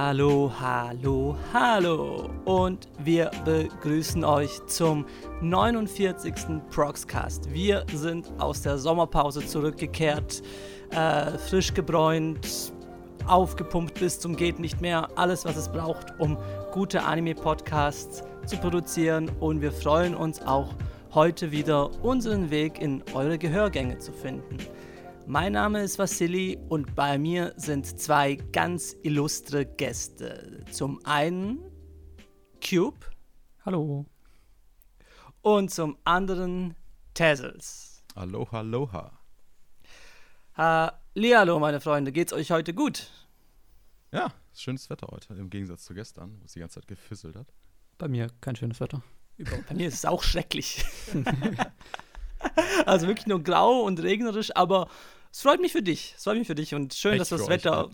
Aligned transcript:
Hallo, 0.00 0.48
hallo, 0.60 1.34
hallo 1.52 2.30
und 2.44 2.86
wir 3.02 3.32
begrüßen 3.44 4.22
euch 4.22 4.64
zum 4.66 5.04
49. 5.40 6.34
Proxcast. 6.70 7.52
Wir 7.52 7.84
sind 7.92 8.30
aus 8.38 8.62
der 8.62 8.78
Sommerpause 8.78 9.44
zurückgekehrt, 9.44 10.40
äh, 10.90 11.36
frisch 11.38 11.74
gebräunt, 11.74 12.72
aufgepumpt 13.26 13.98
bis 13.98 14.20
zum 14.20 14.36
geht 14.36 14.60
nicht 14.60 14.80
mehr, 14.80 15.08
alles 15.16 15.44
was 15.44 15.56
es 15.56 15.68
braucht, 15.68 16.14
um 16.20 16.38
gute 16.70 17.02
Anime-Podcasts 17.02 18.22
zu 18.46 18.56
produzieren 18.58 19.28
und 19.40 19.62
wir 19.62 19.72
freuen 19.72 20.14
uns 20.14 20.40
auch 20.42 20.76
heute 21.12 21.50
wieder 21.50 21.90
unseren 22.04 22.52
Weg 22.52 22.80
in 22.80 23.02
eure 23.14 23.36
Gehörgänge 23.36 23.98
zu 23.98 24.12
finden. 24.12 24.58
Mein 25.30 25.52
Name 25.52 25.82
ist 25.82 25.98
Vassili 25.98 26.58
und 26.70 26.94
bei 26.94 27.18
mir 27.18 27.52
sind 27.58 28.00
zwei 28.00 28.36
ganz 28.36 28.96
illustre 29.02 29.66
Gäste. 29.66 30.64
Zum 30.72 31.04
einen 31.04 31.58
Cube. 32.66 32.96
Hallo. 33.62 34.06
Und 35.42 35.70
zum 35.70 35.98
anderen 36.04 36.74
Tazzles. 37.12 38.02
Aloha, 38.14 38.60
aloha. 38.60 39.20
Hallihallo, 40.56 41.58
meine 41.58 41.82
Freunde. 41.82 42.10
Geht's 42.10 42.32
euch 42.32 42.50
heute 42.50 42.72
gut? 42.72 43.10
Ja, 44.10 44.32
ist 44.54 44.62
schönes 44.62 44.88
Wetter 44.88 45.08
heute, 45.10 45.34
im 45.34 45.50
Gegensatz 45.50 45.84
zu 45.84 45.92
gestern, 45.92 46.38
wo 46.40 46.46
es 46.46 46.54
die 46.54 46.60
ganze 46.60 46.80
Zeit 46.80 46.88
gefisselt 46.88 47.36
hat. 47.36 47.52
Bei 47.98 48.08
mir 48.08 48.28
kein 48.40 48.56
schönes 48.56 48.80
Wetter. 48.80 49.02
Bei 49.68 49.74
mir 49.74 49.88
ist 49.88 49.94
es 49.94 50.04
auch 50.06 50.22
schrecklich. 50.22 50.86
also 52.86 53.06
wirklich 53.06 53.26
nur 53.26 53.42
grau 53.42 53.82
und 53.82 54.00
regnerisch, 54.00 54.56
aber 54.56 54.88
es 55.38 55.42
freut 55.42 55.60
mich 55.60 55.70
für 55.70 55.82
dich. 55.82 56.14
Es 56.16 56.24
freut 56.24 56.36
mich 56.36 56.48
für 56.48 56.56
dich 56.56 56.74
und 56.74 56.94
schön, 56.94 57.12
Echt 57.12 57.20
dass 57.20 57.28
das 57.28 57.48
Wetter 57.48 57.88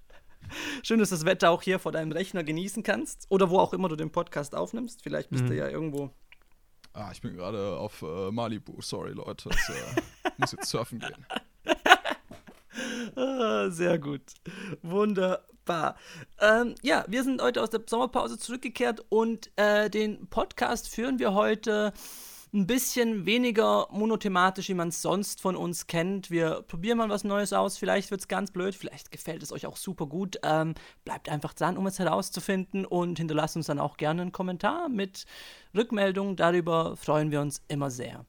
schön, 0.82 0.98
dass 1.00 1.08
das 1.08 1.24
Wetter 1.24 1.48
auch 1.50 1.62
hier 1.62 1.78
vor 1.78 1.92
deinem 1.92 2.12
Rechner 2.12 2.44
genießen 2.44 2.82
kannst 2.82 3.24
oder 3.30 3.48
wo 3.48 3.58
auch 3.58 3.72
immer 3.72 3.88
du 3.88 3.96
den 3.96 4.10
Podcast 4.12 4.54
aufnimmst. 4.54 5.02
Vielleicht 5.02 5.30
bist 5.30 5.44
Mhm. 5.44 5.48
du 5.48 5.56
ja 5.56 5.68
irgendwo. 5.70 6.10
ah, 6.92 7.08
ich 7.10 7.22
bin 7.22 7.36
gerade 7.36 7.78
auf 7.78 8.02
äh, 8.02 8.30
Malibu. 8.30 8.82
Sorry, 8.82 9.12
Leute. 9.12 9.48
Ich 9.50 9.68
äh, 9.70 10.30
muss 10.36 10.52
jetzt 10.52 10.68
surfen 10.68 10.98
gehen. 10.98 11.26
Ah, 13.16 13.70
sehr 13.70 13.98
gut. 13.98 14.20
Wunderbar. 14.82 15.96
Ähm, 16.40 16.74
ja, 16.82 17.06
wir 17.08 17.24
sind 17.24 17.40
heute 17.40 17.62
aus 17.62 17.70
der 17.70 17.80
Sommerpause 17.86 18.36
zurückgekehrt 18.36 19.02
und 19.08 19.50
äh, 19.56 19.88
den 19.88 20.26
Podcast 20.28 20.88
führen 20.90 21.18
wir 21.18 21.32
heute 21.32 21.94
ein 22.54 22.68
bisschen 22.68 23.26
weniger 23.26 23.88
monothematisch, 23.90 24.68
wie 24.68 24.74
man 24.74 24.88
es 24.88 25.02
sonst 25.02 25.40
von 25.40 25.56
uns 25.56 25.88
kennt. 25.88 26.30
Wir 26.30 26.62
probieren 26.62 26.98
mal 26.98 27.08
was 27.08 27.24
Neues 27.24 27.52
aus. 27.52 27.76
Vielleicht 27.76 28.12
wird 28.12 28.20
es 28.20 28.28
ganz 28.28 28.52
blöd, 28.52 28.76
vielleicht 28.76 29.10
gefällt 29.10 29.42
es 29.42 29.50
euch 29.50 29.66
auch 29.66 29.76
super 29.76 30.06
gut. 30.06 30.38
Ähm, 30.44 30.74
bleibt 31.04 31.28
einfach 31.28 31.52
dran, 31.52 31.76
um 31.76 31.86
es 31.88 31.98
herauszufinden 31.98 32.86
und 32.86 33.18
hinterlasst 33.18 33.56
uns 33.56 33.66
dann 33.66 33.80
auch 33.80 33.96
gerne 33.96 34.22
einen 34.22 34.32
Kommentar 34.32 34.88
mit 34.88 35.26
Rückmeldungen. 35.76 36.36
Darüber 36.36 36.96
freuen 36.96 37.32
wir 37.32 37.40
uns 37.40 37.60
immer 37.66 37.90
sehr. 37.90 38.24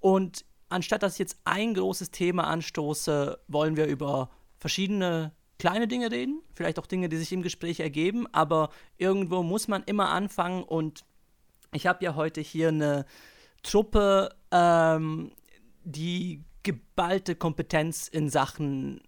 Und 0.00 0.44
anstatt 0.68 1.04
dass 1.04 1.14
ich 1.14 1.20
jetzt 1.20 1.38
ein 1.44 1.74
großes 1.74 2.10
Thema 2.10 2.44
anstoße, 2.48 3.38
wollen 3.46 3.76
wir 3.76 3.86
über 3.86 4.30
verschiedene 4.58 5.32
kleine 5.60 5.86
Dinge 5.86 6.10
reden, 6.10 6.42
vielleicht 6.54 6.78
auch 6.80 6.86
Dinge, 6.86 7.08
die 7.08 7.16
sich 7.16 7.32
im 7.32 7.42
Gespräch 7.42 7.80
ergeben, 7.80 8.26
aber 8.32 8.70
irgendwo 8.96 9.42
muss 9.44 9.68
man 9.68 9.84
immer 9.84 10.08
anfangen 10.08 10.62
und 10.64 11.04
ich 11.72 11.86
habe 11.86 12.04
ja 12.04 12.14
heute 12.14 12.40
hier 12.40 12.68
eine 12.68 13.04
Truppe, 13.62 14.30
ähm, 14.50 15.32
die 15.84 16.44
geballte 16.62 17.34
Kompetenz 17.34 18.08
in 18.08 18.28
Sachen 18.28 19.00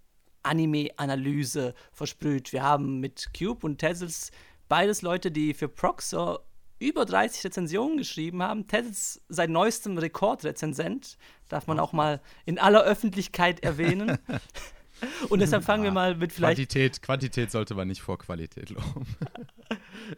Anime-Analyse 0.42 1.74
versprüht. 1.92 2.52
Wir 2.52 2.62
haben 2.62 3.00
mit 3.00 3.30
Cube 3.36 3.66
und 3.66 3.78
Tessels 3.78 4.30
beides 4.68 5.02
Leute, 5.02 5.30
die 5.30 5.54
für 5.54 5.68
Proxor 5.68 6.44
über 6.78 7.04
30 7.04 7.44
Rezensionen 7.44 7.98
geschrieben 7.98 8.42
haben. 8.42 8.66
Tessels 8.66 9.20
seit 9.28 9.50
neuestem 9.50 9.98
Rekordrezensent, 9.98 11.18
darf 11.48 11.66
man 11.66 11.78
auch 11.78 11.92
mal 11.92 12.20
in 12.46 12.58
aller 12.58 12.82
Öffentlichkeit 12.82 13.62
erwähnen. 13.62 14.18
Und 15.30 15.40
deshalb 15.40 15.64
fangen 15.64 15.82
wir 15.82 15.92
mal 15.92 16.14
mit 16.14 16.32
vielleicht 16.32 16.58
Quantität, 16.58 17.00
Quantität 17.00 17.50
sollte 17.50 17.74
man 17.74 17.88
nicht 17.88 18.02
vor 18.02 18.18
Qualität 18.18 18.70
loben. 18.70 19.06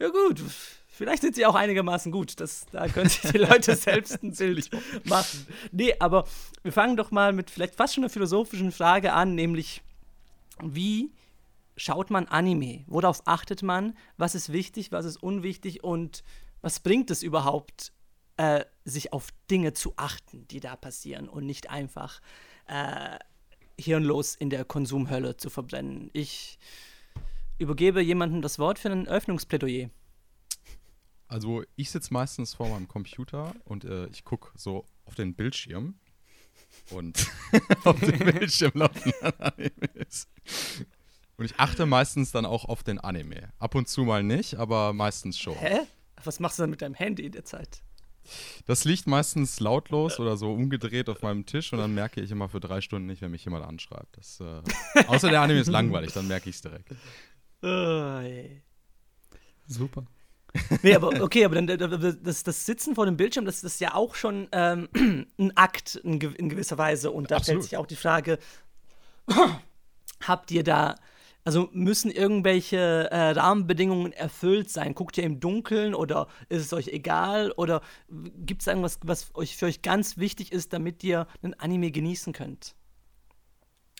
Ja 0.01 0.09
gut, 0.09 0.43
vielleicht 0.93 1.23
sind 1.23 1.35
sie 1.35 1.47
auch 1.47 1.55
einigermaßen 1.55 2.13
gut. 2.13 2.39
Das, 2.39 2.67
da 2.71 2.87
können 2.87 3.09
sich 3.09 3.33
die 3.33 3.39
Leute 3.39 3.75
selbst 3.77 4.23
ein 4.23 4.33
Bild 4.33 4.71
machen. 5.05 5.47
Nee, 5.73 5.95
aber 5.99 6.27
wir 6.63 6.73
fangen 6.73 6.97
doch 6.97 7.11
mal 7.11 7.33
mit 7.33 7.51
vielleicht 7.51 7.75
fast 7.75 7.95
schon 7.95 8.05
einer 8.05 8.11
philosophischen 8.11 8.71
Frage 8.71 9.13
an, 9.13 9.35
nämlich 9.35 9.83
wie 10.63 11.11
schaut 11.77 12.11
man 12.11 12.27
Anime? 12.27 12.85
Worauf 12.87 13.23
achtet 13.27 13.63
man? 13.63 13.97
Was 14.17 14.35
ist 14.35 14.53
wichtig, 14.53 14.93
was 14.93 15.05
ist 15.05 15.17
unwichtig 15.17 15.83
und 15.83 16.23
was 16.61 16.81
bringt 16.81 17.11
es 17.11 17.23
überhaupt, 17.23 17.93
äh, 18.37 18.65
sich 18.85 19.13
auf 19.13 19.29
Dinge 19.51 19.73
zu 19.73 19.95
achten, 19.97 20.47
die 20.49 20.61
da 20.61 20.77
passieren 20.77 21.29
und 21.29 21.47
nicht 21.47 21.71
einfach 21.71 22.21
äh, 22.67 23.19
hirnlos 23.79 24.35
in 24.35 24.51
der 24.51 24.65
Konsumhölle 24.65 25.37
zu 25.37 25.51
verbrennen? 25.51 26.11
Ich 26.13 26.59
übergebe 27.59 28.01
jemandem 28.01 28.43
das 28.43 28.59
Wort 28.59 28.79
für 28.79 28.91
ein 28.91 29.09
Öffnungsplädoyer. 29.09 29.91
Also, 31.33 31.65
ich 31.77 31.91
sitze 31.91 32.13
meistens 32.13 32.53
vor 32.53 32.69
meinem 32.69 32.89
Computer 32.89 33.55
und 33.65 33.87
äh, 33.87 34.07
ich 34.09 34.23
gucke 34.23 34.51
so 34.55 34.87
auf 35.07 35.15
den 35.15 35.35
Bildschirm. 35.35 35.95
Und 36.91 37.27
auf 37.85 37.99
dem 38.01 38.19
Bildschirm 38.19 38.73
laufen 38.75 39.15
dann 39.23 39.33
Animes. 39.39 40.29
Und 41.39 41.47
ich 41.47 41.59
achte 41.59 41.87
meistens 41.87 42.33
dann 42.33 42.45
auch 42.45 42.67
auf 42.67 42.83
den 42.83 42.99
Anime. 42.99 43.49
Ab 43.59 43.75
und 43.75 43.89
zu 43.89 44.03
mal 44.05 44.23
nicht, 44.23 44.57
aber 44.57 44.93
meistens 44.93 45.39
schon. 45.39 45.57
Hä? 45.57 45.81
Was 46.23 46.39
machst 46.39 46.59
du 46.59 46.65
dann 46.65 46.71
mit 46.71 46.83
deinem 46.83 46.95
Handy 46.95 47.25
in 47.25 47.33
der 47.33 47.47
Zeit? 47.47 47.83
Das 48.67 48.85
liegt 48.85 49.07
meistens 49.07 49.59
lautlos 49.59 50.21
oder 50.21 50.37
so 50.37 50.53
umgedreht 50.53 51.09
auf 51.09 51.23
meinem 51.23 51.47
Tisch 51.47 51.73
und 51.73 51.79
dann 51.79 51.95
merke 51.95 52.21
ich 52.21 52.31
immer 52.31 52.51
für 52.51 52.61
drei 52.61 52.83
Stunden 52.83 53.07
nicht, 53.07 53.23
wenn 53.23 53.31
mich 53.31 53.47
jemand 53.47 53.65
anschreibt. 53.65 54.19
Das, 54.19 54.39
äh, 54.41 54.63
außer 55.07 55.31
der 55.31 55.41
Anime 55.41 55.61
ist 55.61 55.69
langweilig, 55.69 56.13
dann 56.13 56.29
merke 56.29 56.51
ich 56.51 56.57
es 56.57 56.61
direkt. 56.61 56.91
Ui. 57.63 58.61
Super. 59.67 60.07
Nee, 60.83 60.95
aber 60.95 61.23
okay, 61.23 61.45
aber 61.45 61.61
dann 61.61 61.67
das, 62.23 62.43
das 62.43 62.67
Sitzen 62.67 62.95
vor 62.95 63.07
dem 63.07 63.17
Bildschirm, 63.17 63.45
das, 63.47 63.63
das 63.63 63.75
ist 63.75 63.81
ja 63.81 63.95
auch 63.95 64.15
schon 64.15 64.49
ähm, 64.53 64.89
ein 65.39 65.57
Akt 65.57 65.95
in, 65.97 66.19
gew- 66.21 66.35
in 66.35 66.49
gewisser 66.49 66.77
Weise. 66.79 67.11
Und 67.11 67.31
da 67.31 67.37
stellt 67.37 67.59
Absolut. 67.59 67.63
sich 67.65 67.77
auch 67.79 67.87
die 67.87 67.97
Frage, 67.97 68.39
habt 70.21 70.51
ihr 70.51 70.63
da, 70.63 70.97
also 71.45 71.69
müssen 71.73 72.11
irgendwelche 72.11 73.11
äh, 73.11 73.31
Rahmenbedingungen 73.31 74.13
erfüllt 74.13 74.71
sein? 74.71 74.95
Guckt 74.95 75.17
ihr 75.19 75.25
im 75.25 75.41
Dunkeln 75.41 75.95
oder 75.95 76.29
ist 76.49 76.63
es 76.63 76.73
euch 76.73 76.89
egal? 76.89 77.53
Oder 77.53 77.81
gibt 78.11 78.61
es 78.63 78.67
irgendwas, 78.69 78.99
was 79.03 79.35
euch 79.35 79.57
für 79.57 79.67
euch 79.67 79.83
ganz 79.83 80.19
wichtig 80.19 80.53
ist, 80.53 80.73
damit 80.73 81.03
ihr 81.03 81.27
einen 81.43 81.55
Anime 81.55 81.91
genießen 81.91 82.33
könnt? 82.33 82.75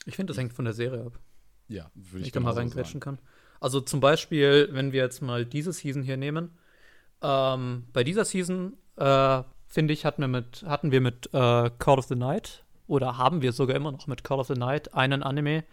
Ich 0.05 0.15
finde, 0.15 0.31
das 0.31 0.37
hängt 0.37 0.53
von 0.53 0.65
der 0.65 0.73
Serie 0.73 1.05
ab, 1.05 1.19
Ja, 1.67 1.89
würde 1.95 2.13
wenn 2.13 2.21
ich, 2.21 2.27
ich 2.27 2.31
da 2.31 2.39
mal 2.39 2.53
sagen. 2.53 2.99
kann. 2.99 3.19
Also 3.63 3.79
zum 3.79 4.01
Beispiel, 4.01 4.67
wenn 4.71 4.91
wir 4.91 5.01
jetzt 5.01 5.21
mal 5.21 5.45
diese 5.45 5.71
Season 5.71 6.03
hier 6.03 6.17
nehmen. 6.17 6.51
Ähm, 7.21 7.85
bei 7.93 8.03
dieser 8.03 8.25
Season, 8.25 8.73
äh, 8.97 9.41
finde 9.67 9.93
ich, 9.93 10.05
hatten 10.05 10.21
wir 10.21 10.27
mit, 10.27 10.65
hatten 10.67 10.91
wir 10.91 10.99
mit 10.99 11.27
äh, 11.27 11.69
Call 11.79 11.97
of 11.97 12.05
the 12.05 12.15
Night 12.15 12.65
oder 12.87 13.17
haben 13.17 13.41
wir 13.41 13.53
sogar 13.53 13.77
immer 13.77 13.91
noch 13.93 14.07
mit 14.07 14.23
Call 14.25 14.39
of 14.39 14.47
the 14.47 14.53
Night 14.53 14.93
einen 14.93 15.23
Anime. 15.23 15.63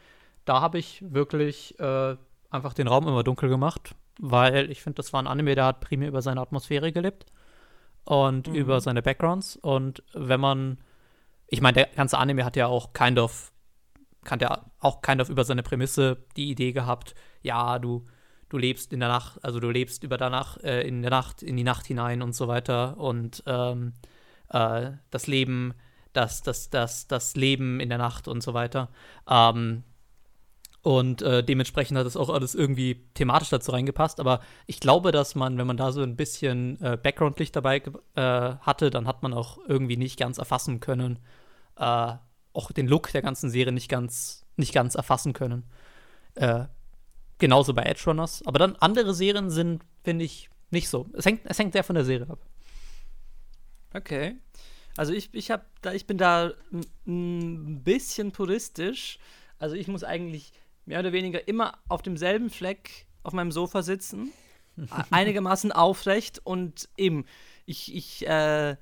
Da 0.44 0.60
habe 0.60 0.78
ich 0.78 1.04
wirklich 1.04 1.78
äh, 1.80 2.16
einfach 2.48 2.74
den 2.74 2.86
Raum 2.86 3.08
immer 3.08 3.24
dunkel 3.24 3.48
gemacht, 3.48 3.94
weil 4.20 4.70
ich 4.70 4.82
finde, 4.82 4.98
das 4.98 5.12
war 5.12 5.20
ein 5.20 5.26
Anime, 5.26 5.56
der 5.56 5.64
hat 5.64 5.80
primär 5.80 6.08
über 6.08 6.22
seine 6.22 6.40
Atmosphäre 6.40 6.92
gelebt 6.92 7.26
und 8.04 8.46
Mhm. 8.46 8.54
über 8.54 8.80
seine 8.80 9.02
Backgrounds. 9.02 9.56
Und 9.56 10.04
wenn 10.14 10.40
man, 10.40 10.78
ich 11.48 11.60
meine, 11.60 11.74
der 11.74 11.86
ganze 11.96 12.18
Anime 12.18 12.44
hat 12.44 12.54
ja 12.56 12.68
auch 12.68 12.92
kind 12.92 13.18
of, 13.18 13.52
kann 14.24 14.38
der 14.38 14.66
auch 14.80 15.00
of 15.02 15.28
über 15.28 15.44
seine 15.44 15.62
Prämisse 15.62 16.24
die 16.36 16.50
Idee 16.50 16.72
gehabt, 16.72 17.14
ja, 17.42 17.78
du, 17.78 18.06
du 18.48 18.58
lebst 18.58 18.92
in 18.92 19.00
der 19.00 19.08
Nacht, 19.08 19.42
also 19.42 19.60
du 19.60 19.70
lebst 19.70 20.04
über 20.04 20.18
der 20.18 20.30
Nacht, 20.30 20.62
äh, 20.62 20.82
in 20.82 21.02
der 21.02 21.10
Nacht, 21.10 21.42
in 21.42 21.56
die 21.56 21.64
Nacht 21.64 21.86
hinein 21.86 22.22
und 22.22 22.34
so 22.34 22.48
weiter. 22.48 22.98
Und 22.98 23.42
ähm, 23.46 23.94
äh, 24.48 24.90
das 25.10 25.26
Leben, 25.26 25.74
das, 26.12 26.42
das, 26.42 26.70
das, 26.70 27.06
das 27.06 27.36
Leben 27.36 27.80
in 27.80 27.88
der 27.88 27.98
Nacht 27.98 28.28
und 28.28 28.42
so 28.42 28.54
weiter. 28.54 28.88
Ähm, 29.28 29.84
und 30.82 31.20
äh, 31.20 31.44
dementsprechend 31.44 31.98
hat 31.98 32.06
es 32.06 32.16
auch 32.16 32.30
alles 32.30 32.54
irgendwie 32.54 33.06
thematisch 33.14 33.50
dazu 33.50 33.72
reingepasst. 33.72 34.18
Aber 34.18 34.40
ich 34.66 34.80
glaube, 34.80 35.12
dass 35.12 35.34
man, 35.34 35.58
wenn 35.58 35.66
man 35.66 35.76
da 35.76 35.92
so 35.92 36.02
ein 36.02 36.16
bisschen 36.16 36.80
äh, 36.80 36.96
Background-Licht 37.00 37.54
dabei 37.54 37.82
äh, 38.14 38.22
hatte, 38.60 38.90
dann 38.90 39.06
hat 39.06 39.22
man 39.22 39.34
auch 39.34 39.58
irgendwie 39.68 39.98
nicht 39.98 40.18
ganz 40.18 40.38
erfassen 40.38 40.80
können, 40.80 41.18
äh, 41.76 42.14
auch 42.52 42.72
den 42.72 42.88
Look 42.88 43.12
der 43.12 43.22
ganzen 43.22 43.50
Serie 43.50 43.72
nicht 43.72 43.88
ganz, 43.88 44.44
nicht 44.56 44.72
ganz 44.72 44.94
erfassen 44.94 45.32
können. 45.32 45.64
Äh, 46.34 46.64
genauso 47.38 47.74
bei 47.74 47.82
Edge 47.82 48.02
Runners. 48.06 48.42
Aber 48.46 48.58
dann 48.58 48.76
andere 48.76 49.14
Serien 49.14 49.50
sind, 49.50 49.82
finde 50.02 50.24
ich, 50.24 50.50
nicht 50.70 50.88
so. 50.88 51.08
Es 51.14 51.26
hängt, 51.26 51.42
es 51.44 51.58
hängt 51.58 51.72
sehr 51.72 51.84
von 51.84 51.94
der 51.94 52.04
Serie 52.04 52.28
ab. 52.30 52.38
Okay. 53.94 54.36
Also 54.96 55.12
ich, 55.12 55.32
ich 55.32 55.50
hab 55.50 55.66
da, 55.82 55.92
ich 55.92 56.06
bin 56.06 56.18
da 56.18 56.52
ein 57.06 57.82
bisschen 57.82 58.32
puristisch. 58.32 59.18
Also 59.58 59.74
ich 59.74 59.88
muss 59.88 60.04
eigentlich 60.04 60.52
mehr 60.86 61.00
oder 61.00 61.12
weniger 61.12 61.46
immer 61.48 61.78
auf 61.88 62.02
demselben 62.02 62.50
Fleck 62.50 63.06
auf 63.22 63.32
meinem 63.32 63.52
Sofa 63.52 63.82
sitzen, 63.82 64.32
einigermaßen 65.10 65.72
aufrecht 65.72 66.40
und 66.42 66.88
eben, 66.96 67.24
ich, 67.66 67.94
ich, 67.94 68.26
äh, 68.26 68.72
ich 68.72 68.78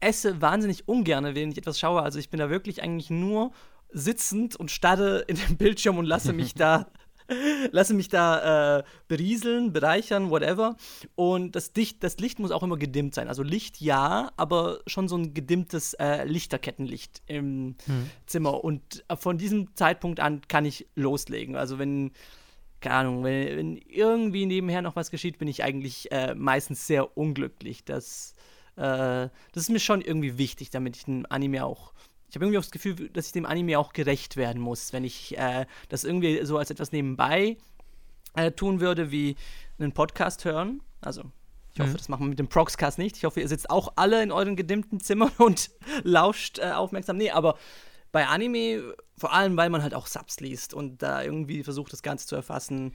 esse 0.00 0.40
wahnsinnig 0.40 0.88
ungern, 0.88 1.34
wenn 1.34 1.50
ich 1.50 1.58
etwas 1.58 1.78
schaue. 1.78 2.02
Also 2.02 2.18
ich 2.18 2.30
bin 2.30 2.38
da 2.38 2.50
wirklich 2.50 2.82
eigentlich 2.82 3.10
nur 3.10 3.52
sitzend 3.90 4.56
und 4.56 4.70
starre 4.70 5.20
in 5.26 5.36
den 5.36 5.56
Bildschirm 5.58 5.98
und 5.98 6.06
lasse 6.06 6.32
mich 6.32 6.54
da 6.54 6.86
lasse 7.72 7.94
mich 7.94 8.08
da 8.08 8.78
äh, 8.78 8.84
berieseln, 9.06 9.72
bereichern, 9.72 10.30
whatever. 10.30 10.76
Und 11.14 11.54
das, 11.54 11.72
Dicht, 11.72 12.02
das 12.02 12.18
Licht 12.18 12.38
muss 12.38 12.50
auch 12.50 12.62
immer 12.62 12.76
gedimmt 12.76 13.14
sein. 13.14 13.28
Also 13.28 13.42
Licht 13.42 13.80
ja, 13.80 14.32
aber 14.36 14.80
schon 14.86 15.08
so 15.08 15.16
ein 15.16 15.34
gedimmtes 15.34 15.94
äh, 15.94 16.24
Lichterkettenlicht 16.24 17.22
im 17.26 17.76
hm. 17.84 18.10
Zimmer. 18.26 18.64
Und 18.64 19.04
von 19.18 19.36
diesem 19.38 19.74
Zeitpunkt 19.76 20.20
an 20.20 20.40
kann 20.48 20.64
ich 20.64 20.86
loslegen. 20.94 21.56
Also 21.56 21.78
wenn, 21.78 22.12
keine 22.80 22.94
Ahnung, 22.94 23.24
wenn, 23.24 23.56
wenn 23.56 23.76
irgendwie 23.76 24.46
nebenher 24.46 24.82
noch 24.82 24.96
was 24.96 25.10
geschieht, 25.10 25.38
bin 25.38 25.48
ich 25.48 25.62
eigentlich 25.62 26.10
äh, 26.10 26.34
meistens 26.34 26.86
sehr 26.86 27.16
unglücklich. 27.16 27.84
Das, 27.84 28.32
äh, 28.32 28.37
das 28.78 29.30
ist 29.54 29.70
mir 29.70 29.80
schon 29.80 30.00
irgendwie 30.00 30.38
wichtig, 30.38 30.70
damit 30.70 30.96
ich 30.96 31.04
den 31.04 31.26
Anime 31.26 31.64
auch 31.64 31.92
ich 32.28 32.34
habe 32.34 32.44
irgendwie 32.44 32.58
auch 32.58 32.62
das 32.62 32.70
Gefühl, 32.70 33.08
dass 33.08 33.26
ich 33.26 33.32
dem 33.32 33.46
Anime 33.46 33.78
auch 33.78 33.92
gerecht 33.92 34.36
werden 34.36 34.60
muss, 34.60 34.92
wenn 34.92 35.04
ich 35.04 35.36
äh, 35.38 35.66
das 35.88 36.04
irgendwie 36.04 36.44
so 36.44 36.58
als 36.58 36.70
etwas 36.70 36.92
nebenbei 36.92 37.56
äh, 38.34 38.52
tun 38.52 38.80
würde, 38.80 39.10
wie 39.10 39.36
einen 39.78 39.92
Podcast 39.92 40.44
hören. 40.44 40.82
Also, 41.00 41.22
ich 41.72 41.80
hoffe, 41.80 41.90
mhm. 41.90 41.96
das 41.96 42.08
machen 42.08 42.24
wir 42.24 42.28
mit 42.28 42.38
dem 42.38 42.48
Proxcast 42.48 42.98
nicht. 42.98 43.16
Ich 43.16 43.24
hoffe, 43.24 43.40
ihr 43.40 43.48
sitzt 43.48 43.70
auch 43.70 43.94
alle 43.96 44.22
in 44.22 44.30
euren 44.30 44.56
gedimmten 44.56 45.00
Zimmern 45.00 45.32
und 45.38 45.70
lauscht 46.02 46.58
äh, 46.58 46.72
aufmerksam. 46.72 47.16
Nee, 47.16 47.30
aber 47.30 47.56
bei 48.12 48.26
Anime, 48.26 48.94
vor 49.16 49.32
allem, 49.32 49.56
weil 49.56 49.70
man 49.70 49.82
halt 49.82 49.94
auch 49.94 50.06
Subs 50.06 50.40
liest 50.40 50.74
und 50.74 51.02
da 51.02 51.22
irgendwie 51.22 51.62
versucht, 51.64 51.92
das 51.94 52.02
Ganze 52.02 52.26
zu 52.26 52.36
erfassen, 52.36 52.92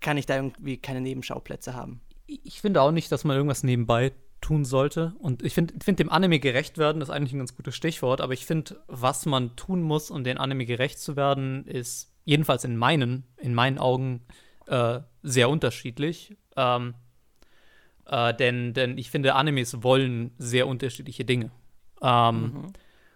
kann 0.00 0.16
ich 0.16 0.26
da 0.26 0.36
irgendwie 0.36 0.76
keine 0.76 1.00
Nebenschauplätze 1.00 1.74
haben. 1.74 2.00
Ich 2.26 2.60
finde 2.60 2.82
auch 2.82 2.92
nicht, 2.92 3.10
dass 3.10 3.24
man 3.24 3.36
irgendwas 3.36 3.64
nebenbei 3.64 4.12
tun 4.40 4.64
sollte. 4.64 5.14
Und 5.18 5.42
ich 5.42 5.54
finde, 5.54 5.74
find, 5.82 5.98
dem 5.98 6.10
Anime 6.10 6.38
gerecht 6.38 6.78
werden 6.78 7.02
ist 7.02 7.10
eigentlich 7.10 7.32
ein 7.32 7.38
ganz 7.38 7.56
gutes 7.56 7.74
Stichwort, 7.74 8.20
aber 8.20 8.32
ich 8.32 8.46
finde, 8.46 8.80
was 8.86 9.26
man 9.26 9.56
tun 9.56 9.82
muss, 9.82 10.10
um 10.10 10.24
den 10.24 10.38
Anime 10.38 10.64
gerecht 10.64 10.98
zu 10.98 11.16
werden, 11.16 11.66
ist 11.66 12.14
jedenfalls 12.24 12.64
in 12.64 12.76
meinen, 12.76 13.24
in 13.36 13.54
meinen 13.54 13.78
Augen 13.78 14.22
äh, 14.66 15.00
sehr 15.22 15.50
unterschiedlich. 15.50 16.36
Ähm, 16.56 16.94
äh, 18.06 18.34
denn, 18.34 18.74
denn 18.74 18.98
ich 18.98 19.10
finde, 19.10 19.34
Animes 19.34 19.82
wollen 19.82 20.32
sehr 20.38 20.66
unterschiedliche 20.66 21.24
Dinge. 21.24 21.50
Ähm, 22.02 22.40
mhm. 22.40 22.72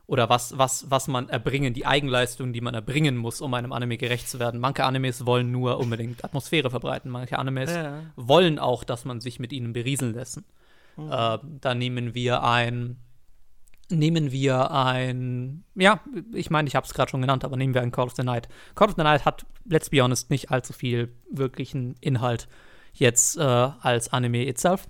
Oder 0.07 0.29
was, 0.29 0.59
was, 0.59 0.91
was 0.91 1.09
man 1.09 1.29
erbringen, 1.29 1.73
die 1.73 1.87
Eigenleistung, 1.87 2.53
die 2.53 2.61
man 2.61 2.75
erbringen 2.75 3.17
muss, 3.17 3.41
um 3.41 3.55
einem 3.55 3.73
Anime 3.73 3.97
gerecht 3.97 4.29
zu 4.29 4.39
werden. 4.41 4.61
Manche 4.61 4.85
Animes 4.85 5.25
wollen 5.25 5.51
nur 5.51 5.79
unbedingt 5.79 6.25
Atmosphäre 6.25 6.71
verbreiten. 6.71 7.11
Manche 7.11 7.39
Animes 7.39 7.71
ja. 7.71 8.01
wollen 8.17 8.59
auch, 8.59 8.85
dass 8.85 9.05
man 9.05 9.21
sich 9.21 9.39
mit 9.39 9.53
ihnen 9.53 9.73
berieseln 9.73 10.15
lässt. 10.15 10.43
Mhm. 10.97 11.11
Äh, 11.11 11.39
da 11.61 11.75
nehmen 11.75 12.15
wir 12.15 12.43
ein, 12.43 12.99
nehmen 13.91 14.33
wir 14.33 14.71
ein, 14.71 15.65
ja, 15.75 16.01
ich 16.33 16.51
meine, 16.51 16.69
ich 16.69 16.77
habe 16.77 16.87
es 16.87 16.95
gerade 16.95 17.11
schon 17.11 17.21
genannt, 17.21 17.45
aber 17.45 17.57
nehmen 17.57 17.75
wir 17.75 17.83
ein 17.83 17.93
Call 17.93 18.07
of 18.07 18.15
the 18.17 18.23
Night. 18.23 18.49
Call 18.75 18.89
of 18.89 18.95
the 18.97 19.03
Night 19.03 19.25
hat, 19.25 19.45
let's 19.65 19.91
be 19.91 20.03
honest, 20.03 20.31
nicht 20.31 20.51
allzu 20.51 20.73
viel 20.73 21.15
wirklichen 21.31 21.95
Inhalt 22.01 22.49
jetzt 22.93 23.37
äh, 23.39 23.43
als 23.43 24.13
Anime 24.13 24.47
itself. 24.47 24.89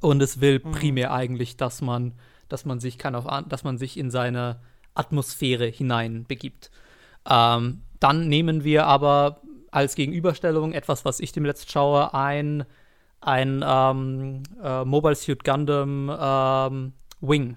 Und 0.00 0.22
es 0.22 0.40
will 0.40 0.60
mhm. 0.62 0.72
primär 0.72 1.12
eigentlich, 1.12 1.56
dass 1.56 1.80
man, 1.80 2.14
dass 2.48 2.64
man 2.64 2.80
sich 2.80 2.98
kann 2.98 3.14
auf, 3.14 3.26
dass 3.48 3.64
man 3.64 3.78
sich 3.78 3.96
in 3.96 4.10
seine 4.10 4.60
Atmosphäre 4.94 5.66
hinein 5.66 6.24
begibt. 6.24 6.70
Ähm, 7.28 7.82
dann 8.00 8.28
nehmen 8.28 8.64
wir 8.64 8.86
aber 8.86 9.40
als 9.70 9.94
Gegenüberstellung 9.94 10.72
etwas, 10.72 11.04
was 11.04 11.20
ich 11.20 11.32
dem 11.32 11.44
letzt 11.44 11.70
schaue, 11.70 12.14
ein 12.14 12.64
ein 13.20 13.64
ähm, 13.66 14.42
äh, 14.62 14.84
Mobile 14.84 15.14
Suit 15.14 15.44
Gundam 15.44 16.10
ähm, 16.18 16.92
Wing, 17.20 17.56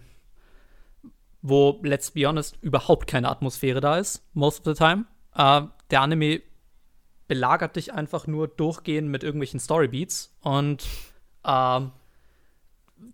wo, 1.41 1.79
let's 1.83 2.11
be 2.11 2.27
honest, 2.27 2.57
überhaupt 2.61 3.07
keine 3.07 3.29
Atmosphäre 3.29 3.81
da 3.81 3.97
ist, 3.97 4.23
most 4.33 4.59
of 4.59 4.65
the 4.65 4.77
time. 4.77 5.05
Äh, 5.35 5.63
der 5.89 6.01
Anime 6.01 6.41
belagert 7.27 7.75
dich 7.75 7.93
einfach 7.93 8.27
nur 8.27 8.47
durchgehend 8.47 9.09
mit 9.09 9.23
irgendwelchen 9.23 9.59
Storybeats 9.59 10.35
und 10.41 10.85
äh, 11.43 11.81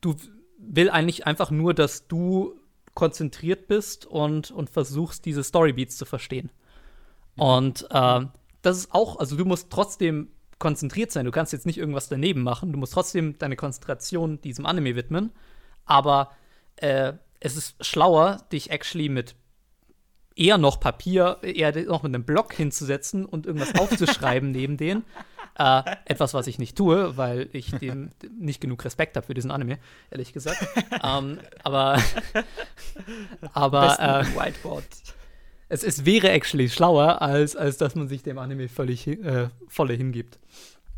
du 0.02 0.16
will 0.58 0.90
eigentlich 0.90 1.28
einfach 1.28 1.52
nur, 1.52 1.74
dass 1.74 2.08
du 2.08 2.60
konzentriert 2.94 3.68
bist 3.68 4.06
und, 4.08 4.50
und 4.50 4.72
versuchst, 4.72 5.26
diese 5.26 5.44
Storybeats 5.44 5.98
zu 5.98 6.06
verstehen. 6.06 6.50
Und 7.36 7.86
äh, 7.92 8.26
das 8.64 8.78
ist 8.78 8.94
auch, 8.94 9.20
also 9.20 9.36
du 9.36 9.46
musst 9.46 9.70
trotzdem 9.70 10.30
konzentriert 10.60 11.12
sein. 11.12 11.26
Du 11.26 11.32
kannst 11.32 11.54
jetzt 11.54 11.66
nicht 11.66 11.78
irgendwas 11.78 12.10
daneben 12.10 12.44
machen. 12.44 12.72
Du 12.72 12.80
musst 12.80 12.94
trotzdem 12.94 13.38
deine 13.38 13.56
Konzentration 13.56 14.42
diesem 14.42 14.66
Anime 14.66 14.96
widmen. 14.96 15.32
Aber 15.86 16.32
äh, 16.78 17.14
es 17.40 17.56
ist 17.56 17.86
schlauer, 17.86 18.38
dich 18.52 18.72
actually 18.72 19.10
mit 19.10 19.36
eher 20.36 20.58
noch 20.58 20.80
Papier, 20.80 21.40
eher 21.42 21.76
noch 21.86 22.04
mit 22.04 22.14
einem 22.14 22.24
Block 22.24 22.54
hinzusetzen 22.54 23.26
und 23.26 23.46
irgendwas 23.46 23.76
aufzuschreiben 23.76 24.52
neben 24.52 24.78
denen. 24.78 25.04
Äh, 25.58 25.82
etwas, 26.06 26.36
was 26.36 26.46
ich 26.46 26.60
nicht 26.60 26.78
tue, 26.78 27.18
weil 27.18 27.50
ich 27.52 27.72
dem 27.72 28.12
nicht 28.38 28.62
genug 28.62 28.86
Respekt 28.86 29.16
habe 29.18 29.26
für 29.26 29.34
diesen 29.34 29.50
Anime, 29.50 29.80
ehrlich 30.12 30.34
gesagt. 30.34 30.68
ähm, 31.04 31.40
aber 31.64 32.00
aber 33.54 34.00
äh, 34.00 34.26
Whiteboard 34.36 34.86
es, 35.70 35.84
es 35.84 36.06
wäre 36.06 36.30
actually 36.30 36.70
schlauer, 36.70 37.22
als, 37.22 37.56
als 37.56 37.78
dass 37.78 37.96
man 37.96 38.08
sich 38.08 38.24
dem 38.24 38.38
Anime 38.38 38.70
völlig 38.70 39.08
äh, 39.08 39.50
volle 39.68 39.94
hingibt. 39.94 40.40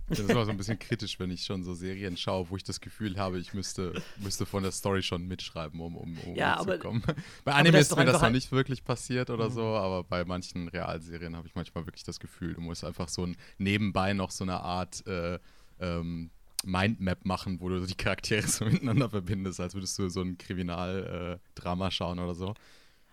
Das 0.10 0.20
ist 0.20 0.30
immer 0.30 0.44
so 0.44 0.52
ein 0.52 0.58
bisschen 0.58 0.80
kritisch, 0.80 1.20
wenn 1.20 1.30
ich 1.30 1.44
schon 1.44 1.64
so 1.64 1.76
Serien 1.76 2.18
schaue, 2.18 2.50
wo 2.50 2.58
ich 2.58 2.64
das 2.64 2.82
Gefühl 2.82 3.18
habe, 3.18 3.38
ich 3.38 3.54
müsste, 3.54 3.94
müsste 4.18 4.48
von 4.48 4.64
der 4.64 4.72
Story 4.72 5.04
schon 5.04 5.28
mitschreiben, 5.28 5.80
um, 5.80 5.96
um, 5.96 6.18
um 6.26 6.36
ja, 6.36 6.58
aber, 6.58 6.80
kommen. 6.80 7.04
Bei 7.44 7.54
Anime 7.54 7.80
ist 7.80 7.96
mir 7.96 8.06
das 8.06 8.22
noch 8.22 8.30
nicht 8.32 8.52
wirklich 8.52 8.84
passiert 8.84 9.30
oder 9.30 9.50
mhm. 9.50 9.54
so, 9.54 9.62
aber 9.62 10.04
bei 10.04 10.26
manchen 10.26 10.68
Realserien 10.68 11.36
habe 11.36 11.48
ich 11.48 11.54
manchmal 11.54 11.86
wirklich 11.86 12.04
das 12.04 12.20
Gefühl, 12.20 12.56
du 12.56 12.62
musst 12.62 12.84
einfach 12.84 13.08
so 13.08 13.24
ein 13.24 13.38
nebenbei 13.60 14.14
noch 14.14 14.32
so 14.32 14.44
eine 14.44 14.60
Art 14.62 15.06
äh, 15.06 15.38
ähm, 15.80 16.32
Mindmap 16.66 17.24
machen, 17.26 17.62
wo 17.62 17.70
du 17.70 17.86
die 17.86 17.96
Charaktere 17.96 18.48
so 18.48 18.66
miteinander 18.66 19.10
verbindest, 19.10 19.60
als 19.60 19.76
würdest 19.76 19.98
du 20.00 20.10
so 20.10 20.22
ein 20.22 20.38
Kriminaldrama 20.38 21.88
äh, 21.88 21.92
schauen 21.92 22.20
oder 22.20 22.34
so. 22.34 22.56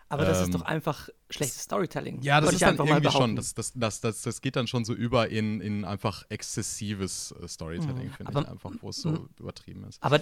Aber 0.08 0.25
das 0.25 0.41
ist 0.41 0.55
doch 0.55 0.61
ähm, 0.61 0.67
einfach 0.67 1.08
schlechtes 1.31 1.62
Storytelling. 1.62 2.23
Ja, 2.23 2.40
das 2.40 2.52
ist 2.52 2.62
dann 2.62 2.76
irgendwie 2.76 3.11
schon, 3.11 3.35
das, 3.35 3.54
das, 3.54 3.73
das, 3.75 4.00
das, 4.00 4.23
das 4.23 4.40
geht 4.40 4.54
dann 4.54 4.66
schon 4.69 4.85
so 4.85 4.92
über 4.92 5.28
in, 5.28 5.61
in 5.61 5.85
einfach 5.85 6.25
exzessives 6.28 7.35
äh, 7.42 7.49
Storytelling, 7.49 8.07
mhm. 8.07 8.12
finde 8.12 8.33
ich 8.33 8.49
einfach, 8.49 8.71
wo 8.81 8.90
es 8.90 9.02
so 9.02 9.11
mhm. 9.11 9.28
übertrieben 9.38 9.85
ist. 9.85 10.02
Aber 10.02 10.21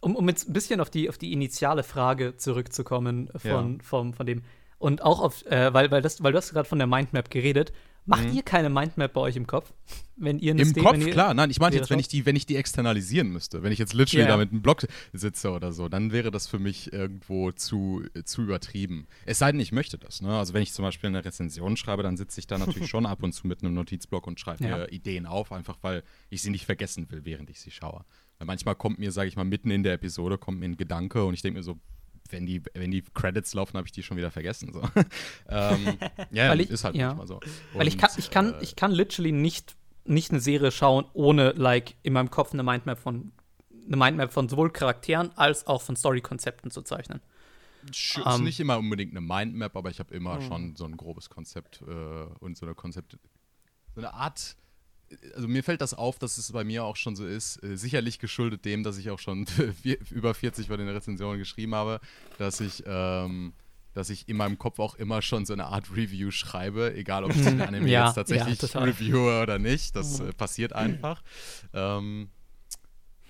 um, 0.00 0.16
um 0.16 0.28
jetzt 0.28 0.48
ein 0.48 0.52
bisschen 0.52 0.80
auf 0.80 0.88
die, 0.88 1.08
auf 1.08 1.18
die 1.18 1.32
initiale 1.32 1.82
Frage 1.82 2.36
zurückzukommen 2.36 3.28
von, 3.36 3.72
ja. 3.74 3.82
vom, 3.82 4.14
von 4.14 4.26
dem, 4.26 4.42
und 4.78 5.02
auch 5.02 5.20
auf, 5.20 5.44
äh, 5.46 5.72
weil, 5.74 5.90
weil, 5.90 6.02
das, 6.02 6.22
weil 6.22 6.32
du 6.32 6.38
hast 6.38 6.52
gerade 6.52 6.68
von 6.68 6.78
der 6.78 6.86
Mindmap 6.86 7.30
geredet, 7.30 7.72
Macht 8.06 8.28
mhm. 8.28 8.36
ihr 8.36 8.42
keine 8.42 8.70
Mindmap 8.70 9.12
bei 9.12 9.20
euch 9.20 9.36
im 9.36 9.46
Kopf? 9.46 9.72
Wenn 10.18 10.38
ihr 10.38 10.52
Im 10.52 10.58
System, 10.58 10.82
Kopf, 10.82 10.96
ihr, 10.96 11.10
klar. 11.10 11.34
Nein, 11.34 11.50
ich 11.50 11.60
meine 11.60 11.76
jetzt, 11.76 11.90
wenn 11.90 11.98
ich, 11.98 12.08
die, 12.08 12.24
wenn 12.24 12.36
ich 12.36 12.46
die 12.46 12.56
externalisieren 12.56 13.28
müsste, 13.28 13.62
wenn 13.62 13.70
ich 13.70 13.78
jetzt 13.78 13.92
literally 13.92 14.22
yeah. 14.22 14.28
da 14.28 14.38
mit 14.38 14.50
einem 14.50 14.62
Blog 14.62 14.86
sitze 15.12 15.50
oder 15.50 15.72
so, 15.72 15.90
dann 15.90 16.10
wäre 16.10 16.30
das 16.30 16.46
für 16.46 16.58
mich 16.58 16.90
irgendwo 16.90 17.52
zu, 17.52 18.02
zu 18.24 18.40
übertrieben. 18.40 19.08
Es 19.26 19.40
sei 19.40 19.52
denn, 19.52 19.60
ich 19.60 19.72
möchte 19.72 19.98
das. 19.98 20.22
Ne? 20.22 20.34
Also 20.34 20.54
wenn 20.54 20.62
ich 20.62 20.72
zum 20.72 20.84
Beispiel 20.84 21.08
eine 21.08 21.22
Rezension 21.22 21.76
schreibe, 21.76 22.02
dann 22.02 22.16
sitze 22.16 22.40
ich 22.40 22.46
da 22.46 22.56
natürlich 22.56 22.88
schon 22.88 23.04
ab 23.04 23.22
und 23.22 23.34
zu 23.34 23.46
mit 23.46 23.62
einem 23.62 23.74
Notizblock 23.74 24.26
und 24.26 24.40
schreibe 24.40 24.64
ja. 24.64 24.78
mir 24.78 24.90
Ideen 24.90 25.26
auf, 25.26 25.52
einfach 25.52 25.76
weil 25.82 26.02
ich 26.30 26.40
sie 26.40 26.48
nicht 26.48 26.64
vergessen 26.64 27.10
will, 27.10 27.26
während 27.26 27.50
ich 27.50 27.60
sie 27.60 27.70
schaue. 27.70 28.06
Weil 28.38 28.46
manchmal 28.46 28.74
kommt 28.74 28.98
mir, 28.98 29.12
sage 29.12 29.28
ich 29.28 29.36
mal, 29.36 29.44
mitten 29.44 29.70
in 29.70 29.82
der 29.82 29.92
Episode 29.92 30.38
kommt 30.38 30.60
mir 30.60 30.66
ein 30.66 30.78
Gedanke 30.78 31.26
und 31.26 31.34
ich 31.34 31.42
denke 31.42 31.58
mir 31.58 31.62
so, 31.62 31.78
wenn 32.32 32.46
die, 32.46 32.62
wenn 32.74 32.90
die 32.90 33.02
Credits 33.02 33.54
laufen, 33.54 33.76
habe 33.76 33.86
ich 33.86 33.92
die 33.92 34.02
schon 34.02 34.16
wieder 34.16 34.30
vergessen. 34.30 34.72
So. 34.72 34.82
ähm, 35.48 35.98
ja, 36.30 36.54
ich, 36.54 36.70
ist 36.70 36.84
halt 36.84 36.96
ja. 36.96 37.08
manchmal 37.08 37.26
so. 37.26 37.34
Und, 37.36 37.44
Weil 37.74 37.88
ich 37.88 37.98
kann, 37.98 38.10
ich 38.16 38.30
kann, 38.30 38.54
äh, 38.54 38.62
ich 38.62 38.76
kann 38.76 38.92
literally 38.92 39.32
nicht, 39.32 39.76
nicht 40.04 40.30
eine 40.30 40.40
Serie 40.40 40.70
schauen, 40.70 41.04
ohne 41.12 41.52
like 41.52 41.94
in 42.02 42.12
meinem 42.12 42.30
Kopf 42.30 42.52
eine 42.52 42.62
Mindmap 42.62 42.98
von 42.98 43.32
eine 43.86 43.96
Mindmap 43.96 44.32
von 44.32 44.48
sowohl 44.48 44.70
Charakteren 44.70 45.30
als 45.36 45.66
auch 45.66 45.82
von 45.82 45.96
Storykonzepten 45.96 46.70
zu 46.70 46.82
zeichnen. 46.82 47.20
Ist 47.88 48.18
um, 48.18 48.24
ähm, 48.26 48.44
nicht 48.44 48.58
immer 48.58 48.78
unbedingt 48.78 49.12
eine 49.12 49.20
Mindmap, 49.20 49.76
aber 49.76 49.90
ich 49.90 50.00
habe 50.00 50.14
immer 50.14 50.36
mhm. 50.36 50.42
schon 50.42 50.76
so 50.76 50.84
ein 50.84 50.96
grobes 50.96 51.30
Konzept 51.30 51.82
äh, 51.82 52.24
und 52.40 52.56
so 52.56 52.66
eine 52.66 52.74
Konzept, 52.74 53.18
so 53.94 54.00
eine 54.00 54.12
Art 54.12 54.56
also 55.34 55.48
mir 55.48 55.62
fällt 55.62 55.80
das 55.80 55.94
auf, 55.94 56.18
dass 56.18 56.38
es 56.38 56.52
bei 56.52 56.64
mir 56.64 56.84
auch 56.84 56.96
schon 56.96 57.16
so 57.16 57.26
ist, 57.26 57.62
äh, 57.62 57.76
sicherlich 57.76 58.18
geschuldet 58.18 58.64
dem, 58.64 58.82
dass 58.82 58.98
ich 58.98 59.10
auch 59.10 59.18
schon 59.18 59.46
über 60.10 60.34
40 60.34 60.68
bei 60.68 60.76
den 60.76 60.88
Rezensionen 60.88 61.38
geschrieben 61.38 61.74
habe, 61.74 62.00
dass 62.38 62.60
ich, 62.60 62.82
ähm, 62.86 63.52
dass 63.94 64.10
ich 64.10 64.28
in 64.28 64.36
meinem 64.36 64.58
Kopf 64.58 64.78
auch 64.78 64.94
immer 64.96 65.22
schon 65.22 65.46
so 65.46 65.52
eine 65.52 65.66
Art 65.66 65.90
Review 65.94 66.30
schreibe, 66.30 66.94
egal 66.94 67.24
ob 67.24 67.34
ich 67.34 67.42
den 67.42 67.60
Anime 67.62 67.88
ja, 67.88 68.06
jetzt 68.06 68.14
tatsächlich 68.14 68.60
ja, 68.60 68.80
reviewe 68.80 69.42
oder 69.42 69.58
nicht, 69.58 69.94
das 69.96 70.20
äh, 70.20 70.32
passiert 70.32 70.72
einfach. 70.72 71.22
Ähm, 71.72 72.30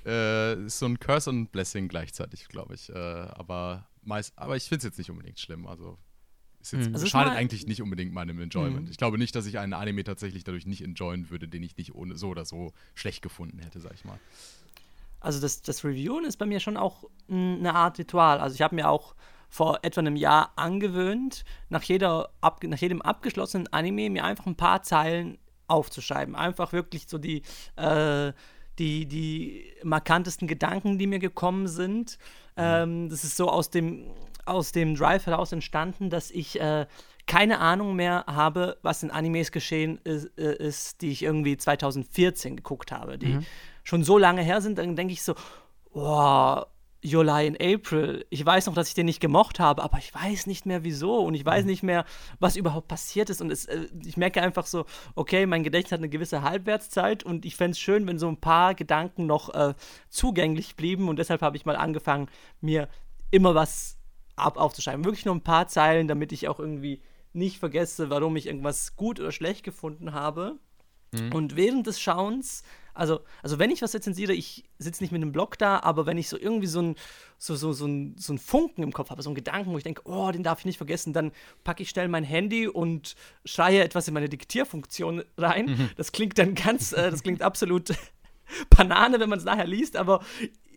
äh, 0.05 0.65
ist 0.65 0.79
so 0.79 0.87
ein 0.87 0.99
Curse 0.99 1.31
und 1.31 1.53
Blessing 1.53 1.89
gleichzeitig, 1.89 2.49
glaube 2.49 2.75
ich. 2.75 2.89
Äh, 2.91 2.95
aber, 2.95 3.89
meist, 4.03 4.33
aber 4.37 4.57
ich 4.57 4.65
finde 4.65 4.79
es 4.79 4.85
jetzt 4.85 4.99
nicht 4.99 5.11
unbedingt 5.11 5.41
schlimm, 5.41 5.67
also 5.67 5.99
Ist 6.67 6.73
jetzt, 6.73 6.95
Also 6.95 7.07
es 7.07 7.11
schadet 7.11 7.35
eigentlich 7.35 7.67
nicht 7.67 7.81
unbedingt 7.81 8.13
meinem 8.13 8.41
Enjoyment. 8.41 8.87
Mhm. 8.87 8.91
Ich 8.91 8.97
glaube 8.97 9.19
nicht, 9.19 9.35
dass 9.37 9.47
ich 9.47 9.59
einen 9.59 9.73
Anime 9.73 10.03
tatsächlich 10.05 10.45
dadurch 10.45 10.67
nicht 10.67 10.83
enjoyen 10.83 11.31
würde, 11.31 11.47
den 11.47 11.63
ich 11.63 11.77
nicht 11.77 11.95
ohne 11.95 12.17
so 12.17 12.29
oder 12.29 12.45
so 12.45 12.73
schlecht 12.95 13.23
gefunden 13.23 13.59
hätte, 13.61 13.81
sag 13.81 13.95
ich 13.95 14.05
mal. 14.05 14.19
Also 15.21 15.41
das, 15.41 15.63
das 15.63 15.85
Reviewen 15.85 16.25
ist 16.25 16.37
bei 16.37 16.47
mir 16.47 16.61
schon 16.61 16.77
auch 16.77 17.05
eine 17.29 17.75
Art 17.75 17.99
Ritual. 17.99 18.41
Also 18.41 18.55
ich 18.55 18.63
habe 18.63 18.75
mir 18.75 18.89
auch 18.89 19.15
vor 19.49 19.79
etwa 19.83 20.01
einem 20.01 20.17
Jahr 20.17 20.53
angewöhnt, 20.57 21.45
nach, 21.69 21.83
jeder, 21.83 22.31
ab, 22.41 22.63
nach 22.65 22.79
jedem 22.79 23.01
abgeschlossenen 23.01 23.69
Anime 23.73 24.11
mir 24.11 24.25
einfach 24.25 24.47
ein 24.47 24.57
paar 24.57 24.83
Zeilen 24.83 25.39
aufzuschreiben. 25.69 26.35
Einfach 26.35 26.73
wirklich 26.73 27.07
so 27.09 27.19
die, 27.19 27.43
äh, 27.77 28.33
die, 28.79 29.07
die 29.07 29.65
markantesten 29.83 30.49
Gedanken, 30.49 30.99
die 30.99 31.07
mir 31.07 31.19
gekommen 31.19 31.69
sind. 31.69 32.19
Ähm, 32.57 33.09
das 33.09 33.25
ist 33.25 33.37
so 33.37 33.49
aus 33.49 33.71
dem, 33.71 34.11
aus 34.47 34.73
dem 34.73 34.95
Drive 34.95 35.27
heraus 35.27 35.53
entstanden, 35.53 36.11
dass 36.11 36.31
ich 36.31 36.61
äh, 36.61 36.87
keine 37.27 37.59
Ahnung 37.59 37.97
mehr 37.97 38.25
habe, 38.27 38.79
was 38.83 39.03
in 39.03 39.11
Animes 39.11 39.53
geschehen 39.53 39.99
ist, 40.05 40.27
äh, 40.39 40.55
ist, 40.57 41.03
die 41.03 41.11
ich 41.11 41.23
irgendwie 41.23 41.57
2014 41.57 42.57
geguckt 42.57 42.93
habe, 42.93 43.19
die 43.19 43.39
schon 43.83 44.05
so 44.05 44.19
lange 44.19 44.43
her 44.43 44.61
sind, 44.61 44.79
dann 44.79 44.97
denke 44.97 45.13
ich 45.13 45.23
so, 45.23 45.35
boah, 45.93 46.69
July 47.07 47.47
in 47.47 47.57
April, 47.61 48.27
ich 48.31 48.45
weiß 48.45 48.67
noch, 48.67 48.75
dass 48.75 48.89
ich 48.89 48.95
den 48.95 49.07
nicht 49.07 49.21
gemocht 49.21 49.61
habe, 49.61 49.83
aber 49.83 49.99
ich 49.99 50.13
weiß 50.13 50.47
nicht 50.47 50.67
mehr 50.67 50.83
wieso. 50.83 51.19
Und 51.21 51.35
ich 51.35 51.45
weiß 51.45 51.65
nicht 51.65 51.83
mehr, 51.83 52.05
was 52.41 52.57
überhaupt 52.57 52.89
passiert 52.89 53.31
ist. 53.31 53.41
Und 53.41 53.51
es, 53.53 53.67
äh, 53.67 53.87
ich 54.05 54.17
merke 54.17 54.43
einfach 54.43 54.67
so, 54.67 54.87
okay, 55.15 55.47
mein 55.47 55.63
Gedächtnis 55.63 55.93
hat 55.93 56.01
eine 56.01 56.09
gewisse 56.09 56.43
Halbwertszeit. 56.43 57.23
Und 57.23 57.45
ich 57.45 57.57
fände 57.57 57.73
es 57.73 57.79
schön, 57.79 58.07
wenn 58.07 58.19
so 58.19 58.29
ein 58.29 58.39
paar 58.39 58.75
Gedanken 58.75 59.27
noch 59.27 59.55
äh, 59.55 59.75
zugänglich 60.09 60.75
blieben. 60.75 61.09
Und 61.09 61.19
deshalb 61.19 61.43
habe 61.43 61.57
ich 61.57 61.65
mal 61.65 61.77
angefangen, 61.77 62.29
mir 62.61 62.89
immer 63.31 63.55
was 63.55 63.96
ab 64.37 64.59
aufzuschreiben. 64.59 65.05
Wirklich 65.05 65.25
nur 65.25 65.35
ein 65.35 65.43
paar 65.43 65.67
Zeilen, 65.69 66.09
damit 66.09 66.33
ich 66.33 66.49
auch 66.49 66.61
irgendwie 66.61 67.03
nicht 67.33 67.59
vergesse, 67.59 68.11
warum 68.11 68.37
ich 68.37 68.47
irgendwas 68.47 68.97
gut 68.97 69.21
oder 69.21 69.33
schlecht 69.33 69.63
gefunden 69.63 70.13
habe. 70.13 70.59
Und 71.33 71.57
während 71.57 71.87
des 71.87 72.01
Schauens, 72.01 72.63
also, 72.95 73.21
also 73.43 73.59
wenn 73.59 73.71
ich 73.71 73.83
was 73.83 73.95
rezensiere, 73.95 74.33
ich 74.33 74.65
sitze 74.79 75.03
nicht 75.03 75.13
mit 75.13 75.23
einem 75.23 75.33
Blog 75.33 75.59
da, 75.59 75.81
aber 75.81 76.07
wenn 76.07 76.19
ich 76.19 76.29
so 76.29 76.39
irgendwie 76.39 76.67
so 76.67 76.81
ein, 76.81 76.97
so, 77.39 77.55
so, 77.55 77.73
so 77.73 77.87
ein, 77.87 78.17
so 78.19 78.33
ein 78.33 78.39
Funken 78.39 78.83
im 78.83 78.93
Kopf 78.93 79.11
habe, 79.11 79.23
so 79.23 79.29
einen 79.29 79.35
Gedanken, 79.35 79.73
wo 79.73 79.79
ich 79.79 79.85
denke, 79.85 80.03
oh, 80.05 80.31
den 80.31 80.43
darf 80.43 80.61
ich 80.61 80.65
nicht 80.65 80.79
vergessen, 80.79 81.13
dann 81.13 81.33
packe 81.63 81.83
ich 81.83 81.91
schnell 81.91 82.09
mein 82.09 82.25
Handy 82.25 82.67
und 82.69 83.15
schreie 83.45 83.83
etwas 83.83 84.09
in 84.09 84.15
meine 84.15 84.29
Diktierfunktion 84.29 85.23
rein. 85.37 85.91
Das 85.97 86.13
klingt 86.13 86.39
dann 86.39 86.55
ganz, 86.55 86.93
äh, 86.93 87.11
das 87.11 87.23
klingt 87.23 87.43
absolut 87.43 87.91
Banane, 88.71 89.21
wenn 89.21 89.29
man 89.29 89.39
es 89.39 89.45
nachher 89.45 89.67
liest, 89.67 89.97
aber 89.97 90.21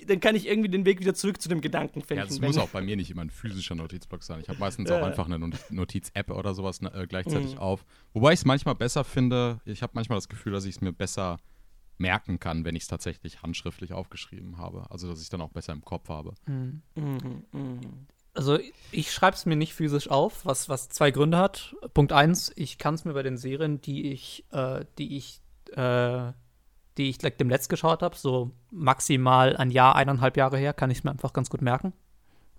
dann 0.07 0.19
kann 0.21 0.35
ich 0.35 0.47
irgendwie 0.47 0.69
den 0.69 0.85
Weg 0.85 0.99
wieder 1.01 1.13
zurück 1.13 1.41
zu 1.41 1.49
dem 1.49 1.59
Gedanken 1.61 2.01
finden. 2.01 2.21
Ja, 2.23 2.25
das 2.25 2.39
muss 2.39 2.57
auch 2.57 2.69
bei 2.69 2.81
mir 2.81 2.95
nicht 2.95 3.11
immer 3.11 3.21
ein 3.21 3.29
physischer 3.29 3.75
Notizblock 3.75 4.23
sein. 4.23 4.39
Ich 4.41 4.47
habe 4.49 4.57
meistens 4.59 4.89
auch 4.91 5.01
einfach 5.01 5.25
eine 5.25 5.37
Not- 5.37 5.59
Notiz-App 5.71 6.31
oder 6.31 6.53
sowas 6.53 6.81
äh, 6.81 7.05
gleichzeitig 7.07 7.53
Mhm. 7.55 7.59
auf. 7.59 7.85
Wobei 8.13 8.33
ich 8.33 8.39
es 8.39 8.45
manchmal 8.45 8.75
besser 8.75 9.03
finde, 9.03 9.59
ich 9.65 9.81
habe 9.83 9.91
manchmal 9.95 10.17
das 10.17 10.29
Gefühl, 10.29 10.53
dass 10.53 10.65
ich 10.65 10.75
es 10.75 10.81
mir 10.81 10.93
besser 10.93 11.37
merken 11.97 12.39
kann, 12.39 12.63
wenn 12.63 12.77
ich 12.77 12.83
es 12.83 12.87
tatsächlich 12.87 13.41
handschriftlich 13.41 13.91
aufgeschrieben 13.91 14.57
habe. 14.57 14.85
Also, 14.89 15.09
dass 15.09 15.21
ich 15.21 15.27
dann 15.29 15.41
auch 15.41 15.49
besser 15.49 15.73
im 15.73 15.83
Kopf 15.83 16.07
habe. 16.07 16.33
Mhm, 16.47 16.81
mhm. 16.95 18.07
Also 18.33 18.57
ich 18.91 19.11
schreibe 19.11 19.35
es 19.35 19.45
mir 19.45 19.57
nicht 19.57 19.73
physisch 19.73 20.09
auf, 20.09 20.45
was, 20.45 20.69
was 20.69 20.87
zwei 20.87 21.11
Gründe 21.11 21.37
hat. 21.37 21.75
Punkt 21.93 22.13
eins, 22.13 22.53
ich 22.55 22.77
kann 22.77 22.93
es 22.93 23.03
mir 23.03 23.13
bei 23.13 23.23
den 23.23 23.37
Serien, 23.37 23.81
die 23.81 24.11
ich, 24.13 24.45
äh, 24.51 24.85
die 24.97 25.17
ich, 25.17 25.41
äh, 25.75 26.31
die 26.99 27.09
ich 27.09 27.21
like, 27.21 27.37
dem 27.37 27.49
Letzt 27.49 27.69
geschaut 27.69 28.03
habe, 28.03 28.15
so 28.15 28.51
maximal 28.69 29.57
ein 29.57 29.71
Jahr, 29.71 29.95
eineinhalb 29.95 30.37
Jahre 30.37 30.57
her, 30.57 30.73
kann 30.73 30.91
ich 30.91 31.03
mir 31.03 31.11
einfach 31.11 31.33
ganz 31.33 31.49
gut 31.49 31.61
merken, 31.61 31.93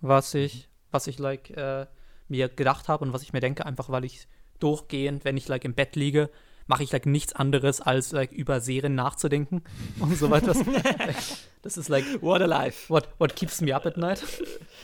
was 0.01 0.35
ich, 0.35 0.69
was 0.91 1.07
ich 1.07 1.19
like 1.19 1.51
äh, 1.51 1.87
mir 2.29 2.49
gedacht 2.49 2.89
habe 2.89 3.05
und 3.05 3.13
was 3.13 3.23
ich 3.23 3.33
mir 3.33 3.41
denke, 3.41 3.67
einfach 3.67 3.91
weil 3.91 4.05
ich 4.05 4.27
durchgehend, 4.59 5.25
wenn 5.25 5.37
ich 5.37 5.47
like 5.47 5.65
im 5.65 5.75
Bett 5.75 5.95
liege, 5.95 6.31
mache 6.67 6.83
ich 6.83 6.93
like 6.93 7.05
nichts 7.05 7.35
anderes 7.35 7.81
als 7.81 8.13
like 8.13 8.33
über 8.33 8.61
Serien 8.61 8.95
nachzudenken 8.95 9.63
und 10.01 10.17
so 10.17 10.31
weiter. 10.31 10.55
Das, 11.63 11.77
ist 11.77 11.91
like 11.91 12.07
What 12.23 12.41
a 12.41 12.47
life. 12.47 12.89
what, 12.89 13.07
what 13.19 13.37
keeps 13.37 13.61
me 13.61 13.77
up 13.77 13.85
at 13.85 13.99
night. 13.99 14.23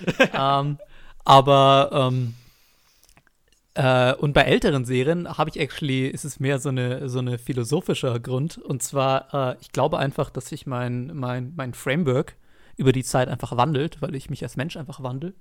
ähm, 0.35 0.79
aber 1.25 1.89
ähm, 1.91 2.35
äh, 3.77 4.15
und 4.15 4.33
bei 4.33 4.43
älteren 4.43 4.85
Serien 4.85 5.29
habe 5.39 5.51
ich 5.51 5.59
actually, 5.61 6.07
ist 6.09 6.25
es 6.25 6.41
mehr 6.41 6.59
so 6.59 6.71
eine 6.71 7.09
so 7.09 7.19
eine 7.21 7.39
philosophischer 7.39 8.19
Grund. 8.21 8.59
Und 8.59 8.83
zwar, 8.83 9.53
äh, 9.53 9.57
ich 9.61 9.71
glaube 9.73 9.99
einfach, 9.99 10.31
dass 10.31 10.47
sich 10.49 10.67
mein, 10.67 11.13
mein, 11.15 11.53
mein 11.57 11.75
Framework 11.75 12.37
über 12.77 12.93
die 12.93 13.05
Zeit 13.05 13.29
einfach 13.29 13.57
wandelt, 13.57 14.03
weil 14.03 14.15
ich 14.15 14.29
mich 14.31 14.43
als 14.43 14.57
Mensch 14.57 14.77
einfach 14.77 15.03
wandle. 15.03 15.35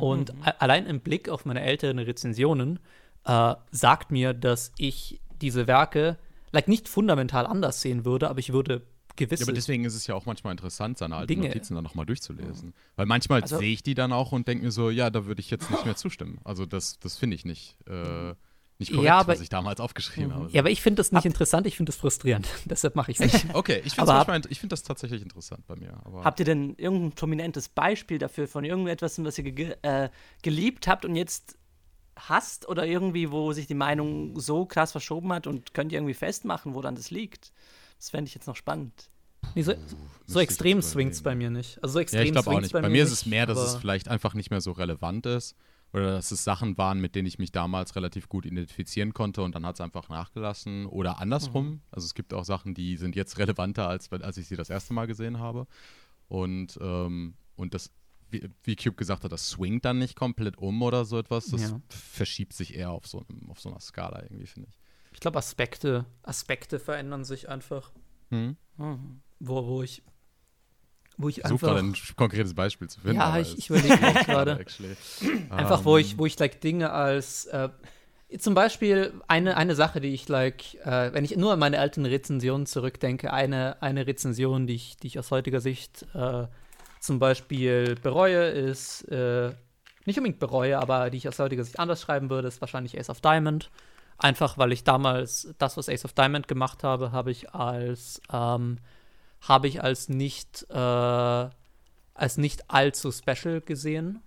Und 0.00 0.32
a- 0.44 0.54
allein 0.60 0.86
im 0.86 1.00
Blick 1.00 1.28
auf 1.28 1.44
meine 1.44 1.60
älteren 1.62 1.98
Rezensionen 1.98 2.78
äh, 3.24 3.54
sagt 3.72 4.10
mir, 4.12 4.32
dass 4.32 4.72
ich 4.78 5.20
diese 5.40 5.66
Werke 5.66 6.18
like 6.52 6.68
nicht 6.68 6.88
fundamental 6.88 7.46
anders 7.46 7.80
sehen 7.80 8.04
würde, 8.04 8.28
aber 8.30 8.38
ich 8.38 8.52
würde 8.52 8.82
gewisse 9.16 9.42
Ja, 9.42 9.46
aber 9.46 9.52
deswegen 9.52 9.84
ist 9.84 9.94
es 9.94 10.06
ja 10.06 10.14
auch 10.14 10.26
manchmal 10.26 10.52
interessant, 10.52 10.98
seine 10.98 11.16
alten 11.16 11.28
Dinge. 11.28 11.48
Notizen 11.48 11.74
dann 11.74 11.84
nochmal 11.84 12.06
durchzulesen. 12.06 12.74
Weil 12.96 13.06
manchmal 13.06 13.42
Also- 13.42 13.58
sehe 13.58 13.72
ich 13.72 13.82
die 13.82 13.94
dann 13.94 14.12
auch 14.12 14.32
und 14.32 14.48
denke 14.48 14.64
mir 14.64 14.70
so, 14.72 14.90
ja, 14.90 15.10
da 15.10 15.26
würde 15.26 15.40
ich 15.40 15.50
jetzt 15.50 15.70
nicht 15.70 15.84
mehr 15.84 15.96
zustimmen. 15.96 16.38
Also 16.44 16.66
das, 16.66 16.98
das 16.98 17.16
finde 17.18 17.36
ich 17.36 17.44
nicht, 17.44 17.76
äh, 17.88 18.34
nicht 18.78 18.90
korrekt, 18.90 19.06
Ja, 19.06 19.18
aber- 19.20 19.32
was 19.34 19.40
ich 19.40 19.48
damals 19.48 19.80
aufgeschrieben 19.80 20.34
habe. 20.34 20.50
Ja, 20.50 20.60
aber 20.60 20.70
ich 20.70 20.82
finde 20.82 20.96
das 20.96 21.12
nicht 21.12 21.24
interessant, 21.24 21.66
ich 21.66 21.76
finde 21.76 21.90
das 21.92 22.00
frustrierend. 22.00 22.48
Deshalb 22.64 22.96
mache 22.96 23.10
ich 23.12 23.20
es 23.20 23.32
nicht. 23.32 23.54
Okay, 23.54 23.82
ich 23.84 23.94
finde 23.94 24.48
find 24.54 24.72
das 24.72 24.82
tatsächlich 24.82 25.22
interessant 25.22 25.66
bei 25.66 25.76
mir. 25.76 26.00
Aber 26.04 26.24
Habt 26.24 26.40
ihr 26.40 26.46
denn 26.46 26.74
irgendein 26.76 27.12
prominentes 27.12 27.68
Beispiel 27.68 28.18
dafür 28.18 28.48
von 28.48 28.64
irgendetwas, 28.64 29.22
was 29.22 29.38
ihr 29.38 29.44
ge 29.52 29.76
äh, 29.82 30.08
geliebt 30.42 30.86
habt 30.88 31.04
und 31.04 31.14
jetzt 31.16 31.56
hasst 32.16 32.68
oder 32.68 32.86
irgendwie, 32.86 33.30
wo 33.30 33.52
sich 33.52 33.66
die 33.66 33.74
Meinung 33.74 34.38
so 34.38 34.66
krass 34.66 34.92
verschoben 34.92 35.32
hat 35.32 35.46
und 35.46 35.72
könnt 35.74 35.92
ihr 35.92 35.98
irgendwie 35.98 36.14
festmachen, 36.14 36.74
woran 36.74 36.94
das 36.94 37.10
liegt? 37.10 37.52
Das 38.02 38.10
fände 38.10 38.28
ich 38.28 38.34
jetzt 38.34 38.48
noch 38.48 38.56
spannend. 38.56 39.10
Nee, 39.54 39.62
so, 39.62 39.74
so 40.26 40.40
extrem 40.40 40.78
jetzt 40.78 40.90
swingt's 40.90 41.22
bei 41.22 41.36
mir 41.36 41.50
nicht. 41.50 41.80
Also 41.84 41.92
so 41.92 41.98
ja, 42.00 42.02
extrem 42.02 42.24
ich 42.24 42.32
glaube 42.32 42.50
auch 42.50 42.60
nicht. 42.60 42.72
Bei, 42.72 42.80
bei 42.82 42.88
mir 42.88 43.04
ist 43.04 43.12
es 43.12 43.26
mehr, 43.26 43.46
dass 43.46 43.58
es 43.58 43.76
vielleicht 43.76 44.08
einfach 44.08 44.34
nicht 44.34 44.50
mehr 44.50 44.60
so 44.60 44.72
relevant 44.72 45.24
ist. 45.26 45.54
Oder 45.92 46.14
dass 46.14 46.32
es 46.32 46.42
Sachen 46.42 46.76
waren, 46.78 47.00
mit 47.00 47.14
denen 47.14 47.28
ich 47.28 47.38
mich 47.38 47.52
damals 47.52 47.94
relativ 47.94 48.28
gut 48.28 48.44
identifizieren 48.44 49.14
konnte 49.14 49.42
und 49.42 49.54
dann 49.54 49.64
hat 49.64 49.76
es 49.76 49.80
einfach 49.80 50.08
nachgelassen. 50.08 50.86
Oder 50.86 51.20
andersrum. 51.20 51.66
Mhm. 51.66 51.80
Also 51.92 52.06
es 52.06 52.14
gibt 52.14 52.34
auch 52.34 52.44
Sachen, 52.44 52.74
die 52.74 52.96
sind 52.96 53.14
jetzt 53.14 53.38
relevanter, 53.38 53.86
als, 53.86 54.10
als 54.10 54.36
ich 54.36 54.48
sie 54.48 54.56
das 54.56 54.68
erste 54.68 54.94
Mal 54.94 55.06
gesehen 55.06 55.38
habe. 55.38 55.68
Und, 56.26 56.76
ähm, 56.82 57.34
und 57.54 57.72
das, 57.72 57.92
wie, 58.30 58.50
wie 58.64 58.74
Cube 58.74 58.96
gesagt 58.96 59.22
hat, 59.22 59.30
das 59.30 59.48
swingt 59.50 59.84
dann 59.84 60.00
nicht 60.00 60.16
komplett 60.16 60.58
um 60.58 60.82
oder 60.82 61.04
so 61.04 61.20
etwas. 61.20 61.46
Das 61.46 61.70
Ja. 61.70 61.80
verschiebt 61.88 62.52
sich 62.52 62.74
eher 62.74 62.90
auf 62.90 63.06
so, 63.06 63.24
einem, 63.28 63.48
auf 63.48 63.60
so 63.60 63.68
einer 63.68 63.78
Skala 63.78 64.24
irgendwie, 64.24 64.46
finde 64.46 64.70
ich. 64.70 64.81
Ich 65.12 65.20
glaube, 65.20 65.38
Aspekte, 65.38 66.04
Aspekte 66.22 66.78
verändern 66.78 67.24
sich 67.24 67.48
einfach, 67.48 67.90
Hm? 68.30 68.56
Mhm. 68.78 69.20
wo, 69.40 69.66
wo 69.66 69.82
ich, 69.82 70.02
wo 71.16 71.28
ich 71.28 71.44
einfach, 71.44 71.68
gerade 71.68 71.80
ein 71.80 71.94
konkretes 72.16 72.54
Beispiel 72.54 72.88
zu 72.88 73.00
finden. 73.00 73.16
Ja, 73.18 73.38
ich- 73.38 73.58
ich 73.58 73.68
überlege 73.70 73.94
auch 74.08 74.24
gerade. 74.24 74.58
einfach, 75.50 75.84
wo 75.84 75.96
Ähm, 75.96 76.00
ich, 76.00 76.18
wo 76.18 76.26
ich 76.26 76.38
like 76.38 76.60
Dinge 76.60 76.90
als, 76.90 77.46
äh, 77.46 77.68
zum 78.38 78.54
Beispiel 78.54 79.12
eine, 79.28 79.58
eine 79.58 79.74
Sache, 79.74 80.00
die 80.00 80.08
ich 80.14 80.26
like, 80.28 80.74
äh, 80.86 81.12
wenn 81.12 81.24
ich 81.24 81.36
nur 81.36 81.52
an 81.52 81.58
meine 81.58 81.78
alten 81.78 82.06
Rezensionen 82.06 82.64
zurückdenke, 82.66 83.30
eine, 83.32 83.82
eine 83.82 84.06
Rezension, 84.06 84.66
die 84.66 84.74
ich, 84.74 84.96
die 84.96 85.08
ich 85.08 85.18
aus 85.18 85.30
heutiger 85.30 85.60
Sicht 85.60 86.06
äh, 86.14 86.46
zum 86.98 87.18
Beispiel 87.18 87.94
bereue, 87.96 88.48
ist, 88.48 89.02
äh, 89.10 89.52
nicht 90.06 90.16
unbedingt 90.18 90.40
bereue, 90.40 90.78
aber 90.78 91.10
die 91.10 91.18
ich 91.18 91.28
aus 91.28 91.38
heutiger 91.38 91.62
Sicht 91.64 91.78
anders 91.78 92.00
schreiben 92.00 92.30
würde, 92.30 92.48
ist 92.48 92.60
wahrscheinlich 92.62 92.98
Ace 92.98 93.10
of 93.10 93.20
Diamond. 93.20 93.70
Einfach 94.22 94.56
weil 94.56 94.72
ich 94.72 94.84
damals 94.84 95.52
das, 95.58 95.76
was 95.76 95.88
Ace 95.88 96.04
of 96.04 96.12
Diamond 96.12 96.48
gemacht 96.48 96.84
habe, 96.84 97.12
habe 97.12 97.30
ich 97.30 97.52
als 97.54 98.22
ähm, 98.32 98.78
habe 99.40 99.66
ich 99.68 99.82
als 99.82 100.08
nicht 100.08 100.64
äh, 100.70 100.74
als 102.14 102.36
nicht 102.36 102.70
allzu 102.70 103.10
special 103.10 103.60
gesehen. 103.60 104.22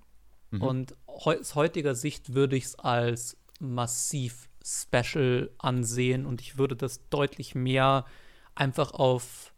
Mhm. 0.52 0.62
Und 0.62 0.96
heu 1.08 1.40
aus 1.40 1.56
heutiger 1.56 1.96
Sicht 1.96 2.34
würde 2.34 2.56
ich 2.56 2.66
es 2.66 2.80
als 2.80 3.38
massiv 3.60 4.50
special 4.64 5.50
ansehen 5.60 6.26
und 6.26 6.42
ich 6.42 6.58
würde 6.58 6.76
das 6.76 7.08
deutlich 7.10 7.56
mehr 7.56 8.06
einfach 8.56 8.92
auf 8.92 9.54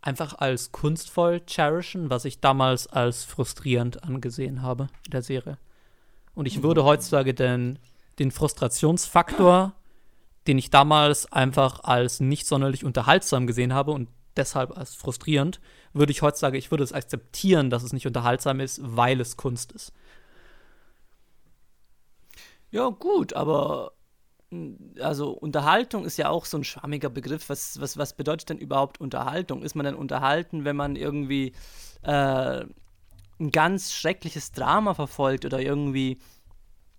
einfach 0.00 0.34
als 0.38 0.72
kunstvoll 0.72 1.42
cherishen, 1.46 2.10
was 2.10 2.24
ich 2.24 2.40
damals 2.40 2.86
als 2.86 3.24
frustrierend 3.24 4.04
angesehen 4.04 4.62
habe 4.62 4.88
in 5.04 5.10
der 5.10 5.22
Serie. 5.22 5.58
Und 6.34 6.46
ich 6.46 6.62
würde 6.62 6.84
heutzutage 6.84 7.34
den, 7.34 7.78
den 8.18 8.30
Frustrationsfaktor, 8.30 9.72
den 10.48 10.58
ich 10.58 10.70
damals 10.70 11.30
einfach 11.32 11.84
als 11.84 12.20
nicht 12.20 12.46
sonderlich 12.46 12.84
unterhaltsam 12.84 13.46
gesehen 13.46 13.72
habe 13.72 13.92
und 13.92 14.08
deshalb 14.36 14.76
als 14.76 14.94
frustrierend, 14.94 15.60
würde 15.92 16.12
ich 16.12 16.22
heutzutage, 16.22 16.58
ich 16.58 16.70
würde 16.70 16.84
es 16.84 16.92
akzeptieren, 16.92 17.70
dass 17.70 17.82
es 17.82 17.92
nicht 17.92 18.06
unterhaltsam 18.06 18.60
ist, 18.60 18.80
weil 18.82 19.20
es 19.20 19.36
Kunst 19.36 19.72
ist. 19.72 19.92
Ja, 22.70 22.88
gut, 22.88 23.32
aber 23.34 23.92
mh, 24.50 25.02
also 25.02 25.30
Unterhaltung 25.30 26.04
ist 26.04 26.16
ja 26.18 26.28
auch 26.28 26.44
so 26.44 26.58
ein 26.58 26.64
schwammiger 26.64 27.10
Begriff. 27.10 27.48
Was, 27.48 27.80
was, 27.80 27.96
was 27.96 28.14
bedeutet 28.14 28.50
denn 28.50 28.58
überhaupt 28.58 29.00
Unterhaltung? 29.00 29.62
Ist 29.62 29.74
man 29.74 29.84
denn 29.84 29.94
unterhalten, 29.94 30.64
wenn 30.64 30.76
man 30.76 30.96
irgendwie 30.96 31.52
äh, 32.02 32.64
ein 33.40 33.50
ganz 33.52 33.92
schreckliches 33.92 34.52
Drama 34.52 34.94
verfolgt 34.94 35.44
oder 35.44 35.60
irgendwie 35.60 36.18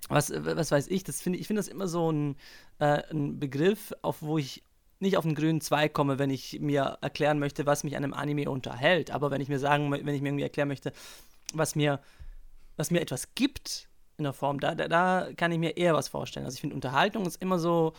was, 0.07 0.31
was 0.33 0.71
weiß 0.71 0.87
ich, 0.87 1.03
das 1.03 1.21
finde 1.21 1.39
ich 1.39 1.47
finde 1.47 1.59
das 1.59 1.67
immer 1.67 1.87
so 1.87 2.11
ein, 2.11 2.35
äh, 2.79 3.03
ein 3.11 3.39
Begriff, 3.39 3.93
auf 4.01 4.21
wo 4.21 4.37
ich 4.37 4.63
nicht 4.99 5.17
auf 5.17 5.23
den 5.23 5.35
grünen 5.35 5.61
Zweig 5.61 5.93
komme, 5.93 6.19
wenn 6.19 6.29
ich 6.29 6.59
mir 6.59 6.97
erklären 7.01 7.39
möchte, 7.39 7.65
was 7.65 7.83
mich 7.83 7.95
an 7.95 8.03
einem 8.03 8.13
Anime 8.13 8.49
unterhält. 8.49 9.11
Aber 9.11 9.31
wenn 9.31 9.41
ich 9.41 9.47
mir 9.49 9.59
sagen, 9.59 9.91
wenn 9.91 10.07
ich 10.07 10.21
mir 10.21 10.29
irgendwie 10.29 10.43
erklären 10.43 10.67
möchte, 10.67 10.91
was 11.53 11.75
mir, 11.75 12.01
was 12.75 12.91
mir 12.91 12.99
etwas 13.01 13.33
gibt 13.35 13.87
in 14.17 14.23
der 14.23 14.33
Form, 14.33 14.59
da, 14.59 14.75
da, 14.75 14.87
da 14.87 15.29
kann 15.37 15.51
ich 15.53 15.59
mir 15.59 15.77
eher 15.77 15.93
was 15.93 16.09
vorstellen. 16.09 16.45
Also 16.45 16.55
ich 16.55 16.61
finde, 16.61 16.75
Unterhaltung 16.75 17.25
ist 17.25 17.41
immer 17.41 17.59
so. 17.59 17.93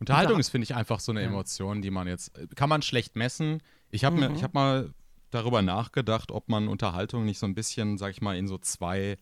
Unterhaltung 0.00 0.40
ist, 0.40 0.48
finde 0.48 0.64
ich, 0.64 0.74
einfach 0.74 0.98
so 1.00 1.12
eine 1.12 1.20
Ja. 1.20 1.28
Emotion, 1.28 1.82
die 1.82 1.90
man 1.90 2.08
jetzt, 2.08 2.32
kann 2.56 2.68
man 2.68 2.82
schlecht 2.82 3.14
messen. 3.14 3.62
Ich 3.90 4.04
habe 4.04 4.16
Mhm. 4.16 4.28
mir, 4.32 4.36
ich 4.36 4.42
habe 4.42 4.54
mal 4.54 4.94
darüber 5.30 5.62
nachgedacht, 5.62 6.30
ob 6.32 6.48
man 6.48 6.68
Unterhaltung 6.68 7.24
nicht 7.24 7.38
so 7.38 7.46
ein 7.46 7.54
bisschen, 7.54 7.98
sag 7.98 8.10
ich 8.10 8.20
mal, 8.20 8.36
in 8.36 8.48
so 8.48 8.58
zwei, 8.58 8.98
äh, 9.00 9.16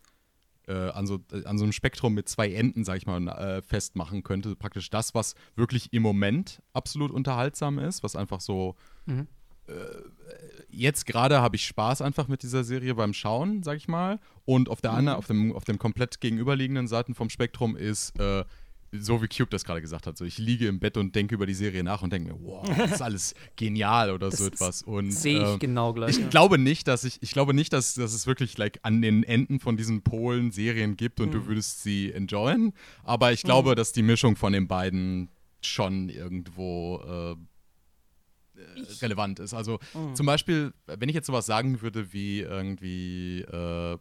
an, 0.72 1.06
so, 1.06 1.20
äh, 1.32 1.44
an 1.44 1.58
so 1.58 1.64
einem 1.64 1.72
Spektrum 1.72 2.14
mit 2.14 2.28
zwei 2.28 2.52
Enden, 2.52 2.84
sag 2.84 2.96
ich 2.98 3.06
mal, 3.06 3.26
äh, 3.28 3.62
festmachen 3.62 4.22
könnte. 4.22 4.54
Praktisch 4.56 4.90
das, 4.90 5.14
was 5.14 5.34
wirklich 5.56 5.92
im 5.92 6.02
Moment 6.02 6.62
absolut 6.72 7.10
unterhaltsam 7.10 7.78
ist, 7.78 8.02
was 8.02 8.16
einfach 8.16 8.40
so 8.40 8.76
Mhm. 9.06 9.26
äh, 9.66 9.72
jetzt 10.68 11.06
gerade 11.06 11.40
habe 11.40 11.56
ich 11.56 11.66
Spaß 11.66 12.02
einfach 12.02 12.28
mit 12.28 12.42
dieser 12.42 12.64
Serie 12.64 12.94
beim 12.94 13.12
Schauen, 13.12 13.62
sag 13.62 13.76
ich 13.76 13.88
mal. 13.88 14.20
Und 14.44 14.68
auf 14.68 14.80
der 14.80 14.92
anderen, 14.92 15.18
auf 15.18 15.26
dem, 15.26 15.52
auf 15.54 15.64
dem 15.64 15.78
komplett 15.78 16.20
gegenüberliegenden 16.20 16.86
Seiten 16.88 17.14
vom 17.14 17.30
Spektrum 17.30 17.76
ist 17.76 18.18
äh, 18.20 18.44
so 18.92 19.22
wie 19.22 19.28
Cube 19.28 19.50
das 19.50 19.64
gerade 19.64 19.80
gesagt 19.80 20.06
hat. 20.08 20.18
So, 20.18 20.24
ich 20.24 20.38
liege 20.38 20.66
im 20.66 20.80
Bett 20.80 20.96
und 20.96 21.14
denke 21.14 21.34
über 21.36 21.46
die 21.46 21.54
Serie 21.54 21.84
nach 21.84 22.02
und 22.02 22.12
denke 22.12 22.32
mir, 22.32 22.38
wow, 22.42 22.68
das 22.76 22.92
ist 22.92 23.02
alles 23.02 23.34
genial 23.56 24.10
oder 24.10 24.30
so 24.32 24.46
etwas. 24.46 24.82
Und 24.82 25.12
Sehe 25.12 25.40
ich 25.42 25.54
äh, 25.54 25.58
genau 25.58 25.92
gleich. 25.92 26.18
ich 26.18 26.28
glaube 26.30 26.58
nicht, 26.58 26.88
dass 26.88 27.04
ich, 27.04 27.22
ich 27.22 27.30
glaube 27.32 27.54
nicht, 27.54 27.72
dass, 27.72 27.94
dass 27.94 28.12
es 28.12 28.26
wirklich 28.26 28.58
like, 28.58 28.80
an 28.82 29.00
den 29.00 29.22
Enden 29.22 29.60
von 29.60 29.76
diesen 29.76 30.02
Polen 30.02 30.50
Serien 30.50 30.96
gibt 30.96 31.20
und 31.20 31.28
Mhm. 31.28 31.32
du 31.32 31.46
würdest 31.46 31.82
sie 31.82 32.12
enjoyen. 32.12 32.72
Aber 33.04 33.32
ich 33.32 33.42
glaube, 33.44 33.74
dass 33.76 33.92
die 33.92 34.02
Mischung 34.02 34.34
von 34.36 34.52
den 34.52 34.66
beiden 34.66 35.28
schon 35.62 36.08
irgendwo 36.08 37.36
äh, 37.36 37.36
relevant 39.02 39.38
ist. 39.38 39.54
Also 39.54 39.78
Mhm. 39.94 40.14
zum 40.14 40.26
Beispiel, 40.26 40.72
wenn 40.86 41.08
ich 41.08 41.14
jetzt 41.14 41.26
sowas 41.26 41.46
sagen 41.46 41.80
würde 41.80 42.12
wie 42.12 42.40
irgendwie, 42.40 43.42
äh, 43.42 43.98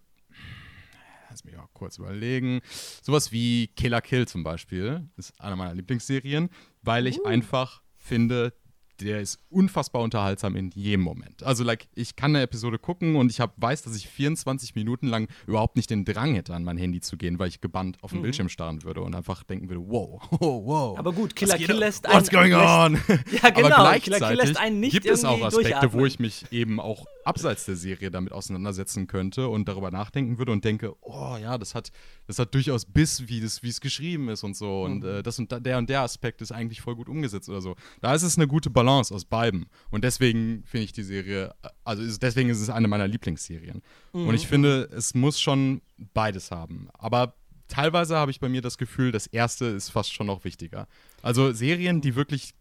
lass 1.30 1.44
mich 1.44 1.56
mal 1.56 1.68
kurz 1.74 1.98
überlegen, 1.98 2.62
sowas 3.02 3.32
wie 3.32 3.68
Killer 3.68 4.02
Kill 4.02 4.28
zum 4.28 4.44
Beispiel, 4.44 5.10
ist 5.18 5.40
einer 5.40 5.56
meiner 5.56 5.74
Lieblingsserien, 5.74 6.50
weil 6.82 7.08
ich 7.08 7.26
einfach 7.26 7.82
finde, 7.98 8.54
der 9.02 9.22
ist 9.22 9.40
unfassbar 9.50 10.02
unterhaltsam 10.02 10.56
in 10.56 10.72
jedem 10.72 11.02
Moment. 11.02 11.44
Also, 11.44 11.64
like, 11.64 11.88
ich 11.96 12.16
kann 12.16 12.36
eine 12.36 12.44
Episode 12.44 12.78
gucken 12.80 13.16
und 13.16 13.32
ich 13.32 13.40
hab, 13.40 13.54
weiß, 13.62 13.84
dass 13.84 13.96
ich 13.96 14.08
24 14.08 14.76
Minuten 14.76 15.08
lang 15.08 15.28
überhaupt 15.48 15.76
nicht 15.76 15.90
den 15.90 16.06
Drang 16.06 16.36
hätte, 16.36 16.54
an 16.54 16.64
mein 16.64 16.78
Handy 16.78 17.02
zu 17.02 17.18
gehen, 17.18 17.40
weil 17.40 17.48
ich 17.50 17.62
gebannt 17.62 17.98
auf 18.02 18.12
den 18.12 18.22
Bildschirm 18.22 18.50
starren 18.50 18.84
würde 18.84 19.02
und 19.02 19.16
einfach 19.16 19.44
denken 19.44 19.70
würde, 19.70 19.82
wow, 19.88 20.22
wow, 20.32 20.66
wow. 20.66 21.00
Aber 21.00 21.14
gut, 21.14 21.36
Killer 21.36 21.58
geht 21.58 21.68
Kill 21.68 21.78
lässt 21.78 22.06
What's 22.08 22.30
einen- 22.30 22.52
going 22.52 22.54
on? 22.54 23.00
Ja, 23.42 23.50
genau. 23.50 23.76
Aber 23.76 24.00
Killer 24.00 24.00
Kill 24.00 24.02
gleichzeitig 24.18 24.38
lässt 24.48 24.58
einen 24.60 24.80
nicht 24.80 24.92
gibt 24.92 25.06
es 25.06 25.24
auch 25.26 25.42
Aspekte, 25.44 25.94
wo 25.94 26.06
ich 26.06 26.20
mich 26.20 26.46
eben 26.52 26.80
auch 26.80 27.06
abseits 27.24 27.66
der 27.66 27.76
Serie 27.76 28.10
damit 28.10 28.32
auseinandersetzen 28.34 29.06
könnte 29.08 29.48
und 29.50 29.68
darüber 29.68 29.92
nachdenken 29.92 30.38
würde 30.40 30.52
und 30.52 30.66
denke, 30.66 30.96
oh 31.02 31.38
ja, 31.40 31.58
das 31.58 31.76
hat, 31.76 31.92
das 32.28 32.40
hat 32.40 32.54
durchaus 32.56 32.86
Biss, 32.86 33.28
wie 33.28 33.40
das, 33.40 33.62
wie 33.62 33.70
es 33.70 33.82
geschrieben 33.82 34.30
ist 34.30 34.44
und 34.44 34.56
so. 34.58 34.84
Und 34.84 35.04
Mhm. 35.04 35.06
äh, 35.20 35.24
das 35.24 35.38
und 35.38 35.52
da, 35.52 35.60
der 35.60 35.78
und 35.78 35.90
der 35.90 36.02
Aspekt 36.02 36.42
ist 36.42 36.52
eigentlich 36.52 36.82
voll 36.82 36.96
gut 36.96 37.08
umgesetzt 37.08 37.48
oder 37.50 37.62
so. 37.62 37.76
Da 38.02 38.14
ist 38.16 38.24
es 38.24 38.38
eine 38.38 38.48
gute 38.48 38.70
Balance 38.70 38.89
aus 38.98 39.26
beidem. 39.26 39.68
Und 39.92 40.04
deswegen 40.04 40.64
finde 40.66 40.84
ich 40.86 40.92
die 40.94 41.04
Serie, 41.04 41.54
also 41.84 42.04
ist, 42.04 42.22
deswegen 42.24 42.50
ist 42.50 42.60
es 42.60 42.70
eine 42.70 42.88
meiner 42.88 43.08
Lieblingsserien. 43.08 43.82
Und 44.12 44.28
Mhm. 44.28 44.34
ich 44.34 44.48
finde, 44.48 44.90
es 44.92 45.14
muss 45.14 45.40
schon 45.40 45.82
beides 46.14 46.52
haben. 46.52 46.90
Aber 46.94 47.34
teilweise 47.68 48.18
habe 48.18 48.32
ich 48.32 48.40
bei 48.40 48.50
mir 48.50 48.62
das 48.62 48.78
Gefühl, 48.78 49.12
das 49.12 49.28
erste 49.28 49.66
ist 49.66 49.90
fast 49.90 50.12
schon 50.14 50.28
noch 50.28 50.44
wichtiger. 50.44 50.88
Also 51.22 51.52
Serien, 51.52 52.02
die 52.02 52.16
wirklich 52.16 52.54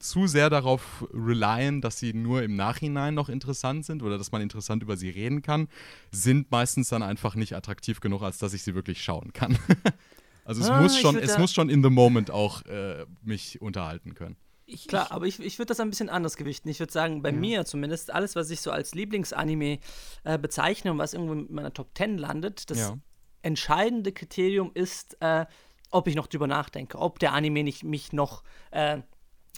zu 0.00 0.26
sehr 0.26 0.50
darauf 0.50 1.04
relyen, 1.12 1.80
dass 1.80 1.98
sie 1.98 2.12
nur 2.14 2.42
im 2.42 2.56
Nachhinein 2.56 3.14
noch 3.14 3.28
interessant 3.28 3.84
sind 3.84 4.02
oder 4.02 4.18
dass 4.18 4.32
man 4.32 4.42
interessant 4.42 4.82
über 4.82 4.96
sie 4.96 5.10
reden 5.10 5.42
kann, 5.42 5.68
sind 6.10 6.50
meistens 6.50 6.88
dann 6.88 7.02
einfach 7.02 7.34
nicht 7.36 7.54
attraktiv 7.54 8.00
genug, 8.00 8.22
als 8.22 8.38
dass 8.38 8.52
ich 8.54 8.62
sie 8.62 8.74
wirklich 8.74 9.02
schauen 9.04 9.32
kann. 9.32 9.56
also 10.44 10.60
es 10.62 10.70
Ah, 10.70 10.80
muss 10.80 10.98
schon, 10.98 11.16
es 11.18 11.38
muss 11.38 11.52
schon 11.52 11.68
in 11.68 11.82
the 11.84 11.90
moment 11.90 12.30
auch 12.32 12.62
äh, 12.66 13.04
mich 13.22 13.60
unterhalten 13.60 14.14
können. 14.14 14.36
Ich, 14.64 14.86
Klar, 14.88 15.10
aber 15.10 15.26
ich, 15.26 15.40
ich 15.40 15.58
würde 15.58 15.68
das 15.68 15.80
ein 15.80 15.90
bisschen 15.90 16.08
anders 16.08 16.36
gewichten. 16.36 16.68
Ich 16.68 16.78
würde 16.80 16.92
sagen, 16.92 17.22
bei 17.22 17.32
mir 17.32 17.64
zumindest, 17.64 18.12
alles, 18.12 18.36
was 18.36 18.48
ich 18.50 18.60
so 18.60 18.70
als 18.70 18.94
Lieblingsanime 18.94 19.78
äh, 20.24 20.38
bezeichne 20.38 20.92
und 20.92 20.98
was 20.98 21.14
irgendwo 21.14 21.34
in 21.34 21.52
meiner 21.52 21.72
Top 21.74 21.90
10 21.96 22.16
landet, 22.18 22.70
das 22.70 22.78
Ja. 22.78 22.98
entscheidende 23.42 24.12
Kriterium 24.12 24.70
ist, 24.74 25.16
äh, 25.20 25.46
ob 25.90 26.06
ich 26.06 26.14
noch 26.14 26.26
drüber 26.26 26.46
nachdenke, 26.46 26.98
ob 26.98 27.18
der 27.18 27.32
Anime 27.32 27.64
nicht, 27.64 27.82
mich 27.84 28.12
noch 28.12 28.44
äh, 28.70 29.00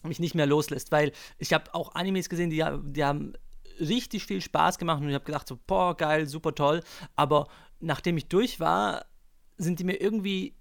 mich 0.03 0.19
nicht 0.19 0.35
mehr 0.35 0.47
loslässt. 0.47 0.91
Weil 0.93 1.13
ich 1.39 1.53
habe 1.53 1.73
auch 1.75 1.95
Animes 1.95 2.29
gesehen, 2.29 2.51
die, 2.51 2.65
die 2.93 3.05
haben 3.05 3.35
richtig 3.81 4.27
viel 4.27 4.41
Spaß 4.41 4.79
gemacht 4.79 5.01
und 5.03 5.09
ich 5.09 5.15
habe 5.15 5.25
gedacht, 5.25 5.49
so, 5.49 5.59
boah, 5.67 5.97
geil, 5.97 6.27
super 6.27 6.55
toll. 6.55 6.83
Aber 7.17 7.49
nachdem 7.81 8.17
ich 8.17 8.27
durch 8.27 8.61
war, 8.61 9.07
sind 9.57 9.79
die 9.79 9.85
mir 9.85 10.01
irgendwie 10.01 10.55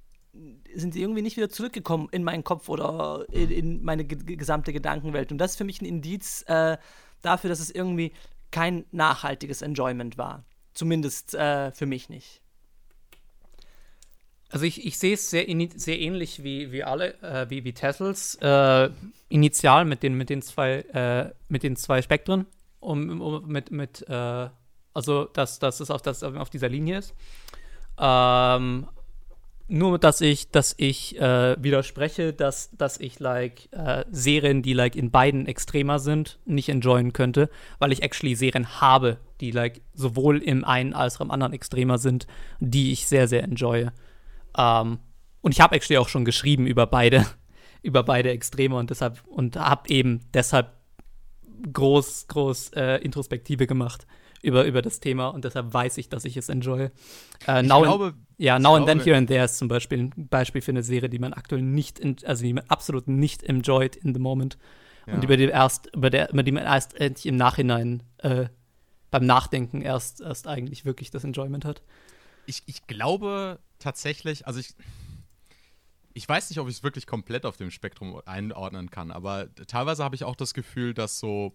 sind 0.73 0.95
die 0.95 1.01
irgendwie 1.01 1.21
nicht 1.21 1.37
wieder 1.37 1.49
zurückgekommen 1.49 2.07
in 2.11 2.23
meinen 2.23 2.43
Kopf 2.43 2.67
oder 2.67 3.25
in, 3.31 3.51
in 3.51 3.83
meine 3.83 4.03
ge 4.03 4.17
ge- 4.17 4.35
gesamte 4.35 4.73
Gedankenwelt. 4.73 5.31
Und 5.31 5.37
das 5.37 5.51
ist 5.51 5.57
für 5.57 5.63
mich 5.63 5.81
ein 5.81 5.85
Indiz 5.85 6.43
äh, 6.47 6.77
dafür, 7.21 7.49
dass 7.49 7.59
es 7.59 7.69
irgendwie 7.69 8.13
kein 8.49 8.85
nachhaltiges 8.91 9.61
Enjoyment 9.61 10.17
war. 10.17 10.43
Zumindest 10.73 11.35
äh, 11.35 11.71
für 11.71 11.85
mich 11.85 12.09
nicht. 12.09 12.41
Also 14.49 14.65
ich, 14.65 14.85
ich 14.85 14.97
sehe 14.99 15.13
es 15.13 15.29
sehr, 15.29 15.45
sehr 15.75 15.99
ähnlich 15.99 16.43
wie, 16.43 16.71
wie 16.71 16.83
alle, 16.83 17.21
äh, 17.21 17.49
wie, 17.49 17.63
wie 17.63 17.73
Tessels. 17.73 18.35
Äh, 18.35 18.89
initial 19.29 19.85
mit 19.85 20.03
den, 20.03 20.15
mit 20.15 20.29
den 20.29 20.41
zwei, 20.41 20.81
äh, 20.93 21.31
mit 21.47 21.63
den 21.63 21.75
zwei 21.75 22.01
Spektren, 22.01 22.45
um, 22.79 23.21
um 23.21 23.47
mit, 23.47 23.71
mit 23.71 24.07
äh, 24.09 24.49
also 24.93 25.25
dass, 25.25 25.59
dass 25.59 25.79
es 25.79 25.89
auf, 25.91 26.01
das, 26.01 26.23
auf 26.23 26.49
dieser 26.49 26.69
Linie 26.69 26.99
ist. 26.99 27.15
Ähm, 27.97 28.87
nur, 29.67 29.97
dass 29.97 30.21
ich, 30.21 30.51
dass 30.51 30.75
ich 30.77 31.19
äh, 31.19 31.55
widerspreche, 31.61 32.33
dass, 32.33 32.69
dass 32.77 32.99
ich 32.99 33.19
like 33.19 33.69
äh, 33.71 34.03
Serien, 34.11 34.61
die 34.61 34.73
like 34.73 34.95
in 34.95 35.09
beiden 35.09 35.47
extremer 35.47 35.99
sind, 35.99 36.39
nicht 36.45 36.69
enjoyen 36.69 37.13
könnte, 37.13 37.49
weil 37.79 37.91
ich 37.91 38.03
actually 38.03 38.35
Serien 38.35 38.81
habe, 38.81 39.17
die 39.39 39.51
like 39.51 39.81
sowohl 39.93 40.39
im 40.39 40.65
einen 40.65 40.93
als 40.93 41.17
auch 41.17 41.21
im 41.21 41.31
anderen 41.31 41.53
extremer 41.53 41.97
sind, 41.97 42.27
die 42.59 42.91
ich 42.91 43.07
sehr, 43.07 43.27
sehr 43.27 43.43
enjoye. 43.43 43.91
Ähm, 44.57 44.99
und 45.41 45.51
ich 45.51 45.61
habe 45.61 45.75
actually 45.75 45.97
auch 45.97 46.09
schon 46.09 46.25
geschrieben 46.25 46.67
über 46.67 46.85
beide, 46.85 47.25
über 47.81 48.03
beide 48.03 48.31
Extreme 48.31 48.75
und 48.75 48.89
deshalb 48.89 49.23
und 49.27 49.55
habe 49.55 49.89
eben 49.89 50.21
deshalb 50.33 50.73
groß, 51.71 52.27
groß 52.27 52.73
äh, 52.73 52.97
Introspektive 52.97 53.65
gemacht 53.65 54.05
über, 54.43 54.65
über 54.65 54.81
das 54.83 54.99
Thema 54.99 55.29
und 55.29 55.43
deshalb 55.45 55.73
weiß 55.73 55.97
ich, 55.97 56.09
dass 56.09 56.25
ich 56.25 56.37
es 56.37 56.49
enjoye. 56.49 56.91
Äh, 57.47 57.61
Ich 57.63 57.67
now 57.67 57.81
glaube, 57.81 58.05
and, 58.05 58.15
ja, 58.37 58.59
Now 58.59 58.75
and 58.75 58.85
Then 58.85 58.99
Here 58.99 59.17
and 59.17 59.27
There 59.27 59.43
ist 59.43 59.57
zum 59.57 59.67
Beispiel 59.69 59.99
ein 60.15 60.27
Beispiel 60.29 60.61
für 60.61 60.71
eine 60.71 60.83
Serie, 60.83 61.09
die 61.09 61.17
man 61.19 61.33
aktuell 61.33 61.61
nicht, 61.63 61.97
in, 61.97 62.17
also 62.25 62.43
die 62.43 62.53
man 62.53 62.65
absolut 62.67 63.07
nicht 63.07 63.41
enjoyed 63.43 63.95
in 63.95 64.13
the 64.13 64.19
moment 64.19 64.57
Ja. 65.07 65.15
und 65.15 65.23
über 65.23 65.35
die 65.37 65.45
erst, 65.45 65.87
über, 65.95 66.09
der, 66.09 66.31
über 66.31 66.43
die 66.43 66.51
man 66.51 66.63
erst 66.63 66.93
endlich 66.99 67.25
im 67.25 67.35
Nachhinein 67.35 68.03
äh, 68.19 68.47
beim 69.11 69.25
Nachdenken 69.25 69.81
erst, 69.81 70.21
erst 70.21 70.47
eigentlich 70.47 70.85
wirklich 70.85 71.09
das 71.11 71.23
Enjoyment 71.23 71.65
hat. 71.65 71.81
ich, 72.45 72.63
ich 72.65 72.85
glaube 72.87 73.59
tatsächlich, 73.79 74.45
also 74.47 74.59
ich, 74.59 74.73
ich 76.13 76.27
weiß 76.29 76.49
nicht, 76.49 76.59
ob 76.59 76.67
ich 76.67 76.75
es 76.77 76.83
wirklich 76.83 77.07
komplett 77.07 77.45
auf 77.45 77.57
dem 77.57 77.71
Spektrum 77.71 78.21
einordnen 78.25 78.89
kann, 78.91 79.11
aber 79.11 79.47
teilweise 79.67 80.03
habe 80.03 80.15
ich 80.15 80.23
auch 80.23 80.35
das 80.35 80.53
Gefühl, 80.53 80.93
dass 80.93 81.19
so, 81.19 81.53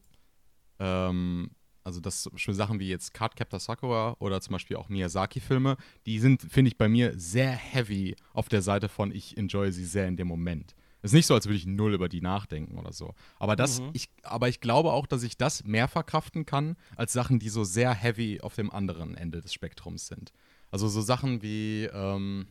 ähm, 0.78 1.50
also 1.88 2.00
dass 2.00 2.22
zum 2.22 2.32
Beispiel 2.32 2.52
Sachen 2.52 2.78
wie 2.80 2.88
jetzt 2.88 3.14
Card 3.14 3.34
Captor 3.34 3.58
Sakura 3.58 4.14
oder 4.18 4.42
zum 4.42 4.52
Beispiel 4.52 4.76
auch 4.76 4.90
Miyazaki-Filme, 4.90 5.78
die 6.04 6.18
sind, 6.20 6.42
finde 6.42 6.68
ich, 6.68 6.76
bei 6.76 6.86
mir 6.86 7.18
sehr 7.18 7.50
heavy 7.50 8.14
auf 8.34 8.50
der 8.50 8.60
Seite 8.60 8.90
von 8.90 9.10
ich 9.10 9.38
enjoy 9.38 9.72
sie 9.72 9.86
sehr 9.86 10.06
in 10.06 10.18
dem 10.18 10.28
Moment. 10.28 10.74
Es 11.00 11.12
ist 11.12 11.14
nicht 11.14 11.26
so, 11.26 11.32
als 11.32 11.46
würde 11.46 11.56
ich 11.56 11.64
null 11.64 11.94
über 11.94 12.10
die 12.10 12.20
nachdenken 12.20 12.76
oder 12.76 12.92
so. 12.92 13.14
Aber 13.38 13.56
das, 13.56 13.80
ich, 13.94 14.10
aber 14.22 14.50
ich 14.50 14.60
glaube 14.60 14.92
auch, 14.92 15.06
dass 15.06 15.22
ich 15.22 15.38
das 15.38 15.64
mehr 15.64 15.88
verkraften 15.88 16.44
kann, 16.44 16.76
als 16.96 17.14
Sachen, 17.14 17.38
die 17.38 17.48
so 17.48 17.64
sehr 17.64 17.94
heavy 17.94 18.42
auf 18.42 18.54
dem 18.54 18.70
anderen 18.70 19.14
Ende 19.14 19.40
des 19.40 19.54
Spektrums 19.54 20.08
sind. 20.08 20.32
Also 20.70 20.88
so 20.88 21.00
Sachen 21.00 21.40
wie, 21.40 21.84
ähm, 21.84 22.48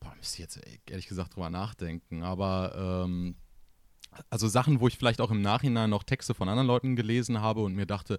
boah, 0.00 0.14
müsste 0.16 0.36
ich 0.36 0.38
jetzt 0.38 0.60
ehrlich 0.86 1.08
gesagt 1.08 1.34
drüber 1.36 1.50
nachdenken, 1.50 2.22
aber 2.22 3.04
ähm, 3.04 3.34
also 4.30 4.48
Sachen, 4.48 4.80
wo 4.80 4.88
ich 4.88 4.96
vielleicht 4.96 5.20
auch 5.20 5.30
im 5.30 5.40
Nachhinein 5.40 5.90
noch 5.90 6.02
Texte 6.02 6.34
von 6.34 6.48
anderen 6.48 6.66
Leuten 6.66 6.96
gelesen 6.96 7.40
habe 7.40 7.60
und 7.60 7.74
mir 7.74 7.86
dachte, 7.86 8.18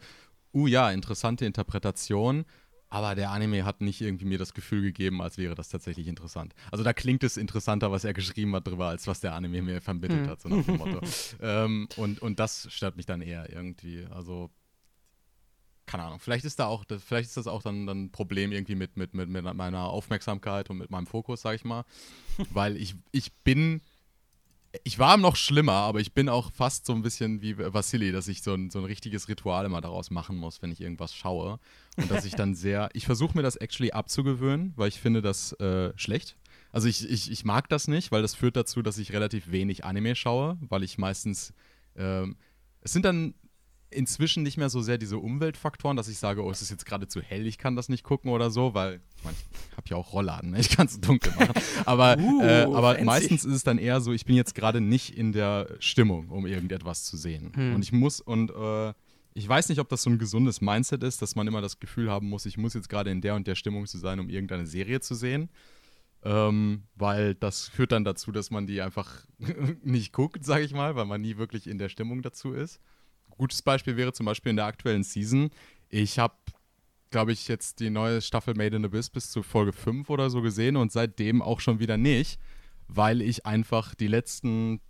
uh 0.53 0.67
ja, 0.67 0.91
interessante 0.91 1.45
Interpretation, 1.45 2.45
aber 2.89 3.13
der 3.13 3.29
Anime 3.29 3.65
hat 3.65 3.81
nicht 3.81 4.01
irgendwie 4.01 4.25
mir 4.25 4.39
das 4.39 4.53
Gefühl 4.53 4.81
gegeben, 4.81 5.21
als 5.21 5.37
wäre 5.37 5.53
das 5.53 5.69
tatsächlich 5.69 6.07
interessant. 6.07 6.55
Also 6.71 6.83
da 6.83 6.91
klingt 6.91 7.23
es 7.23 7.37
interessanter, 7.37 7.91
was 7.91 8.03
er 8.03 8.13
geschrieben 8.13 8.55
hat 8.55 8.67
drüber, 8.67 8.87
als 8.87 9.05
was 9.05 9.19
der 9.19 9.35
Anime 9.35 9.61
mir 9.61 9.81
vermittelt 9.81 10.27
hat, 10.27 10.41
so 10.41 10.49
nach 10.49 10.65
dem 10.65 10.77
Motto. 10.77 11.01
ähm, 11.41 11.87
und, 11.97 12.19
und 12.21 12.39
das 12.39 12.67
stört 12.71 12.97
mich 12.97 13.05
dann 13.05 13.21
eher 13.21 13.49
irgendwie. 13.51 14.05
Also 14.09 14.49
keine 15.89 16.03
Ahnung, 16.03 16.19
vielleicht 16.19 16.45
ist 16.45 16.59
da 16.59 16.67
auch, 16.67 16.85
vielleicht 17.03 17.29
ist 17.29 17.37
das 17.37 17.47
auch 17.47 17.63
dann, 17.63 17.87
dann 17.87 18.03
ein 18.05 18.11
Problem 18.11 18.51
irgendwie 18.51 18.75
mit, 18.75 18.95
mit, 18.95 19.15
mit, 19.15 19.27
mit 19.27 19.43
meiner 19.43 19.85
Aufmerksamkeit 19.85 20.69
und 20.69 20.77
mit 20.77 20.91
meinem 20.91 21.07
Fokus, 21.07 21.41
sag 21.41 21.55
ich 21.55 21.65
mal. 21.65 21.83
Weil 22.51 22.77
ich, 22.77 22.95
ich 23.11 23.33
bin, 23.33 23.81
ich 24.83 24.99
war 24.99 25.17
noch 25.17 25.35
schlimmer, 25.35 25.73
aber 25.73 25.99
ich 25.99 26.13
bin 26.13 26.29
auch 26.29 26.51
fast 26.51 26.85
so 26.85 26.93
ein 26.93 27.01
bisschen 27.01 27.41
wie 27.41 27.57
Vasili, 27.57 28.11
dass 28.11 28.27
ich 28.27 28.43
so 28.43 28.53
ein, 28.53 28.69
so 28.69 28.79
ein 28.79 28.85
richtiges 28.85 29.27
Ritual 29.27 29.65
immer 29.65 29.81
daraus 29.81 30.11
machen 30.11 30.37
muss, 30.37 30.61
wenn 30.61 30.71
ich 30.71 30.81
irgendwas 30.81 31.15
schaue. 31.15 31.59
Und 31.97 32.11
dass 32.11 32.25
ich 32.25 32.35
dann 32.35 32.53
sehr, 32.53 32.89
ich 32.93 33.05
versuche 33.05 33.35
mir 33.35 33.41
das 33.41 33.55
actually 33.55 33.91
abzugewöhnen, 33.91 34.73
weil 34.75 34.89
ich 34.89 34.99
finde 34.99 35.21
das 35.21 35.53
äh, 35.53 35.91
schlecht. 35.95 36.37
Also 36.71 36.87
ich, 36.87 37.09
ich, 37.09 37.31
ich 37.31 37.45
mag 37.45 37.67
das 37.69 37.87
nicht, 37.87 38.11
weil 38.11 38.21
das 38.21 38.35
führt 38.35 38.55
dazu, 38.55 38.83
dass 38.83 38.99
ich 38.99 39.11
relativ 39.11 39.51
wenig 39.51 39.85
Anime 39.85 40.15
schaue, 40.15 40.57
weil 40.61 40.83
ich 40.83 40.99
meistens, 40.99 41.53
ähm, 41.95 42.37
es 42.81 42.93
sind 42.93 43.05
dann 43.05 43.33
inzwischen 43.91 44.43
nicht 44.43 44.57
mehr 44.57 44.69
so 44.69 44.81
sehr 44.81 44.97
diese 44.97 45.17
Umweltfaktoren, 45.17 45.97
dass 45.97 46.07
ich 46.07 46.17
sage, 46.17 46.43
oh, 46.43 46.51
es 46.51 46.61
ist 46.61 46.69
jetzt 46.69 46.85
gerade 46.85 47.07
zu 47.07 47.21
hell, 47.21 47.47
ich 47.47 47.57
kann 47.57 47.75
das 47.75 47.89
nicht 47.89 48.03
gucken 48.03 48.31
oder 48.31 48.51
so, 48.51 48.73
weil 48.73 49.01
ich, 49.17 49.23
mein, 49.23 49.33
ich 49.71 49.77
habe 49.77 49.89
ja 49.89 49.97
auch 49.97 50.13
Rollladen, 50.13 50.51
ne? 50.51 50.59
ich 50.59 50.69
kann 50.69 50.87
es 50.87 50.99
dunkel 50.99 51.33
machen. 51.37 51.53
Aber, 51.85 52.17
uh, 52.19 52.41
äh, 52.41 52.63
aber 52.63 53.03
meistens 53.03 53.45
ist 53.45 53.53
es 53.53 53.63
dann 53.63 53.77
eher 53.77 54.01
so, 54.01 54.13
ich 54.13 54.25
bin 54.25 54.35
jetzt 54.35 54.55
gerade 54.55 54.81
nicht 54.81 55.17
in 55.17 55.31
der 55.31 55.75
Stimmung, 55.79 56.29
um 56.29 56.45
irgendetwas 56.45 57.03
zu 57.03 57.17
sehen. 57.17 57.51
Hm. 57.55 57.75
Und 57.75 57.83
ich 57.83 57.91
muss 57.91 58.21
und 58.21 58.51
äh, 58.51 58.93
ich 59.33 59.47
weiß 59.47 59.69
nicht, 59.69 59.79
ob 59.79 59.89
das 59.89 60.03
so 60.03 60.09
ein 60.09 60.17
gesundes 60.17 60.61
Mindset 60.61 61.03
ist, 61.03 61.21
dass 61.21 61.35
man 61.35 61.47
immer 61.47 61.61
das 61.61 61.79
Gefühl 61.79 62.09
haben 62.09 62.29
muss, 62.29 62.45
ich 62.45 62.57
muss 62.57 62.73
jetzt 62.73 62.89
gerade 62.89 63.09
in 63.11 63.21
der 63.21 63.35
und 63.35 63.47
der 63.47 63.55
Stimmung 63.55 63.85
zu 63.85 63.97
sein, 63.97 64.19
um 64.19 64.29
irgendeine 64.29 64.67
Serie 64.67 64.99
zu 64.99 65.15
sehen. 65.15 65.49
Ähm, 66.21 66.83
weil 66.95 67.33
das 67.33 67.69
führt 67.69 67.93
dann 67.93 68.03
dazu, 68.03 68.33
dass 68.33 68.51
man 68.51 68.67
die 68.67 68.81
einfach 68.81 69.23
nicht 69.83 70.11
guckt, 70.11 70.43
sage 70.43 70.65
ich 70.65 70.73
mal, 70.73 70.95
weil 70.95 71.05
man 71.05 71.21
nie 71.21 71.37
wirklich 71.37 71.65
in 71.65 71.77
der 71.77 71.87
Stimmung 71.87 72.21
dazu 72.21 72.51
ist 72.51 72.81
gutes 73.39 73.63
Beispiel 73.63 73.97
wäre 73.97 74.13
zum 74.13 74.27
Beispiel 74.27 74.51
in 74.51 74.57
der 74.57 74.65
aktuellen 74.65 75.03
Season. 75.03 75.49
Ich 75.89 76.19
habe, 76.19 76.35
glaube 77.09 77.31
ich, 77.31 77.47
jetzt 77.47 77.79
die 77.79 77.89
neue 77.89 78.21
Staffel 78.21 78.53
Made 78.53 78.75
in 78.75 78.85
Abyss 78.85 79.09
bis 79.09 79.31
zu 79.31 79.41
Folge 79.41 79.73
5 79.73 80.09
oder 80.11 80.29
so 80.29 80.43
gesehen 80.43 80.75
und 80.75 80.91
seitdem 80.91 81.41
auch 81.41 81.59
schon 81.59 81.79
wieder 81.79 81.97
nicht, 81.97 82.39
weil 82.87 83.23
ich 83.23 83.47
einfach 83.47 83.95
die 83.95 84.07
letzten, 84.07 84.81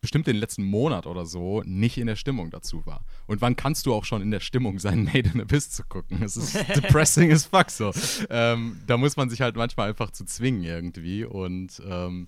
bestimmt 0.00 0.26
den 0.26 0.36
letzten 0.36 0.64
Monat 0.64 1.06
oder 1.06 1.26
so, 1.26 1.62
nicht 1.64 1.98
in 1.98 2.08
der 2.08 2.16
Stimmung 2.16 2.50
dazu 2.50 2.84
war. 2.86 3.04
Und 3.28 3.40
wann 3.40 3.54
kannst 3.54 3.86
du 3.86 3.94
auch 3.94 4.04
schon 4.04 4.22
in 4.22 4.32
der 4.32 4.40
Stimmung 4.40 4.80
sein, 4.80 5.04
Made 5.12 5.30
in 5.32 5.40
Abyss 5.40 5.70
zu 5.70 5.84
gucken? 5.84 6.22
Es 6.22 6.36
ist 6.36 6.54
depressing 6.74 7.30
as 7.30 7.44
fuck 7.44 7.70
so. 7.70 7.92
Ähm, 8.30 8.80
da 8.88 8.96
muss 8.96 9.16
man 9.16 9.30
sich 9.30 9.40
halt 9.40 9.54
manchmal 9.54 9.90
einfach 9.90 10.10
zu 10.10 10.24
zwingen 10.24 10.64
irgendwie 10.64 11.24
und 11.24 11.80
ähm, 11.86 12.26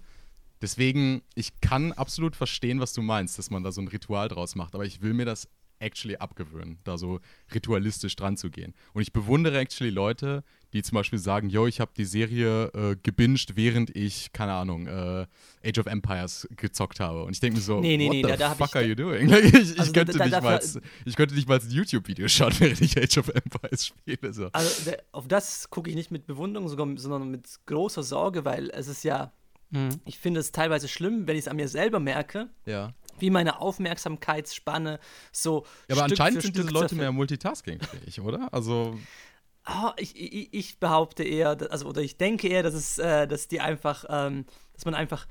Deswegen, 0.63 1.23
ich 1.35 1.61
kann 1.61 1.93
absolut 1.93 2.37
verstehen, 2.37 2.81
was 2.81 2.93
du 2.93 3.01
meinst, 3.01 3.39
dass 3.39 3.51
man 3.51 3.63
da 3.63 3.73
so 3.73 3.81
ein 3.81 3.89
Ritual 3.89 4.29
draus 4.29 4.55
macht, 4.55 4.75
aber 4.75 4.85
ich 4.85 5.01
will 5.01 5.15
mir 5.15 5.25
das 5.25 5.49
actually 5.81 6.17
abgewöhnen, 6.17 6.79
da 6.85 6.99
so 6.99 7.21
ritualistisch 7.55 8.15
dran 8.17 8.37
zu 8.37 8.51
gehen. 8.51 8.75
Und 8.93 9.03
ich 9.03 9.13
bewundere 9.13 9.59
actually 9.59 9.91
Leute, 9.91 10.45
die 10.73 10.83
zum 10.83 10.95
Beispiel 10.95 11.19
sagen, 11.19 11.49
yo, 11.49 11.67
ich 11.67 11.81
habe 11.81 11.91
die 11.97 12.05
Serie 12.05 12.67
äh, 12.69 12.97
gebinged, 13.03 13.57
während 13.57 13.95
ich, 13.97 14.33
keine 14.33 14.53
Ahnung, 14.53 14.87
äh, 14.87 15.27
Age 15.65 15.79
of 15.79 15.87
Empires 15.87 16.47
gezockt 16.57 17.01
habe. 17.01 17.25
Und 17.25 17.33
ich 17.33 17.41
denke 17.41 17.57
mir 17.57 17.63
so, 17.63 17.81
nee, 17.81 17.97
nee, 17.97 18.07
what 18.07 18.15
nee, 18.15 18.23
the 18.23 18.29
da, 18.29 18.37
da 18.37 18.55
fuck 18.55 18.77
are 18.77 18.85
ich, 18.85 18.91
you 18.91 18.95
doing? 18.95 19.29
ich, 19.33 19.55
ich, 19.55 19.81
also 19.81 19.93
könnte 19.93 20.17
da, 20.17 20.25
nicht 20.25 20.37
da, 20.37 20.41
mal, 20.41 20.61
ich 21.05 21.17
könnte 21.17 21.35
nicht 21.35 21.49
mal 21.49 21.59
ein 21.59 21.71
YouTube-Video 21.71 22.29
schauen, 22.29 22.53
während 22.59 22.81
ich 22.81 22.97
Age 22.97 23.19
of 23.19 23.29
Empires 23.29 23.87
spiele. 23.87 24.33
So. 24.33 24.49
Also 24.53 24.93
auf 25.13 25.27
das 25.27 25.71
gucke 25.71 25.91
ich 25.91 25.97
nicht 25.97 26.11
mit 26.11 26.27
Bewunderung, 26.27 26.69
sogar, 26.69 26.87
sondern 26.97 27.31
mit 27.31 27.49
großer 27.67 28.03
Sorge, 28.03 28.45
weil 28.45 28.71
es 28.71 28.87
ist 28.87 29.03
ja, 29.03 29.33
mhm. 29.71 30.01
ich 30.05 30.19
finde 30.19 30.41
es 30.41 30.53
teilweise 30.53 30.87
schlimm, 30.87 31.27
wenn 31.27 31.37
ich 31.37 31.43
es 31.43 31.49
an 31.49 31.57
mir 31.57 31.69
selber 31.69 31.99
merke. 31.99 32.49
Ja 32.65 32.95
wie 33.21 33.31
meine 33.31 33.61
Aufmerksamkeitsspanne 33.61 34.99
so. 35.33 35.65
Ja, 35.89 35.97
aber 35.97 36.07
Stück 36.07 36.21
anscheinend 36.21 36.43
sind 36.43 36.55
Stück 36.55 36.67
diese 36.67 36.75
Leute 36.75 36.95
mehr 36.95 37.13
multitaskingfähig, 37.13 38.21
oder? 38.21 38.49
Also. 38.53 38.99
Oh, 39.67 39.91
ich, 39.99 40.17
ich, 40.17 40.53
ich, 40.53 40.81
behaupte 40.81 41.23
eher, 41.23 41.57
also 41.71 41.87
oder 41.87 42.01
ich 42.01 42.17
denke 42.17 42.49
eher, 42.49 42.63
dass 42.63 42.75
es, 42.75 42.99
äh, 42.99 43.29
dass 43.29 43.47
die 43.47 43.61
einfach, 43.61 44.05
ähm, 44.09 44.47
dass 44.73 44.85
man 44.85 44.95
einfach 44.95 45.27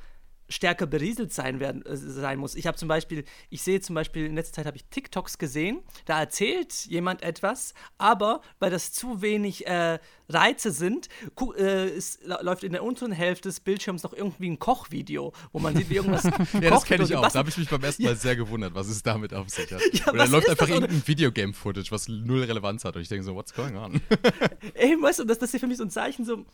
stärker 0.50 0.88
berieselt 0.88 1.32
sein, 1.32 1.60
werden, 1.60 1.86
äh, 1.86 1.96
sein 1.96 2.40
muss. 2.40 2.56
Ich 2.56 2.68
habe 2.68 2.78
zum 2.78 2.88
Beispiel, 2.88 3.24
ich 3.50 3.62
sehe 3.62 3.80
zum 3.80 3.96
Beispiel, 3.96 4.26
in 4.26 4.36
letzter 4.36 4.56
Zeit 4.56 4.66
habe 4.66 4.78
ich 4.78 4.86
TikToks 4.86 5.38
gesehen, 5.38 5.82
da 6.06 6.20
erzählt 6.20 6.86
jemand 6.86 7.22
etwas, 7.22 7.74
aber 7.98 8.42
weil 8.60 8.72
das 8.72 8.92
zu 8.92 9.22
wenig 9.22 9.68
äh, 9.68 10.00
Reize 10.28 10.72
sind, 10.72 11.10
äh, 11.58 11.90
es 11.90 12.20
läuft 12.42 12.64
in 12.64 12.72
der 12.72 12.84
unteren 12.84 13.12
Hälfte 13.12 13.50
des 13.50 13.60
Bildschirms 13.60 14.04
noch 14.04 14.14
irgendwie 14.14 14.50
ein 14.50 14.60
Kochvideo, 14.60 15.34
wo 15.52 15.60
man 15.60 15.76
sieht, 15.76 15.90
wie 15.90 15.96
irgendwas 15.96 16.24
Ja, 16.62 16.70
das 16.70 16.84
kenne 16.84 17.04
ich 17.04 17.16
auch. 17.16 17.28
Da 17.28 17.40
habe 17.40 17.50
ich 17.50 17.58
mich 17.58 17.70
beim 17.70 17.84
ersten 17.84 18.04
Mal 18.04 18.10
ja. 18.10 18.16
sehr 18.16 18.36
gewundert, 18.36 18.74
was 18.74 18.88
es 18.88 19.02
damit 19.04 19.34
auf 19.34 19.50
sich 19.50 19.72
hat. 19.72 19.82
Ja, 19.92 20.14
Oder 20.14 20.28
läuft 20.28 20.50
einfach 20.50 20.70
irgendein 20.70 21.06
Videogame-Footage, 21.06 21.92
was 21.92 22.08
null 22.08 22.44
Relevanz 22.44 22.86
hat. 22.86 22.96
Und 22.96 23.02
ich 23.02 23.10
denke 23.10 23.24
so, 23.24 23.36
what's 23.36 23.54
going 23.54 23.76
on? 23.76 24.00
Ey, 24.76 24.96
weißt 25.00 25.20
du, 25.20 25.26
das, 25.26 25.40
das 25.40 25.54
ist 25.54 25.60
für 25.60 25.68
mich 25.68 25.78
so 25.78 25.84
ein 25.84 25.90
Zeichen, 25.90 26.26
so, 26.26 26.46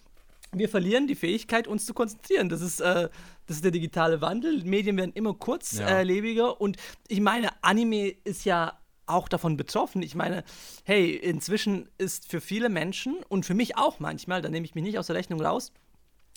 wir 0.58 0.70
verlieren 0.70 1.08
die 1.08 1.16
Fähigkeit, 1.16 1.68
uns 1.68 1.86
zu 1.86 1.94
konzentrieren. 1.94 2.50
Das 2.50 2.62
ist, 2.62 2.80
äh, 2.80 3.10
das 3.46 3.58
ist 3.58 3.64
der 3.64 3.72
digitale 3.72 4.22
Wandel. 4.22 4.64
Medien 4.64 4.98
werden 4.98 5.14
immer 5.14 5.34
kurzlebiger. 5.34 6.44
Ja. 6.44 6.52
Äh, 6.52 6.58
und 6.58 6.78
ich 7.08 7.22
meine, 7.22 7.50
Anime 7.64 8.10
ist 8.24 8.46
ja 8.46 8.78
auch 9.06 9.28
davon 9.28 9.58
betroffen. 9.58 10.02
Ich 10.02 10.16
meine, 10.16 10.44
hey, 10.84 11.12
inzwischen 11.12 11.90
ist 11.98 12.30
für 12.30 12.42
viele 12.42 12.70
Menschen 12.70 13.18
und 13.30 13.46
für 13.46 13.54
mich 13.54 13.78
auch 13.78 14.00
manchmal, 14.00 14.42
da 14.42 14.50
nehme 14.50 14.66
ich 14.66 14.76
mich 14.76 14.84
nicht 14.84 14.98
aus 14.98 15.08
der 15.08 15.16
Rechnung 15.16 15.42
raus, 15.42 15.72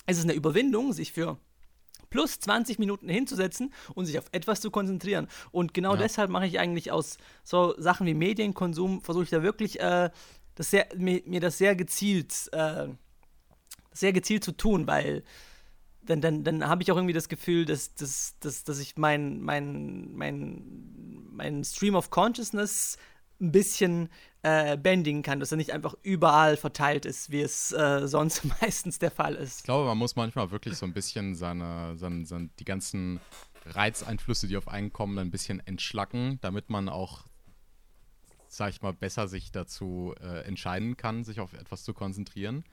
es 0.06 0.18
ist 0.18 0.24
eine 0.24 0.34
Überwindung, 0.34 0.92
sich 0.92 1.12
für 1.12 1.38
plus 2.10 2.40
20 2.40 2.78
Minuten 2.78 3.08
hinzusetzen 3.08 3.72
und 3.94 4.06
sich 4.06 4.18
auf 4.18 4.26
etwas 4.32 4.60
zu 4.60 4.70
konzentrieren. 4.70 5.28
Und 5.50 5.74
genau 5.74 5.94
ja. 5.94 6.00
deshalb 6.00 6.30
mache 6.30 6.46
ich 6.46 6.58
eigentlich 6.58 6.90
aus 6.90 7.18
so 7.44 7.74
Sachen 7.78 8.06
wie 8.06 8.14
Medienkonsum, 8.14 9.02
versuche 9.02 9.24
ich 9.24 9.30
da 9.30 9.42
wirklich 9.42 9.80
äh, 9.80 10.10
das 10.54 10.70
sehr, 10.70 10.88
mir, 10.96 11.22
mir, 11.26 11.40
das 11.40 11.58
sehr 11.58 11.76
gezielt 11.76 12.48
äh, 12.52 12.88
sehr 13.98 14.12
gezielt 14.12 14.44
zu 14.44 14.52
tun, 14.52 14.86
weil 14.86 15.22
dann, 16.02 16.20
dann, 16.20 16.44
dann 16.44 16.66
habe 16.66 16.82
ich 16.82 16.90
auch 16.90 16.96
irgendwie 16.96 17.14
das 17.14 17.28
Gefühl, 17.28 17.64
dass, 17.64 17.94
dass, 17.94 18.38
dass, 18.40 18.64
dass 18.64 18.78
ich 18.78 18.96
mein, 18.96 19.40
mein, 19.40 20.14
mein, 20.14 20.62
mein 21.30 21.64
Stream 21.64 21.94
of 21.94 22.10
Consciousness 22.10 22.96
ein 23.40 23.52
bisschen 23.52 24.08
äh, 24.42 24.76
bändigen 24.76 25.22
kann, 25.22 25.40
dass 25.40 25.52
er 25.52 25.56
nicht 25.56 25.72
einfach 25.72 25.94
überall 26.02 26.56
verteilt 26.56 27.04
ist, 27.04 27.30
wie 27.30 27.40
es 27.40 27.72
äh, 27.72 28.06
sonst 28.08 28.44
meistens 28.60 28.98
der 28.98 29.10
Fall 29.10 29.34
ist. 29.34 29.58
Ich 29.58 29.64
glaube, 29.64 29.86
man 29.86 29.98
muss 29.98 30.16
manchmal 30.16 30.50
wirklich 30.50 30.76
so 30.76 30.86
ein 30.86 30.92
bisschen 30.92 31.34
seine, 31.34 31.96
seine, 31.96 32.24
seine, 32.24 32.50
die 32.58 32.64
ganzen 32.64 33.20
Reizeinflüsse, 33.66 34.48
die 34.48 34.56
auf 34.56 34.68
einen 34.68 34.92
kommen, 34.92 35.18
ein 35.18 35.30
bisschen 35.30 35.60
entschlacken, 35.66 36.38
damit 36.40 36.70
man 36.70 36.88
auch, 36.88 37.24
sag 38.48 38.70
ich 38.70 38.82
mal, 38.82 38.92
besser 38.92 39.28
sich 39.28 39.52
dazu 39.52 40.14
äh, 40.20 40.44
entscheiden 40.44 40.96
kann, 40.96 41.22
sich 41.24 41.40
auf 41.40 41.52
etwas 41.52 41.84
zu 41.84 41.92
konzentrieren. 41.92 42.64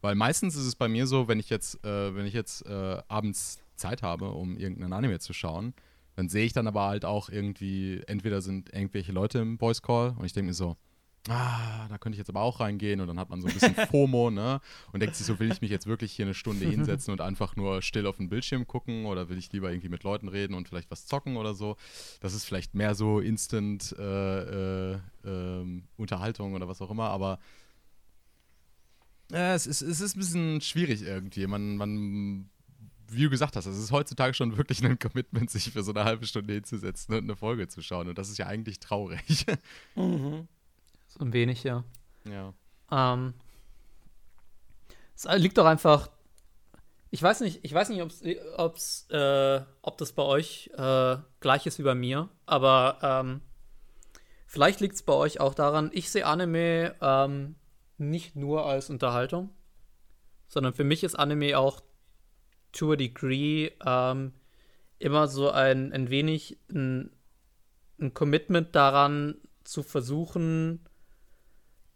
Weil 0.00 0.14
meistens 0.14 0.56
ist 0.56 0.66
es 0.66 0.76
bei 0.76 0.88
mir 0.88 1.06
so, 1.06 1.28
wenn 1.28 1.38
ich 1.38 1.50
jetzt, 1.50 1.84
äh, 1.84 2.14
wenn 2.14 2.26
ich 2.26 2.34
jetzt 2.34 2.66
äh, 2.66 3.02
abends 3.08 3.58
Zeit 3.76 4.02
habe, 4.02 4.30
um 4.30 4.56
irgendeinen 4.56 4.92
Anime 4.92 5.18
zu 5.18 5.32
schauen, 5.32 5.74
dann 6.16 6.28
sehe 6.28 6.44
ich 6.44 6.52
dann 6.52 6.66
aber 6.66 6.82
halt 6.82 7.04
auch 7.04 7.28
irgendwie, 7.28 8.02
entweder 8.06 8.42
sind 8.42 8.72
irgendwelche 8.72 9.12
Leute 9.12 9.38
im 9.38 9.58
Voice 9.58 9.82
Call 9.82 10.14
und 10.18 10.24
ich 10.24 10.32
denke 10.32 10.48
mir 10.48 10.54
so, 10.54 10.76
ah, 11.28 11.86
da 11.88 11.98
könnte 11.98 12.14
ich 12.14 12.18
jetzt 12.18 12.30
aber 12.30 12.42
auch 12.42 12.60
reingehen 12.60 13.00
und 13.00 13.06
dann 13.06 13.18
hat 13.18 13.28
man 13.28 13.40
so 13.40 13.48
ein 13.48 13.54
bisschen 13.54 13.74
FOMO, 13.90 14.30
ne? 14.30 14.60
Und 14.92 15.00
denkt 15.00 15.16
sich 15.16 15.26
so, 15.26 15.38
will 15.38 15.50
ich 15.50 15.60
mich 15.60 15.70
jetzt 15.70 15.86
wirklich 15.86 16.12
hier 16.12 16.24
eine 16.24 16.34
Stunde 16.34 16.66
hinsetzen 16.66 17.12
und 17.12 17.20
einfach 17.20 17.56
nur 17.56 17.82
still 17.82 18.06
auf 18.06 18.16
den 18.16 18.28
Bildschirm 18.28 18.66
gucken 18.66 19.06
oder 19.06 19.28
will 19.28 19.38
ich 19.38 19.52
lieber 19.52 19.70
irgendwie 19.70 19.88
mit 19.88 20.02
Leuten 20.02 20.28
reden 20.28 20.54
und 20.54 20.68
vielleicht 20.68 20.90
was 20.90 21.06
zocken 21.06 21.36
oder 21.36 21.54
so? 21.54 21.76
Das 22.20 22.34
ist 22.34 22.44
vielleicht 22.44 22.74
mehr 22.74 22.94
so 22.94 23.20
Instant 23.20 23.94
äh, 23.98 24.92
äh, 24.92 24.98
ähm, 25.24 25.84
Unterhaltung 25.96 26.54
oder 26.54 26.68
was 26.68 26.80
auch 26.80 26.90
immer, 26.90 27.10
aber 27.10 27.38
ja, 29.30 29.54
es 29.54 29.66
ist, 29.66 29.82
es 29.82 30.00
ist 30.00 30.16
ein 30.16 30.20
bisschen 30.20 30.60
schwierig 30.60 31.02
irgendwie. 31.02 31.46
Man, 31.46 31.76
man, 31.76 32.50
wie 33.08 33.24
du 33.24 33.30
gesagt 33.30 33.56
hast, 33.56 33.66
es 33.66 33.78
ist 33.78 33.92
heutzutage 33.92 34.34
schon 34.34 34.56
wirklich 34.56 34.84
ein 34.84 34.98
Commitment, 34.98 35.50
sich 35.50 35.70
für 35.70 35.82
so 35.82 35.92
eine 35.92 36.04
halbe 36.04 36.26
Stunde 36.26 36.54
hinzusetzen 36.54 37.14
und 37.14 37.24
eine 37.24 37.36
Folge 37.36 37.68
zu 37.68 37.82
schauen. 37.82 38.08
Und 38.08 38.18
das 38.18 38.28
ist 38.28 38.38
ja 38.38 38.46
eigentlich 38.46 38.80
traurig. 38.80 39.46
Mhm. 39.94 40.48
So 41.08 41.24
ein 41.24 41.32
wenig, 41.32 41.64
ja. 41.64 41.84
Ja. 42.24 42.54
Ähm, 42.90 43.34
es 45.16 45.26
liegt 45.36 45.58
doch 45.58 45.66
einfach. 45.66 46.10
Ich 47.10 47.22
weiß 47.22 47.40
nicht, 47.40 47.60
ich 47.64 47.74
weiß 47.74 47.88
nicht, 47.88 48.00
ob's, 48.02 48.22
ob's, 48.56 49.06
äh, 49.10 49.60
ob 49.82 49.98
das 49.98 50.12
bei 50.12 50.22
euch 50.22 50.70
äh, 50.76 51.16
gleich 51.40 51.66
ist 51.66 51.80
wie 51.80 51.82
bei 51.82 51.96
mir, 51.96 52.28
aber 52.46 52.98
ähm, 53.02 53.40
vielleicht 54.46 54.80
liegt 54.80 54.94
es 54.94 55.02
bei 55.02 55.12
euch 55.12 55.40
auch 55.40 55.54
daran, 55.54 55.90
ich 55.92 56.08
sehe 56.08 56.24
Anime 56.24 56.94
ähm, 57.00 57.56
nicht 58.00 58.36
nur 58.36 58.66
als 58.66 58.90
Unterhaltung, 58.90 59.50
sondern 60.48 60.74
für 60.74 60.84
mich 60.84 61.04
ist 61.04 61.14
Anime 61.14 61.58
auch 61.58 61.82
to 62.72 62.92
a 62.92 62.96
degree 62.96 63.70
ähm, 63.84 64.32
immer 64.98 65.28
so 65.28 65.50
ein, 65.50 65.92
ein 65.92 66.10
wenig 66.10 66.58
ein, 66.70 67.10
ein 68.00 68.14
Commitment 68.14 68.74
daran 68.74 69.36
zu 69.64 69.82
versuchen. 69.82 70.80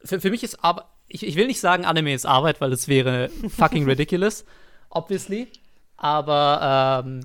Für, 0.03 0.21
für 0.21 0.31
mich 0.31 0.43
ist 0.43 0.63
Arbeit, 0.63 0.87
ich, 1.09 1.27
ich 1.27 1.37
will 1.37 1.47
nicht 1.47 1.61
sagen, 1.61 1.85
Anime 1.85 2.15
ist 2.15 2.27
Arbeit, 2.27 2.61
weil 2.61 2.73
es 2.73 2.89
wäre 2.89 3.29
fucking 3.49 3.85
ridiculous, 3.85 4.45
obviously. 4.91 5.49
Aber 5.97 7.03
ähm, 7.05 7.25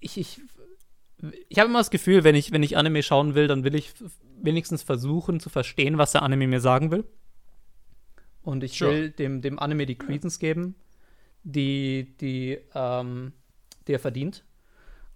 ich, 0.00 0.18
ich, 0.18 0.40
ich 1.48 1.58
habe 1.58 1.68
immer 1.68 1.80
das 1.80 1.90
Gefühl, 1.90 2.24
wenn 2.24 2.34
ich, 2.34 2.52
wenn 2.52 2.62
ich 2.62 2.76
Anime 2.76 3.02
schauen 3.02 3.34
will, 3.34 3.48
dann 3.48 3.64
will 3.64 3.74
ich 3.74 3.92
wenigstens 4.40 4.82
versuchen 4.82 5.40
zu 5.40 5.50
verstehen, 5.50 5.98
was 5.98 6.12
der 6.12 6.22
Anime 6.22 6.46
mir 6.46 6.60
sagen 6.60 6.90
will. 6.90 7.04
Und 8.48 8.64
ich 8.64 8.78
Sure. 8.78 8.90
will 8.90 9.10
dem, 9.10 9.42
dem 9.42 9.58
Anime 9.58 9.84
die 9.84 9.96
Credence 9.98 10.38
geben, 10.38 10.74
die, 11.42 12.16
die, 12.18 12.58
ähm, 12.74 13.34
die 13.86 13.92
er 13.92 13.98
verdient. 13.98 14.42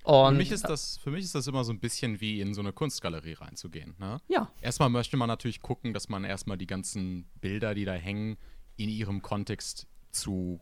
Und 0.04 0.34
für, 0.34 0.36
mich 0.36 0.50
ist 0.50 0.68
das, 0.68 0.98
für 0.98 1.10
mich 1.10 1.24
ist 1.24 1.34
das 1.34 1.46
immer 1.46 1.64
so 1.64 1.72
ein 1.72 1.80
bisschen 1.80 2.20
wie 2.20 2.42
in 2.42 2.52
so 2.52 2.60
eine 2.60 2.74
Kunstgalerie 2.74 3.32
reinzugehen. 3.32 3.94
Ne? 3.98 4.20
ja, 4.28 4.52
Erstmal 4.60 4.90
möchte 4.90 5.16
man 5.16 5.28
natürlich 5.28 5.62
gucken, 5.62 5.94
dass 5.94 6.10
man 6.10 6.24
erstmal 6.24 6.58
die 6.58 6.66
ganzen 6.66 7.24
Bilder, 7.40 7.74
die 7.74 7.86
da 7.86 7.94
hängen, 7.94 8.36
in 8.76 8.90
ihrem 8.90 9.22
Kontext 9.22 9.86
zu 10.10 10.60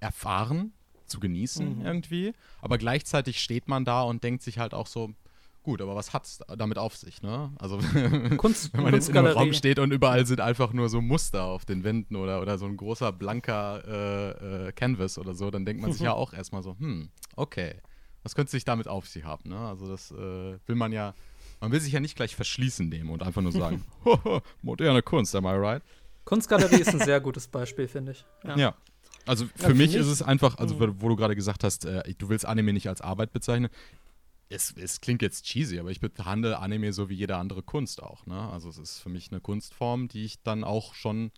erfahren, 0.00 0.72
zu 1.04 1.20
genießen 1.20 1.82
irgendwie. 1.82 2.32
Aber 2.62 2.78
gleichzeitig 2.78 3.42
steht 3.42 3.68
man 3.68 3.84
da 3.84 4.00
und 4.00 4.24
denkt 4.24 4.42
sich 4.42 4.58
halt 4.58 4.72
auch 4.72 4.86
so, 4.86 5.12
gut, 5.62 5.82
aber 5.82 5.94
was 5.94 6.12
hat's 6.12 6.40
damit 6.56 6.78
auf 6.78 6.96
sich, 6.96 7.22
ne? 7.22 7.52
Also 7.58 7.78
Kunst, 8.36 8.72
wenn 8.72 8.84
man 8.84 8.94
jetzt 8.94 9.08
in 9.08 9.16
einem. 9.16 9.28
Raum 9.28 9.52
steht 9.52 9.78
und 9.78 9.92
überall 9.92 10.26
sind 10.26 10.40
einfach 10.40 10.72
nur 10.72 10.88
so 10.88 11.00
Muster 11.00 11.44
auf 11.44 11.64
den 11.64 11.84
Wänden 11.84 12.16
oder, 12.16 12.40
oder 12.40 12.58
so 12.58 12.66
ein 12.66 12.76
großer 12.76 13.12
blanker 13.12 13.82
äh, 13.86 14.68
äh, 14.68 14.72
Canvas 14.72 15.18
oder 15.18 15.34
so, 15.34 15.50
dann 15.50 15.64
denkt 15.64 15.82
man 15.82 15.92
sich 15.92 16.00
ja 16.00 16.12
auch 16.14 16.32
erstmal 16.32 16.62
so, 16.62 16.76
hm, 16.78 17.10
okay, 17.36 17.74
was 18.22 18.34
könnte 18.34 18.50
sich 18.50 18.64
damit 18.64 18.88
auf 18.88 19.06
sich 19.06 19.24
haben, 19.24 19.48
ne? 19.48 19.58
Also 19.58 19.86
das 19.88 20.10
äh, 20.10 20.14
will 20.66 20.76
man 20.76 20.92
ja, 20.92 21.14
man 21.60 21.72
will 21.72 21.80
sich 21.80 21.92
ja 21.92 22.00
nicht 22.00 22.16
gleich 22.16 22.36
verschließen 22.36 22.88
nehmen 22.88 23.10
und 23.10 23.22
einfach 23.22 23.42
nur 23.42 23.52
sagen, 23.52 23.84
"Hoho, 24.04 24.42
moderne 24.62 25.02
Kunst, 25.02 25.34
am 25.34 25.44
I 25.44 25.50
right? 25.50 25.82
Kunstgalerie 26.24 26.80
ist 26.80 26.88
ein 26.92 27.00
sehr 27.00 27.20
gutes 27.20 27.48
Beispiel, 27.48 27.88
finde 27.88 28.12
ich. 28.12 28.26
Ja. 28.44 28.56
Ja. 28.56 28.74
Also 29.24 29.46
für 29.56 29.68
für 29.68 29.74
mich 29.74 29.94
ist 29.94 30.06
es 30.06 30.22
einfach, 30.22 30.58
also 30.58 30.80
wo 30.80 30.86
wo 30.98 31.08
du 31.08 31.16
gerade 31.16 31.36
gesagt 31.36 31.64
hast, 31.64 31.84
äh, 31.84 32.02
du 32.16 32.28
willst 32.28 32.46
Anime 32.46 32.72
nicht 32.72 32.88
als 32.88 33.00
Arbeit 33.00 33.32
bezeichnen. 33.32 33.68
Es, 34.50 34.72
es 34.76 35.00
klingt 35.00 35.20
jetzt 35.22 35.44
cheesy, 35.44 35.78
aber 35.78 35.90
ich 35.90 36.00
behandle 36.00 36.58
Anime 36.58 36.92
so 36.92 37.08
wie 37.10 37.14
jede 37.14 37.36
andere 37.36 37.62
Kunst 37.62 38.02
auch. 38.02 38.24
Ne? 38.26 38.48
Also 38.50 38.68
es 38.70 38.78
ist 38.78 38.98
für 38.98 39.10
mich 39.10 39.30
eine 39.30 39.40
Kunstform, 39.40 40.08
die 40.08 40.24
ich 40.24 40.42
dann 40.42 40.64
auch 40.64 40.94
schon 40.94 41.30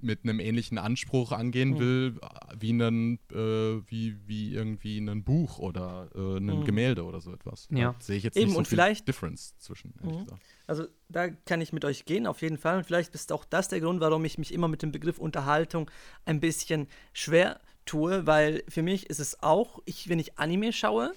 mit 0.00 0.22
einem 0.22 0.38
ähnlichen 0.38 0.78
Anspruch 0.78 1.32
angehen 1.32 1.70
Mhm. 1.70 1.78
will, 1.80 2.20
äh, 2.22 2.54
wie 2.60 2.70
einen, 2.70 3.18
äh, 3.32 3.82
wie, 3.90 4.16
wie 4.28 4.52
irgendwie 4.54 4.98
ein 4.98 5.24
Buch 5.24 5.58
oder 5.58 6.08
äh, 6.14 6.36
ein 6.36 6.44
Mhm. 6.60 6.64
Gemälde 6.64 7.04
oder 7.04 7.20
so 7.20 7.32
etwas. 7.32 7.66
Ja. 7.72 7.96
Sehe 7.98 8.16
ich 8.16 8.22
jetzt 8.22 8.36
Eben, 8.36 8.46
nicht 8.46 8.52
so 8.54 8.58
und 8.58 8.68
viel 8.68 8.76
vielleicht- 8.76 9.08
Difference 9.08 9.56
zwischen, 9.58 9.94
Mhm. 10.00 10.26
Also 10.68 10.86
da 11.08 11.28
kann 11.30 11.60
ich 11.60 11.72
mit 11.72 11.84
euch 11.84 12.04
gehen, 12.04 12.26
auf 12.28 12.42
jeden 12.42 12.58
Fall. 12.58 12.78
Und 12.78 12.84
vielleicht 12.84 13.14
ist 13.14 13.32
auch 13.32 13.44
das 13.44 13.68
der 13.68 13.80
Grund, 13.80 14.00
warum 14.00 14.24
ich 14.24 14.38
mich 14.38 14.52
immer 14.54 14.68
mit 14.68 14.82
dem 14.82 14.92
Begriff 14.92 15.18
Unterhaltung 15.18 15.90
ein 16.26 16.38
bisschen 16.40 16.86
schwer 17.12 17.60
tue, 17.88 18.26
weil 18.26 18.62
für 18.68 18.82
mich 18.82 19.08
ist 19.10 19.20
es 19.20 19.42
auch, 19.42 19.80
ich, 19.84 20.08
wenn 20.08 20.18
ich 20.18 20.38
Anime 20.38 20.72
schaue, 20.72 21.12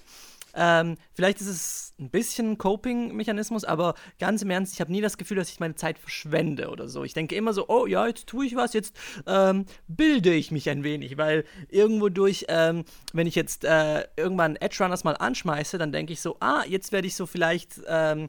ähm, 0.54 0.96
vielleicht 1.14 1.40
ist 1.40 1.48
es 1.48 1.94
ein 1.98 2.10
bisschen 2.10 2.52
ein 2.52 2.58
Coping-Mechanismus, 2.58 3.64
aber 3.64 3.94
ganz 4.18 4.42
im 4.42 4.50
Ernst, 4.50 4.74
ich 4.74 4.80
habe 4.80 4.92
nie 4.92 5.00
das 5.00 5.16
Gefühl, 5.16 5.36
dass 5.36 5.48
ich 5.48 5.60
meine 5.60 5.76
Zeit 5.76 5.98
verschwende 5.98 6.68
oder 6.68 6.88
so. 6.88 7.04
Ich 7.04 7.14
denke 7.14 7.34
immer 7.34 7.52
so, 7.52 7.68
oh 7.68 7.86
ja, 7.86 8.06
jetzt 8.06 8.26
tue 8.26 8.44
ich 8.44 8.54
was, 8.54 8.74
jetzt 8.74 8.94
ähm, 9.26 9.64
bilde 9.88 10.34
ich 10.34 10.50
mich 10.50 10.68
ein 10.68 10.84
wenig, 10.84 11.16
weil 11.16 11.44
irgendwo 11.68 12.08
durch, 12.08 12.44
ähm, 12.48 12.84
wenn 13.12 13.26
ich 13.26 13.34
jetzt 13.34 13.64
äh, 13.64 14.06
irgendwann 14.16 14.56
Edge 14.56 14.76
Runners 14.80 15.04
mal 15.04 15.16
anschmeiße, 15.16 15.78
dann 15.78 15.92
denke 15.92 16.12
ich 16.12 16.20
so, 16.20 16.36
ah, 16.40 16.64
jetzt 16.68 16.92
werde 16.92 17.06
ich 17.06 17.16
so 17.16 17.26
vielleicht 17.26 17.80
ähm, 17.88 18.28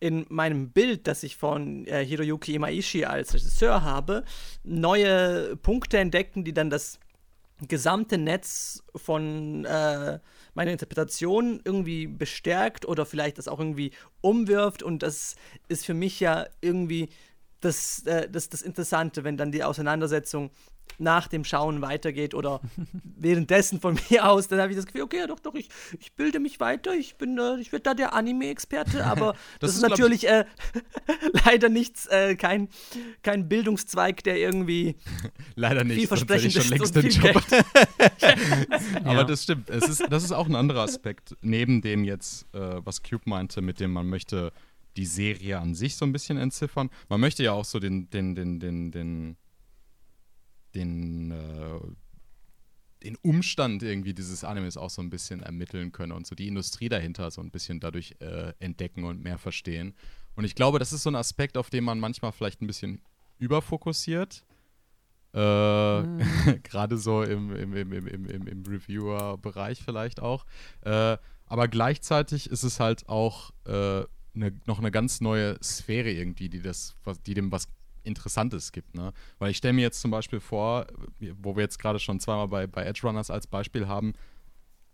in 0.00 0.26
meinem 0.28 0.70
Bild, 0.70 1.06
das 1.06 1.22
ich 1.22 1.36
von 1.36 1.86
äh, 1.86 2.04
Hiroyuki 2.04 2.54
Imaishi 2.54 3.06
als 3.06 3.32
Regisseur 3.32 3.82
habe, 3.82 4.24
neue 4.64 5.56
Punkte 5.56 5.96
entdecken, 5.98 6.44
die 6.44 6.52
dann 6.52 6.68
das 6.68 6.98
gesamte 7.68 8.18
Netz 8.18 8.82
von 8.94 9.64
äh, 9.64 10.18
meiner 10.54 10.72
Interpretation 10.72 11.60
irgendwie 11.64 12.06
bestärkt 12.06 12.86
oder 12.86 13.06
vielleicht 13.06 13.38
das 13.38 13.48
auch 13.48 13.58
irgendwie 13.58 13.92
umwirft. 14.20 14.82
Und 14.82 15.02
das 15.02 15.36
ist 15.68 15.84
für 15.86 15.94
mich 15.94 16.20
ja 16.20 16.46
irgendwie 16.60 17.08
das, 17.64 18.00
äh, 18.06 18.28
das, 18.30 18.48
das 18.48 18.62
Interessante, 18.62 19.24
wenn 19.24 19.36
dann 19.36 19.50
die 19.52 19.64
Auseinandersetzung 19.64 20.50
nach 20.98 21.26
dem 21.28 21.44
Schauen 21.44 21.80
weitergeht 21.80 22.34
oder 22.34 22.60
währenddessen 23.16 23.80
von 23.80 23.98
mir 24.10 24.28
aus, 24.28 24.48
dann 24.48 24.60
habe 24.60 24.70
ich 24.70 24.76
das 24.76 24.86
Gefühl, 24.86 25.02
okay, 25.02 25.18
ja, 25.18 25.26
doch, 25.26 25.40
doch, 25.40 25.54
ich, 25.54 25.68
ich 25.98 26.12
bilde 26.12 26.38
mich 26.38 26.60
weiter, 26.60 26.92
ich 26.94 27.16
bin, 27.16 27.38
äh, 27.38 27.58
ich 27.58 27.72
werde 27.72 27.82
da 27.84 27.94
der 27.94 28.12
Anime-Experte, 28.12 29.04
aber 29.06 29.32
das, 29.60 29.70
Das 29.72 29.76
ist, 29.76 29.82
ich- 29.82 29.88
natürlich 29.88 30.28
äh, 30.28 30.44
leider 31.46 31.68
nichts, 31.70 32.06
äh, 32.06 32.36
kein, 32.36 32.68
kein 33.22 33.48
Bildungszweig, 33.48 34.22
der 34.24 34.38
irgendwie 34.38 34.96
Leider 35.56 35.84
nicht. 35.84 35.96
vielversprechend 35.98 36.52
schon 36.52 36.62
ist 36.62 36.70
längst 36.70 36.96
und 36.96 37.02
den 37.02 37.10
Job. 37.10 37.42
Aber 39.04 39.12
Ja. 39.14 39.24
das 39.24 39.42
stimmt. 39.42 39.70
Es 39.70 39.88
ist, 39.88 40.04
das 40.10 40.22
ist 40.24 40.32
auch 40.32 40.46
ein 40.46 40.54
anderer 40.54 40.82
Aspekt, 40.82 41.34
neben 41.40 41.80
dem 41.80 42.04
jetzt, 42.04 42.46
äh, 42.54 42.58
was 42.84 43.02
Cube 43.02 43.22
meinte, 43.24 43.62
mit 43.62 43.80
dem 43.80 43.90
man 43.92 44.06
möchte 44.08 44.52
die 44.96 45.06
Serie 45.06 45.58
an 45.58 45.74
sich 45.74 45.96
so 45.96 46.04
ein 46.04 46.12
bisschen 46.12 46.38
entziffern. 46.38 46.90
Man 47.08 47.20
möchte 47.20 47.42
ja 47.42 47.52
auch 47.52 47.64
so 47.64 47.78
den, 47.80 48.10
den, 48.10 48.34
den, 48.34 48.60
den, 48.60 48.90
den, 48.90 49.36
den, 50.74 51.30
äh, 51.30 51.80
den 53.02 53.16
Umstand 53.16 53.82
irgendwie 53.82 54.14
dieses 54.14 54.44
Animes 54.44 54.76
auch 54.76 54.90
so 54.90 55.02
ein 55.02 55.10
bisschen 55.10 55.40
ermitteln 55.40 55.92
können 55.92 56.12
und 56.12 56.26
so 56.26 56.34
die 56.34 56.48
Industrie 56.48 56.88
dahinter 56.88 57.30
so 57.30 57.40
ein 57.40 57.50
bisschen 57.50 57.80
dadurch 57.80 58.16
äh, 58.20 58.52
entdecken 58.58 59.04
und 59.04 59.22
mehr 59.22 59.38
verstehen. 59.38 59.94
Und 60.36 60.44
ich 60.44 60.54
glaube, 60.54 60.78
das 60.78 60.92
ist 60.92 61.02
so 61.02 61.10
ein 61.10 61.16
Aspekt, 61.16 61.56
auf 61.56 61.70
den 61.70 61.84
man 61.84 62.00
manchmal 62.00 62.32
vielleicht 62.32 62.62
ein 62.62 62.66
bisschen 62.66 63.00
überfokussiert. 63.38 64.44
Äh, 65.32 65.38
Gerade 66.62 66.96
so 66.96 67.22
im, 67.22 67.54
im, 67.54 67.74
im, 67.74 67.92
im, 67.92 68.06
im, 68.06 68.26
im, 68.26 68.46
im 68.46 68.62
Reviewer-Bereich 68.64 69.82
vielleicht 69.82 70.20
auch. 70.20 70.46
Äh, 70.82 71.18
aber 71.46 71.68
gleichzeitig 71.68 72.50
ist 72.50 72.62
es 72.62 72.80
halt 72.80 73.08
auch 73.08 73.50
äh, 73.66 74.04
ne, 74.34 74.52
noch 74.66 74.78
eine 74.78 74.90
ganz 74.90 75.20
neue 75.20 75.62
Sphäre 75.62 76.10
irgendwie, 76.10 76.48
die, 76.48 76.60
das, 76.60 76.96
was, 77.04 77.22
die 77.22 77.34
dem 77.34 77.50
was 77.50 77.68
Interessantes 78.02 78.72
gibt. 78.72 78.94
Ne? 78.94 79.12
Weil 79.38 79.50
ich 79.50 79.56
stelle 79.56 79.74
mir 79.74 79.82
jetzt 79.82 80.00
zum 80.00 80.10
Beispiel 80.10 80.40
vor, 80.40 80.86
wo 81.38 81.56
wir 81.56 81.62
jetzt 81.62 81.78
gerade 81.78 81.98
schon 81.98 82.20
zweimal 82.20 82.48
bei, 82.48 82.66
bei 82.66 82.84
Edge 82.84 83.00
Runners 83.02 83.30
als 83.30 83.46
Beispiel 83.46 83.88
haben, 83.88 84.12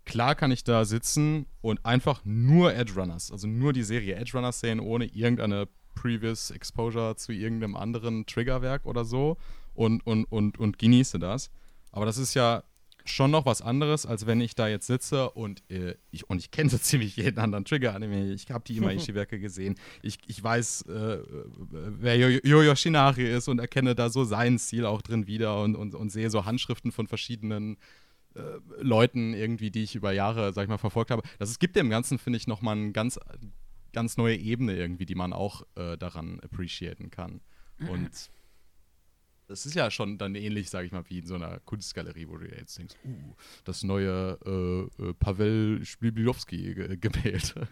klar 0.05 0.35
kann 0.35 0.51
ich 0.51 0.63
da 0.63 0.85
sitzen 0.85 1.45
und 1.61 1.85
einfach 1.85 2.21
nur 2.23 2.73
Edge 2.73 2.93
Runners, 2.95 3.31
also 3.31 3.47
nur 3.47 3.73
die 3.73 3.83
Serie 3.83 4.15
Edge 4.15 4.31
Runners 4.33 4.59
sehen, 4.59 4.79
ohne 4.79 5.05
irgendeine 5.05 5.67
Previous 5.93 6.51
Exposure 6.51 7.15
zu 7.15 7.33
irgendeinem 7.33 7.75
anderen 7.75 8.25
Triggerwerk 8.25 8.85
oder 8.85 9.05
so 9.05 9.37
und, 9.73 10.05
und, 10.05 10.25
und, 10.25 10.57
und 10.57 10.79
genieße 10.79 11.19
das. 11.19 11.51
Aber 11.91 12.05
das 12.05 12.17
ist 12.17 12.33
ja 12.33 12.63
schon 13.05 13.31
noch 13.31 13.45
was 13.45 13.61
anderes, 13.61 14.05
als 14.05 14.25
wenn 14.27 14.41
ich 14.41 14.55
da 14.55 14.67
jetzt 14.67 14.87
sitze 14.87 15.29
und 15.31 15.63
äh, 15.71 15.95
ich, 16.11 16.29
und 16.29 16.39
ich 16.39 16.51
kenne 16.51 16.69
so 16.69 16.77
ziemlich 16.79 17.15
jeden 17.15 17.39
anderen 17.39 17.65
Trigger-Anime. 17.65 18.31
Ich 18.33 18.49
habe 18.51 18.63
die 18.65 18.77
Imaishi-Werke 18.77 19.39
gesehen. 19.39 19.75
Ich, 20.01 20.19
ich 20.27 20.41
weiß, 20.43 20.83
äh, 20.83 21.19
wer 21.69 22.17
Yo- 22.17 22.39
Yo 22.43 22.61
Yoshinari 22.61 23.31
ist 23.31 23.47
und 23.47 23.59
erkenne 23.59 23.95
da 23.95 24.09
so 24.09 24.23
seinen 24.23 24.59
Stil 24.59 24.85
auch 24.85 25.01
drin 25.01 25.27
wieder 25.27 25.61
und, 25.61 25.75
und, 25.75 25.95
und 25.95 26.09
sehe 26.11 26.29
so 26.29 26.45
Handschriften 26.45 26.91
von 26.91 27.07
verschiedenen 27.07 27.77
äh, 28.35 28.41
Leuten 28.81 29.33
irgendwie, 29.33 29.71
die 29.71 29.83
ich 29.83 29.95
über 29.95 30.11
Jahre, 30.13 30.53
sag 30.53 30.63
ich 30.63 30.69
mal, 30.69 30.77
verfolgt 30.77 31.11
habe. 31.11 31.21
Das 31.39 31.49
es 31.49 31.59
gibt 31.59 31.75
dem 31.75 31.89
Ganzen, 31.89 32.17
finde 32.19 32.37
ich, 32.37 32.47
nochmal 32.47 32.77
eine 32.77 32.91
ganz, 32.91 33.19
ganz 33.93 34.15
neue 34.17 34.37
Ebene 34.37 34.75
irgendwie, 34.77 35.05
die 35.05 35.15
man 35.15 35.33
auch 35.33 35.63
äh, 35.75 35.97
daran 35.97 36.39
appreciaten 36.39 37.09
kann. 37.11 37.41
Und 37.89 38.09
das 39.51 39.65
ist 39.65 39.75
ja 39.75 39.91
schon 39.91 40.17
dann 40.17 40.33
ähnlich, 40.33 40.69
sage 40.69 40.85
ich 40.87 40.93
mal, 40.93 41.03
wie 41.09 41.19
in 41.19 41.27
so 41.27 41.35
einer 41.35 41.59
Kunstgalerie, 41.59 42.27
wo 42.29 42.37
du 42.37 42.47
jetzt 42.47 42.77
denkst, 42.77 42.95
uh, 43.05 43.35
das 43.65 43.83
neue 43.83 44.39
äh, 44.45 45.03
äh, 45.03 45.13
Pavel 45.13 45.81
Spibilowski-Gemälde. 45.83 47.67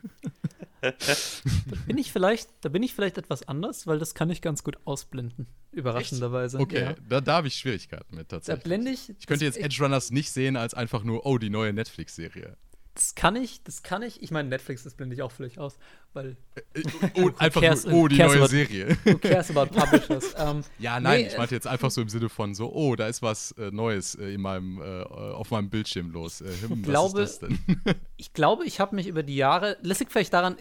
Bin 1.87 1.97
ich 1.97 2.11
vielleicht, 2.11 2.49
da 2.61 2.69
bin 2.69 2.83
ich 2.83 2.93
vielleicht 2.93 3.17
etwas 3.17 3.47
anders, 3.47 3.87
weil 3.87 3.99
das 3.99 4.13
kann 4.13 4.29
ich 4.29 4.41
ganz 4.41 4.63
gut 4.63 4.77
ausblenden. 4.85 5.47
Überraschenderweise. 5.71 6.59
Okay, 6.59 6.81
Ja. 6.81 6.95
da, 7.07 7.21
da 7.21 7.33
habe 7.37 7.47
ich 7.47 7.55
Schwierigkeiten 7.55 8.15
mit 8.15 8.31
Da 8.31 8.37
tatsächlich. 8.37 8.63
blende 8.63 8.91
ich. 8.91 9.09
ich 9.17 9.27
könnte 9.27 9.45
jetzt 9.45 9.57
Edge 9.57 9.77
Runners 9.81 10.11
nicht 10.11 10.31
sehen 10.31 10.55
als 10.55 10.73
einfach 10.73 11.03
nur, 11.03 11.25
oh, 11.25 11.37
die 11.37 11.49
neue 11.49 11.73
Netflix-Serie. 11.73 12.57
Das 12.95 13.15
kann 13.15 13.35
ich, 13.37 13.63
das 13.63 13.81
kann 13.81 14.01
ich. 14.01 14.21
Ich 14.21 14.31
meine, 14.31 14.49
Netflix, 14.49 14.83
das 14.83 14.93
blende 14.93 15.15
ich 15.15 15.21
auch 15.21 15.31
völlig 15.31 15.57
aus, 15.59 15.77
weil 16.13 16.35
Äh, 16.73 16.83
oh, 17.15 17.29
einfach 17.37 17.61
cares- 17.61 17.85
nur, 17.85 17.93
oh, 17.93 18.07
die 18.09 18.17
neue 18.17 18.37
about- 18.37 18.47
Serie. 18.47 18.97
who 19.05 19.17
cares 19.19 19.49
about 19.55 19.67
publishers? 19.73 20.33
ähm, 20.37 20.63
Ja, 20.79 20.99
nein, 20.99 21.21
Nee, 21.21 21.27
ich 21.27 21.37
meinte 21.37 21.55
jetzt 21.55 21.67
einfach 21.67 21.91
so 21.91 22.01
im 22.01 22.09
Sinne 22.09 22.27
von 22.29 22.53
so, 22.55 22.73
oh, 22.73 22.95
da 22.97 23.07
ist 23.07 23.21
was 23.21 23.51
äh, 23.53 23.71
Neues 23.71 24.15
äh, 24.15 24.33
in 24.33 24.41
meinem, 24.41 24.81
äh, 24.81 25.03
auf 25.03 25.51
meinem 25.51 25.69
Bildschirm 25.69 26.11
los. 26.11 26.41
Äh, 26.41 26.51
hm, 26.67 26.81
glaube- 26.83 27.21
was 27.21 27.31
ist 27.31 27.41
das 27.43 27.49
denn? 27.49 27.59
ich 28.17 28.33
glaube, 28.33 28.65
ich 28.65 28.79
habe 28.81 28.95
mich 28.95 29.07
über 29.07 29.23
die 29.23 29.35
Jahre, 29.37 29.77
das 29.81 29.99
liegt 29.99 30.11
vielleicht 30.11 30.33
daran, 30.33 30.57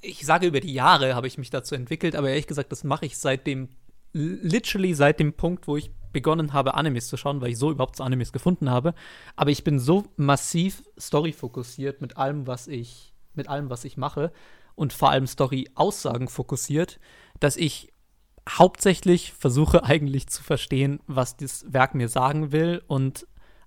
ich 0.00 0.24
sage 0.26 0.46
über 0.46 0.60
die 0.60 0.72
Jahre 0.72 1.14
habe 1.14 1.26
ich 1.28 1.38
mich 1.38 1.50
dazu 1.50 1.74
entwickelt, 1.76 2.16
aber 2.16 2.30
ehrlich 2.30 2.46
gesagt, 2.48 2.72
das 2.72 2.82
mache 2.84 3.06
ich 3.06 3.16
seit 3.18 3.46
dem, 3.46 3.68
literally 4.12 4.94
seit 4.94 5.20
dem 5.20 5.34
Punkt, 5.34 5.68
wo 5.68 5.76
ich 5.76 5.90
begonnen 6.12 6.52
habe, 6.52 6.74
Animes 6.74 7.08
zu 7.08 7.16
schauen, 7.16 7.40
weil 7.40 7.50
ich 7.50 7.58
so 7.58 7.70
überhaupt 7.70 7.96
zu 7.96 8.02
Animes 8.02 8.32
gefunden 8.32 8.70
habe. 8.70 8.94
Aber 9.36 9.50
ich 9.50 9.64
bin 9.64 9.78
so 9.78 10.04
massiv 10.16 10.82
Story-fokussiert 10.98 12.00
mit 12.00 12.16
allem, 12.16 12.46
was 12.46 12.68
ich, 12.68 13.14
mit 13.34 13.48
allem, 13.48 13.70
was 13.70 13.84
ich 13.84 13.96
mache 13.96 14.32
und 14.74 14.92
vor 14.92 15.10
allem 15.10 15.26
Story-Aussagen 15.26 16.28
fokussiert, 16.28 17.00
dass 17.38 17.56
ich 17.56 17.92
hauptsächlich 18.48 19.32
versuche 19.32 19.84
eigentlich 19.84 20.28
zu 20.28 20.42
verstehen, 20.42 21.00
was 21.06 21.36
das 21.36 21.72
Werk 21.72 21.94
mir 21.94 22.08
sagen 22.08 22.52
will 22.52 22.82
und 22.86 23.26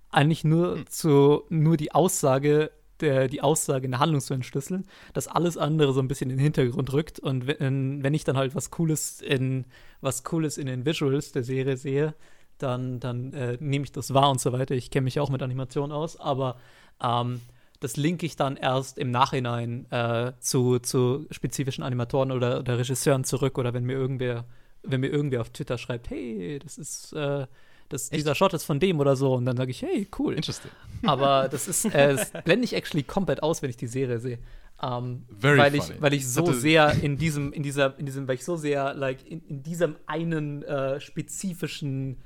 eigentlich 0.09 0.43
nur 0.43 0.85
zu 0.85 1.43
nur 1.49 1.77
die 1.77 1.91
Aussage 1.91 2.71
der, 2.99 3.27
die 3.27 3.41
Aussage 3.41 3.85
in 3.85 3.91
der 3.91 3.99
Handlung 3.99 4.21
zu 4.21 4.33
entschlüsseln, 4.33 4.85
dass 5.13 5.27
alles 5.27 5.57
andere 5.57 5.93
so 5.93 5.99
ein 5.99 6.07
bisschen 6.07 6.29
in 6.29 6.37
den 6.37 6.43
Hintergrund 6.43 6.93
rückt. 6.93 7.19
Und 7.19 7.47
wenn, 7.47 8.03
wenn 8.03 8.13
ich 8.13 8.23
dann 8.23 8.37
halt 8.37 8.55
was 8.55 8.71
Cooles 8.71 9.21
in 9.21 9.65
was 10.01 10.23
Cooles 10.23 10.57
in 10.57 10.67
den 10.67 10.85
Visuals 10.85 11.31
der 11.31 11.43
Serie 11.43 11.77
sehe, 11.77 12.15
dann, 12.57 12.99
dann 12.99 13.33
äh, 13.33 13.57
nehme 13.59 13.85
ich 13.85 13.91
das 13.91 14.13
wahr 14.13 14.29
und 14.29 14.39
so 14.39 14.53
weiter. 14.53 14.75
Ich 14.75 14.91
kenne 14.91 15.05
mich 15.05 15.19
auch 15.19 15.29
mit 15.29 15.41
Animation 15.41 15.91
aus, 15.91 16.19
aber 16.19 16.57
ähm, 17.01 17.41
das 17.79 17.97
linke 17.97 18.25
ich 18.25 18.35
dann 18.35 18.55
erst 18.55 18.97
im 18.97 19.11
Nachhinein 19.11 19.85
äh, 19.91 20.31
zu, 20.39 20.79
zu 20.79 21.25
spezifischen 21.31 21.83
Animatoren 21.83 22.31
oder, 22.31 22.59
oder 22.59 22.77
Regisseuren 22.77 23.23
zurück 23.23 23.57
oder 23.57 23.73
wenn 23.73 23.83
mir 23.83 23.93
irgendwer, 23.93 24.45
wenn 24.83 25.01
mir 25.01 25.09
irgendwer 25.09 25.41
auf 25.41 25.49
Twitter 25.49 25.77
schreibt, 25.77 26.09
hey, 26.09 26.59
das 26.63 26.77
ist 26.77 27.13
äh, 27.13 27.45
das, 27.89 28.09
dieser 28.09 28.33
Shot 28.35 28.53
ist 28.53 28.63
von 28.63 28.79
dem 28.79 28.99
oder 28.99 29.15
so. 29.15 29.33
Und 29.33 29.45
dann 29.45 29.55
sage 29.55 29.71
ich, 29.71 29.81
hey, 29.81 30.07
cool. 30.17 30.33
Interesting. 30.33 30.71
Aber 31.05 31.47
das 31.51 31.67
ist, 31.67 31.85
äh, 31.85 32.15
das 32.15 32.31
blende 32.43 32.65
ich 32.65 32.73
actually 32.73 33.03
komplett 33.03 33.43
aus, 33.43 33.61
wenn 33.61 33.69
ich 33.69 33.77
die 33.77 33.87
Serie 33.87 34.19
sehe. 34.19 34.39
Um, 34.81 35.25
Very 35.29 35.59
weil 35.59 35.71
funny. 35.71 35.93
ich, 35.95 36.01
weil 36.01 36.13
ich 36.13 36.27
so 36.27 36.47
Hatte- 36.47 36.55
sehr 36.55 36.91
in 37.01 37.17
diesem, 37.17 37.53
in 37.53 37.63
dieser, 37.63 37.97
in 37.99 38.05
diesem, 38.05 38.27
weil 38.27 38.35
ich 38.35 38.43
so 38.43 38.57
sehr 38.57 38.93
like 38.95 39.25
in, 39.25 39.41
in 39.47 39.63
diesem 39.63 39.95
einen 40.07 40.63
äh, 40.63 40.99
spezifischen 40.99 42.17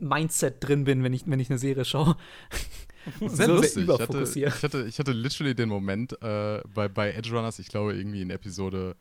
Mindset 0.00 0.56
drin 0.60 0.84
bin, 0.84 1.02
wenn 1.02 1.12
ich, 1.12 1.22
wenn 1.26 1.40
ich 1.40 1.50
eine 1.50 1.58
Serie 1.58 1.84
schaue. 1.84 2.16
Sehr 3.20 3.46
so 3.46 3.54
lustig. 3.54 3.86
sehr 3.86 3.94
Ich 3.94 4.00
hatte, 4.00 4.22
ich, 4.22 4.62
hatte, 4.62 4.86
ich 4.86 4.98
hatte 4.98 5.12
literally 5.12 5.54
den 5.54 5.68
Moment 5.68 6.12
äh, 6.22 6.60
bei, 6.72 6.88
bei 6.88 7.10
Edge 7.12 7.30
Runners, 7.30 7.58
ich 7.58 7.66
glaube 7.66 7.94
irgendwie 7.94 8.22
in 8.22 8.30
Episode 8.30 8.94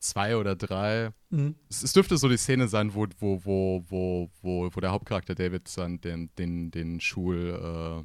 zwei 0.00 0.36
oder 0.36 0.56
drei. 0.56 1.10
Mhm. 1.28 1.54
Es, 1.68 1.82
es 1.82 1.92
dürfte 1.92 2.16
so 2.16 2.28
die 2.28 2.36
Szene 2.36 2.66
sein, 2.66 2.94
wo, 2.94 3.06
wo, 3.18 3.44
wo, 3.44 3.84
wo, 3.88 4.30
wo, 4.42 4.70
wo 4.72 4.80
der 4.80 4.90
Hauptcharakter 4.90 5.34
David 5.34 5.70
dann 5.76 6.00
den, 6.00 6.30
den, 6.38 6.70
den 6.70 7.00
Schul 7.00 8.04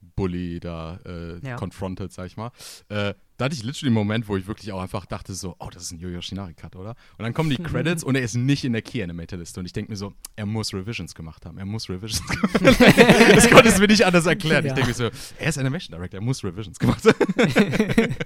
Bully 0.00 0.60
da 0.60 0.98
äh, 1.04 1.38
Ja. 1.46 1.56
confronted, 1.56 2.12
sag 2.12 2.26
ich 2.26 2.36
mal. 2.36 2.50
Äh, 2.88 3.14
da 3.38 3.44
hatte 3.44 3.54
ich 3.54 3.62
literally 3.64 3.88
einen 3.88 3.94
Moment, 3.94 4.28
wo 4.28 4.36
ich 4.38 4.46
wirklich 4.46 4.72
auch 4.72 4.80
einfach 4.80 5.04
dachte 5.04 5.34
so, 5.34 5.56
oh, 5.58 5.68
das 5.70 5.82
ist 5.82 5.90
ein 5.92 5.98
Yo-Yo 5.98 6.22
Shinari-Cut, 6.22 6.74
oder? 6.74 6.90
Und 7.18 7.22
dann 7.24 7.34
kommen 7.34 7.50
die 7.50 7.56
Credits 7.62 8.02
und 8.02 8.14
er 8.14 8.22
ist 8.22 8.34
nicht 8.34 8.64
in 8.64 8.72
der 8.72 8.80
Key-Animator-Liste. 8.80 9.60
Und 9.60 9.66
ich 9.66 9.74
denke 9.74 9.92
mir 9.92 9.96
so, 9.96 10.14
er 10.36 10.46
muss 10.46 10.72
Revisions 10.72 11.14
gemacht 11.14 11.44
haben. 11.44 11.58
Er 11.58 11.66
muss 11.66 11.90
Revisions 11.90 12.26
gemacht 12.26 12.54
haben. 12.54 12.64
das 13.34 13.50
konnte 13.50 13.68
es 13.68 13.78
mir 13.78 13.88
nicht 13.88 14.06
anders 14.06 14.24
erklären. 14.24 14.64
Ich 14.64 14.70
Ja. 14.70 14.74
denke 14.74 14.88
mir 14.88 14.94
so, 14.94 15.10
er 15.38 15.48
ist 15.50 15.58
Animation 15.58 15.94
Director, 15.94 16.18
er 16.20 16.24
muss 16.24 16.42
Revisions 16.42 16.78
gemacht 16.78 17.04
haben. 17.04 17.14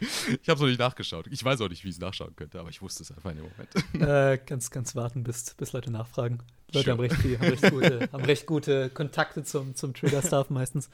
ich 0.00 0.48
habe 0.48 0.54
es 0.54 0.60
noch 0.60 0.66
nicht 0.68 0.78
nachgeschaut. 0.78 1.26
Ich 1.30 1.44
weiß 1.44 1.60
auch 1.62 1.68
nicht, 1.68 1.82
wie 1.84 1.88
ich 1.88 1.94
es 1.96 2.00
nachschauen 2.00 2.34
könnte, 2.36 2.60
aber 2.60 2.68
ich 2.70 2.80
wusste 2.80 3.02
es 3.02 3.10
einfach 3.10 3.30
in 3.32 3.38
dem 3.38 3.46
Moment. 3.50 4.08
äh, 4.08 4.38
ganz, 4.46 4.70
ganz 4.70 4.94
warten, 4.94 5.24
bis, 5.24 5.54
bis 5.54 5.72
Leute 5.72 5.90
nachfragen. 5.90 6.38
Leute 6.74 6.90
haben 6.90 7.00
recht, 7.00 7.16
viel, 7.16 7.38
haben, 7.38 7.48
recht 7.48 7.70
gute, 7.70 8.08
haben 8.12 8.24
recht 8.24 8.46
gute 8.46 8.90
Kontakte 8.90 9.42
zum, 9.42 9.74
zum 9.74 9.94
Trigger-Staff 9.94 10.50
meistens. 10.50 10.90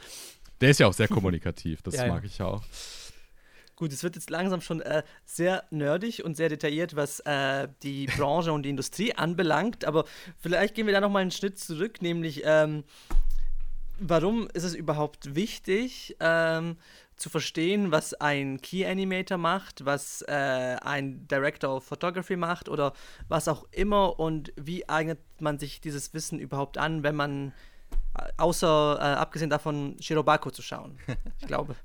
Der 0.60 0.70
ist 0.70 0.80
ja 0.80 0.86
auch 0.86 0.92
sehr 0.92 1.08
kommunikativ, 1.08 1.82
das 1.82 1.94
Ja, 1.96 2.06
ja. 2.06 2.12
mag 2.12 2.24
ich 2.24 2.40
auch. 2.42 2.62
Gut, 3.76 3.92
es 3.92 4.02
wird 4.02 4.16
jetzt 4.16 4.30
langsam 4.30 4.62
schon 4.62 4.80
äh, 4.80 5.02
sehr 5.26 5.64
nerdig 5.70 6.24
und 6.24 6.34
sehr 6.34 6.48
detailliert, 6.48 6.96
was 6.96 7.20
äh, 7.20 7.68
die 7.82 8.06
Branche 8.06 8.50
und 8.52 8.62
die 8.62 8.70
Industrie 8.70 9.12
anbelangt. 9.12 9.84
Aber 9.84 10.06
vielleicht 10.38 10.74
gehen 10.74 10.86
wir 10.86 10.94
da 10.94 11.02
noch 11.02 11.10
mal 11.10 11.18
einen 11.18 11.30
Schritt 11.30 11.58
zurück, 11.58 12.00
nämlich 12.00 12.40
ähm, 12.46 12.84
warum 13.98 14.48
ist 14.52 14.64
es 14.64 14.74
überhaupt 14.74 15.35
wichtig 15.35 16.16
ähm, 16.20 16.76
zu 17.16 17.30
verstehen, 17.30 17.90
was 17.90 18.14
ein 18.14 18.61
Key 18.61 18.85
Animator 18.87 19.38
macht, 19.38 19.85
was 19.85 20.22
äh, 20.22 20.76
ein 20.82 21.26
Director 21.28 21.76
of 21.76 21.85
Photography 21.85 22.37
macht 22.37 22.68
oder 22.68 22.92
was 23.28 23.48
auch 23.48 23.64
immer 23.72 24.18
und 24.20 24.52
wie 24.56 24.88
eignet 24.88 25.18
man 25.40 25.59
sich 25.59 25.80
dieses 25.80 26.12
Wissen 26.14 26.38
überhaupt 26.38 26.78
an, 26.78 27.02
wenn 27.02 27.16
man 27.16 27.52
äh, 28.18 28.28
außer 28.37 28.98
äh, 28.98 29.02
abgesehen 29.02 29.50
davon 29.50 29.96
Shirobako 30.00 30.50
zu 30.50 30.62
schauen. 30.62 30.98
Ich 31.40 31.46
glaube. 31.46 31.76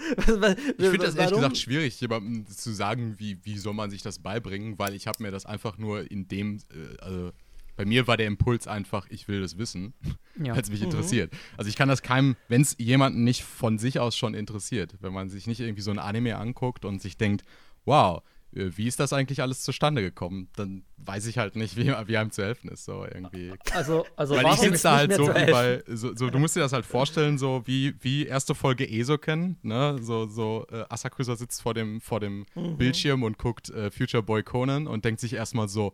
Ich 0.00 0.24
finde 0.24 0.98
das 0.98 1.16
ehrlich 1.16 1.34
gesagt 1.34 1.56
schwierig, 1.56 2.00
jemandem 2.00 2.46
zu 2.46 2.72
sagen, 2.72 3.16
wie, 3.18 3.44
wie 3.44 3.58
soll 3.58 3.74
man 3.74 3.90
sich 3.90 4.00
das 4.00 4.20
beibringen, 4.20 4.78
weil 4.78 4.94
ich 4.94 5.08
habe 5.08 5.20
mir 5.24 5.32
das 5.32 5.44
einfach 5.44 5.76
nur 5.76 6.08
in 6.08 6.28
dem, 6.28 6.60
äh, 6.70 6.96
also 7.02 7.32
bei 7.78 7.84
mir 7.84 8.08
war 8.08 8.16
der 8.16 8.26
Impuls 8.26 8.66
einfach, 8.66 9.06
ich 9.08 9.28
will 9.28 9.40
das 9.40 9.56
wissen, 9.56 9.94
Ja. 10.42 10.54
weil 10.54 10.62
es 10.62 10.68
mich 10.70 10.82
interessiert. 10.82 11.32
Also 11.56 11.68
ich 11.68 11.76
kann 11.76 11.88
das 11.88 12.02
keinem, 12.02 12.36
wenn 12.48 12.60
es 12.62 12.74
jemanden 12.78 13.22
nicht 13.24 13.44
von 13.44 13.78
sich 13.78 14.00
aus 14.00 14.16
schon 14.16 14.34
interessiert, 14.34 14.96
wenn 15.00 15.12
man 15.12 15.28
sich 15.30 15.46
nicht 15.46 15.60
irgendwie 15.60 15.82
so 15.82 15.92
ein 15.92 15.98
Anime 16.00 16.36
anguckt 16.38 16.84
und 16.84 17.00
sich 17.00 17.16
denkt, 17.16 17.44
wow, 17.84 18.22
äh, 18.52 18.70
wie 18.74 18.88
ist 18.88 18.98
das 18.98 19.12
eigentlich 19.12 19.42
alles 19.42 19.62
zustande 19.62 20.02
gekommen, 20.02 20.48
dann 20.56 20.84
weiß 20.96 21.26
ich 21.26 21.38
halt 21.38 21.54
nicht, 21.54 21.76
wie, 21.76 21.86
wie 22.06 22.16
einem 22.16 22.32
zu 22.32 22.42
helfen 22.42 22.68
ist, 22.68 22.84
so 22.84 23.04
irgendwie. 23.04 23.52
Also, 23.72 24.06
also 24.16 24.34
Weil 24.34 24.46
ich 24.46 24.60
sitze 24.60 24.82
da 24.82 24.96
halt 24.96 25.14
so 25.14 25.28
wie 25.28 25.50
bei, 25.52 25.82
so, 25.86 26.16
so, 26.16 26.30
du 26.30 26.38
musst 26.40 26.56
dir 26.56 26.60
das 26.60 26.72
halt 26.72 26.84
vorstellen, 26.84 27.38
so 27.38 27.62
wie, 27.64 27.94
wie 28.00 28.26
erste 28.26 28.56
Folge 28.56 28.88
Esoken, 28.90 29.56
ne? 29.62 29.98
So, 30.00 30.26
so 30.26 30.66
äh, 30.72 30.84
Asakusa 30.88 31.36
sitzt 31.36 31.62
vor 31.62 31.74
dem, 31.74 32.00
vor 32.00 32.18
dem 32.18 32.44
Bildschirm 32.76 33.22
und 33.22 33.38
guckt 33.38 33.70
äh, 33.70 33.92
Future 33.92 34.22
Boy 34.24 34.42
Conan 34.42 34.88
und 34.88 35.04
denkt 35.04 35.20
sich 35.20 35.34
erstmal 35.34 35.68
so, 35.68 35.92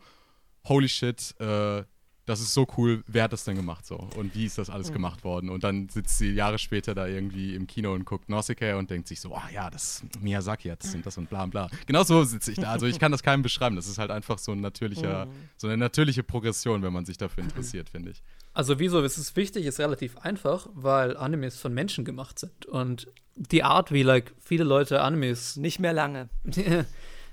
holy 0.65 0.89
shit, 0.89 1.35
äh, 1.41 1.85
das 2.27 2.41
ist 2.41 2.55
so 2.55 2.67
cool, 2.79 3.05
wer 3.07 3.25
hat 3.25 3.33
das 3.33 3.45
denn 3.45 3.57
gemacht 3.57 3.85
so? 3.85 3.97
Und 4.17 4.35
wie 4.35 4.47
ist 4.47 4.57
das 4.57 4.71
alles 4.71 4.93
gemacht 4.93 5.25
worden? 5.25 5.51
Und 5.51 5.63
dann 5.63 5.89
sitzt 5.89 6.17
sie 6.19 6.33
Jahre 6.33 6.59
später 6.59 6.95
da 6.95 7.07
irgendwie 7.07 7.55
im 7.55 7.67
Kino 7.67 7.93
und 7.93 8.07
guckt 8.07 8.31
Nausicaa 8.31 8.77
und 8.77 8.91
denkt 8.91 9.09
sich 9.09 9.21
so, 9.21 9.35
ah 9.35 9.49
ja, 9.53 9.69
das 9.69 10.03
Miyazaki 10.21 10.71
hat 10.71 10.83
das 10.83 10.95
und 10.95 11.05
das 11.05 11.19
und 11.19 11.29
bla 11.29 11.45
bla. 11.47 11.69
Genau 11.87 12.03
so 12.03 12.25
sitze 12.25 12.53
ich 12.53 12.59
da. 12.59 12.71
Also 12.71 12.87
ich 12.87 12.99
kann 12.99 13.13
das 13.13 13.23
keinem 13.23 13.43
beschreiben. 13.43 13.77
Das 13.77 13.87
ist 13.87 13.99
halt 13.99 14.11
einfach 14.11 14.39
so 14.39 14.53
ein 14.53 14.61
natürlicher, 14.61 15.29
so 15.57 15.67
eine 15.67 15.77
natürliche 15.77 16.23
Progression, 16.23 16.83
wenn 16.83 16.93
man 16.93 17.05
sich 17.05 17.19
dafür 17.19 17.45
interessiert, 17.45 17.91
finde 17.91 18.11
ich. 18.13 18.23
Also 18.55 18.79
wieso 18.79 19.03
ist 19.03 19.19
es 19.19 19.37
wichtig, 19.37 19.67
ist 19.67 19.79
relativ 19.79 20.17
einfach, 20.19 20.69
weil 20.73 21.17
Animes 21.17 21.59
von 21.59 21.75
Menschen 21.75 22.05
gemacht 22.05 22.39
sind. 22.39 22.65
Und 22.67 23.09
die 23.37 23.65
Art, 23.65 23.93
wie 23.93 24.03
like 24.03 24.33
viele 24.39 24.65
Leute 24.65 25.03
Animes 25.03 25.57
Nicht 25.57 25.79
mehr 25.79 25.93
lange. 25.93 26.31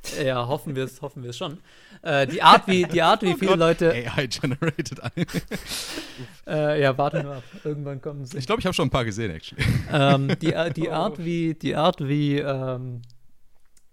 ja, 0.24 0.48
hoffen 0.48 0.76
wir 0.76 0.84
es, 0.84 1.02
hoffen 1.02 1.24
wir 1.24 1.30
es 1.30 1.38
schon. 1.38 1.60
Äh, 2.02 2.28
die 2.28 2.42
Art, 2.42 2.68
wie, 2.68 2.84
die 2.86 3.02
Art, 3.02 3.22
wie 3.22 3.34
viele 3.36 3.56
Leute. 3.56 3.92
AI-generated. 4.16 5.00
Äh, 6.48 6.82
ja, 6.82 6.98
warte 6.98 7.24
nur 7.24 7.36
ab. 7.36 7.44
Irgendwann 7.64 8.02
kommen 8.02 8.26
sie. 8.26 8.38
Ich 8.38 8.46
glaube, 8.46 8.60
ich 8.60 8.66
habe 8.66 8.74
schon 8.74 8.88
ein 8.88 8.92
paar 8.92 9.06
gesehen, 9.06 9.32
actually. 9.32 9.64
ähm, 9.92 10.36
die, 10.42 10.54
äh, 10.54 10.72
die 10.72 10.90
Art, 10.90 11.24
wie, 11.24 11.54
die 11.54 11.76
Art, 11.76 12.06
wie, 12.06 12.40
ähm, 12.40 13.02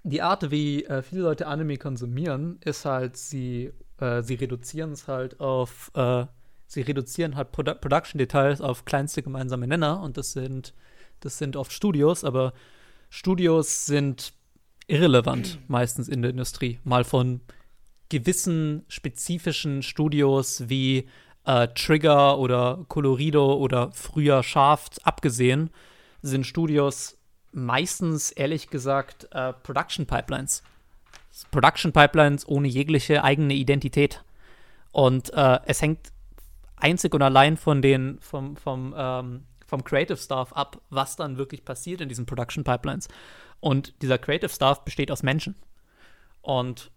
die 0.03 0.23
Art, 0.23 0.51
wie 0.51 0.85
äh, 0.85 1.03
viele 1.03 1.23
Leute 1.23 1.47
Anime 1.47 1.77
konsumieren, 1.77 2.59
ist 2.65 2.85
halt, 2.85 3.17
sie, 3.17 3.73
äh, 4.01 4.23
sie 4.23 4.35
reduzieren 4.35 4.93
es 4.93 5.09
halt 5.09 5.41
auf, 5.41 5.91
äh, 5.95 6.27
sie 6.67 6.81
reduzieren 6.81 7.37
halt 7.37 7.53
Produ 7.53 7.75
Production-Details 7.75 8.61
auf 8.61 8.85
kleinste 8.85 9.23
gemeinsame 9.23 9.67
Nenner 9.67 10.01
und 10.03 10.17
das 10.17 10.33
sind, 10.33 10.75
das 11.21 11.39
sind 11.39 11.55
oft 11.55 11.73
Studios, 11.73 12.25
aber 12.25 12.55
Studios 13.11 13.87
sind 13.87 14.33
irrelevant 14.89 15.61
meistens 15.69 16.09
in 16.09 16.23
der 16.23 16.33
Industrie. 16.33 16.81
Mal 16.83 17.05
von 17.05 17.41
gewissen 18.09 18.85
spezifischen 18.89 19.83
Studios 19.83 20.69
wie 20.69 21.09
äh, 21.45 21.69
Trigger 21.69 22.39
oder 22.39 22.85
Colorido 22.89 23.55
oder 23.55 23.93
früher 23.93 24.43
Shaft 24.43 25.07
abgesehen, 25.07 25.71
sind 26.23 26.47
Studios 26.47 27.17
meistens, 27.53 28.31
ehrlich 28.31 28.69
gesagt, 28.69 29.29
äh, 29.33 29.53
Production 29.53 30.07
Pipelines. 30.07 30.63
Production 31.51 31.93
Pipelines 31.93 32.49
ohne 32.49 32.69
jegliche 32.69 33.23
eigene 33.23 33.55
Identität. 33.55 34.25
Und 34.93 35.33
äh, 35.35 35.61
es 35.67 35.81
hängt 35.83 36.13
einzig 36.77 37.15
und 37.15 37.23
allein 37.23 37.57
von 37.57 37.83
den, 37.83 38.19
vom, 38.21 38.57
vom, 38.57 38.95
ähm, 38.97 39.45
vom 39.67 39.85
Creative 39.85 40.17
Staff 40.17 40.53
ab, 40.53 40.81
was 40.91 41.17
dann 41.17 41.37
wirklich 41.37 41.65
passiert 41.65 42.01
in 42.01 42.09
diesen 42.09 42.27
Production 42.27 42.65
Pipelines. 42.65 43.09
Und 43.61 44.01
dieser 44.03 44.19
Creative 44.19 44.51
Staff 44.51 44.85
besteht 44.85 45.11
aus 45.11 45.23
Menschen. 45.23 45.57
Und 46.41 46.91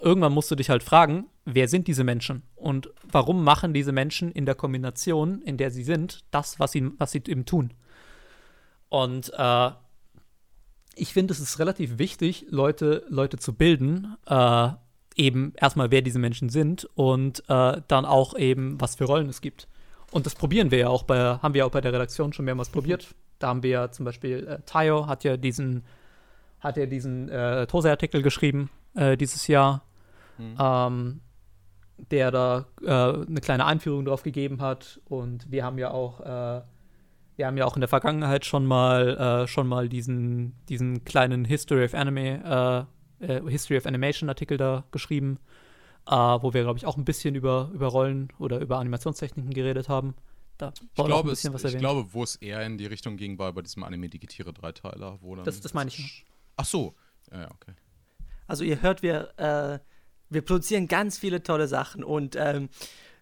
irgendwann 0.00 0.32
musst 0.32 0.50
du 0.50 0.54
dich 0.54 0.70
halt 0.70 0.82
fragen, 0.82 1.26
wer 1.44 1.68
sind 1.68 1.86
diese 1.88 2.04
Menschen 2.04 2.42
und 2.54 2.90
warum 3.02 3.44
machen 3.44 3.74
diese 3.74 3.92
Menschen 3.92 4.30
in 4.32 4.46
der 4.46 4.54
Kombination, 4.54 5.42
in 5.42 5.56
der 5.56 5.70
sie 5.70 5.84
sind, 5.84 6.24
das, 6.30 6.60
was 6.60 6.72
sie, 6.72 6.90
was 6.98 7.12
sie 7.12 7.22
eben 7.26 7.44
tun. 7.44 7.72
Und 8.88 9.32
äh, 9.36 9.70
ich 10.94 11.12
finde, 11.12 11.32
es 11.32 11.40
ist 11.40 11.58
relativ 11.58 11.98
wichtig, 11.98 12.46
Leute, 12.50 13.04
Leute 13.08 13.38
zu 13.38 13.54
bilden, 13.54 14.16
äh, 14.26 14.70
eben 15.16 15.52
erstmal, 15.56 15.90
wer 15.90 16.02
diese 16.02 16.18
Menschen 16.18 16.48
sind 16.48 16.88
und 16.94 17.42
äh, 17.48 17.82
dann 17.88 18.04
auch 18.04 18.36
eben, 18.36 18.80
was 18.80 18.96
für 18.96 19.04
Rollen 19.04 19.28
es 19.28 19.40
gibt. 19.40 19.68
Und 20.10 20.26
das 20.26 20.34
probieren 20.34 20.70
wir 20.70 20.78
ja 20.78 20.88
auch 20.88 21.04
bei, 21.04 21.18
haben 21.18 21.54
wir 21.54 21.60
ja 21.60 21.64
auch 21.64 21.70
bei 21.70 21.80
der 21.80 21.92
Redaktion 21.92 22.32
schon 22.32 22.44
mehrmals 22.44 22.68
probiert. 22.68 23.14
Da 23.40 23.48
haben 23.48 23.62
wir 23.64 23.70
ja 23.70 23.90
zum 23.90 24.04
Beispiel, 24.04 24.46
äh, 24.46 24.58
Tayo 24.66 25.08
hat 25.08 25.24
ja 25.24 25.36
diesen, 25.36 25.84
hat 26.60 26.76
ja 26.76 26.86
diesen 26.86 27.28
äh, 27.28 27.66
Tose-Artikel 27.66 28.22
geschrieben 28.22 28.70
äh, 28.94 29.16
dieses 29.16 29.46
Jahr, 29.48 29.82
ähm, 30.38 31.20
der 32.10 32.30
da 32.30 32.66
äh, 32.82 33.26
eine 33.26 33.40
kleine 33.40 33.66
Einführung 33.66 34.04
drauf 34.04 34.22
gegeben 34.22 34.62
hat. 34.62 35.00
Und 35.06 35.50
wir 35.50 35.64
haben 35.64 35.78
ja 35.78 35.90
auch, 35.90 36.20
äh, 36.20 36.62
wir 37.36 37.46
haben 37.46 37.56
ja 37.56 37.64
auch 37.64 37.76
in 37.76 37.80
der 37.80 37.88
Vergangenheit 37.88 38.44
schon 38.44 38.66
mal, 38.66 39.16
äh, 39.16 39.46
schon 39.48 39.66
mal 39.66 39.88
diesen, 39.88 40.54
diesen 40.68 41.04
kleinen 41.04 41.44
History 41.44 41.84
of 41.84 41.94
Anime, 41.94 42.86
äh, 43.20 43.40
History 43.48 43.76
of 43.76 43.86
Animation 43.86 44.28
Artikel 44.28 44.56
da 44.56 44.84
geschrieben, 44.92 45.38
äh, 46.06 46.12
wo 46.12 46.52
wir, 46.54 46.62
glaube 46.62 46.78
ich, 46.78 46.86
auch 46.86 46.96
ein 46.96 47.04
bisschen 47.04 47.34
über, 47.34 47.70
über 47.72 47.86
Rollen 47.88 48.28
oder 48.38 48.60
über 48.60 48.78
Animationstechniken 48.78 49.52
geredet 49.52 49.88
haben. 49.88 50.14
Da 50.60 50.72
Ich 50.74 50.94
Paul 50.94 51.04
auch 51.04 51.06
glaube, 51.08 51.28
ein 51.30 51.32
es, 51.32 51.38
bisschen 51.40 51.54
was 51.54 51.60
ich 51.62 51.66
erwähnt. 51.66 51.80
glaube, 51.80 52.12
wo 52.12 52.22
es 52.22 52.36
eher 52.36 52.62
in 52.64 52.78
die 52.78 52.86
Richtung 52.86 53.16
ging, 53.16 53.38
war 53.38 53.52
bei 53.52 53.62
diesem 53.62 53.82
Anime 53.84 54.08
Digitiere 54.08 54.52
Dreiteiler, 54.52 55.18
wo 55.20 55.34
dann. 55.36 55.44
Das- 55.44 55.60
das 55.60 55.74
meine 55.74 55.88
ich. 55.88 56.24
Ach 56.56 56.64
so. 56.64 56.94
Ja, 57.32 57.50
okay. 57.52 57.72
Also 58.46 58.64
ihr 58.64 58.82
hört, 58.82 59.02
wir, 59.02 59.32
äh, 59.38 59.78
wir 60.28 60.42
produzieren 60.42 60.88
ganz 60.88 61.18
viele 61.18 61.42
tolle 61.42 61.68
Sachen 61.68 62.02
und 62.04 62.34
ähm, 62.36 62.68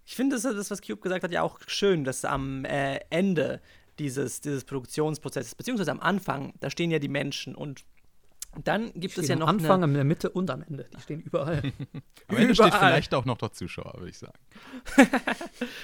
ich 0.07 0.15
finde 0.17 0.37
das, 0.37 0.43
das, 0.45 0.71
was 0.71 0.81
Cube 0.81 1.01
gesagt 1.03 1.23
hat, 1.23 1.33
ja 1.33 1.43
auch 1.43 1.61
schön, 1.67 2.05
dass 2.05 2.25
am 2.25 2.65
äh, 2.65 2.99
Ende 3.11 3.61
dieses, 3.99 4.41
dieses 4.41 4.65
Produktionsprozesses, 4.65 5.55
beziehungsweise 5.55 5.91
am 5.91 6.01
Anfang, 6.01 6.55
da 6.61 6.71
stehen 6.71 6.91
ja 6.91 6.99
die 6.99 7.09
Menschen 7.09 7.55
und 7.55 7.85
dann 8.65 8.93
gibt 8.95 9.17
es 9.19 9.29
ja 9.29 9.35
am 9.35 9.41
noch 9.41 9.49
Anfang, 9.49 9.83
eine, 9.83 9.93
in 9.93 9.95
der 9.95 10.05
Mitte 10.05 10.31
und 10.31 10.51
am 10.51 10.63
Ende. 10.63 10.89
Die 10.97 11.01
stehen 11.01 11.21
überall. 11.21 11.63
Am 12.29 12.37
Ende 12.37 12.55
steht 12.55 12.67
Überall. 12.67 12.91
vielleicht 12.91 13.15
auch 13.15 13.25
noch 13.25 13.39
der 13.39 13.53
Zuschauer, 13.53 13.95
würde 13.97 14.11
ich 14.11 14.19
sagen. 14.19 14.39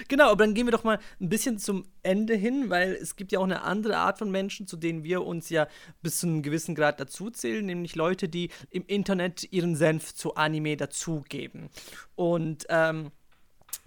Genau, 0.08 0.30
aber 0.30 0.44
dann 0.44 0.54
gehen 0.54 0.66
wir 0.66 0.72
doch 0.72 0.84
mal 0.84 0.98
ein 1.20 1.28
bisschen 1.28 1.58
zum 1.58 1.86
Ende 2.02 2.34
hin, 2.34 2.70
weil 2.70 2.92
es 2.92 3.16
gibt 3.16 3.32
ja 3.32 3.38
auch 3.38 3.44
eine 3.44 3.62
andere 3.62 3.96
Art 3.96 4.18
von 4.18 4.30
Menschen, 4.30 4.66
zu 4.66 4.76
denen 4.76 5.04
wir 5.04 5.22
uns 5.24 5.48
ja 5.50 5.66
bis 6.02 6.20
zu 6.20 6.26
einem 6.26 6.42
gewissen 6.42 6.74
Grad 6.74 7.00
dazuzählen, 7.00 7.64
nämlich 7.64 7.96
Leute, 7.96 8.28
die 8.28 8.50
im 8.70 8.84
Internet 8.86 9.52
ihren 9.52 9.76
Senf 9.76 10.14
zu 10.14 10.34
Anime 10.34 10.76
dazugeben. 10.76 11.70
Und 12.14 12.66
ähm, 12.68 13.10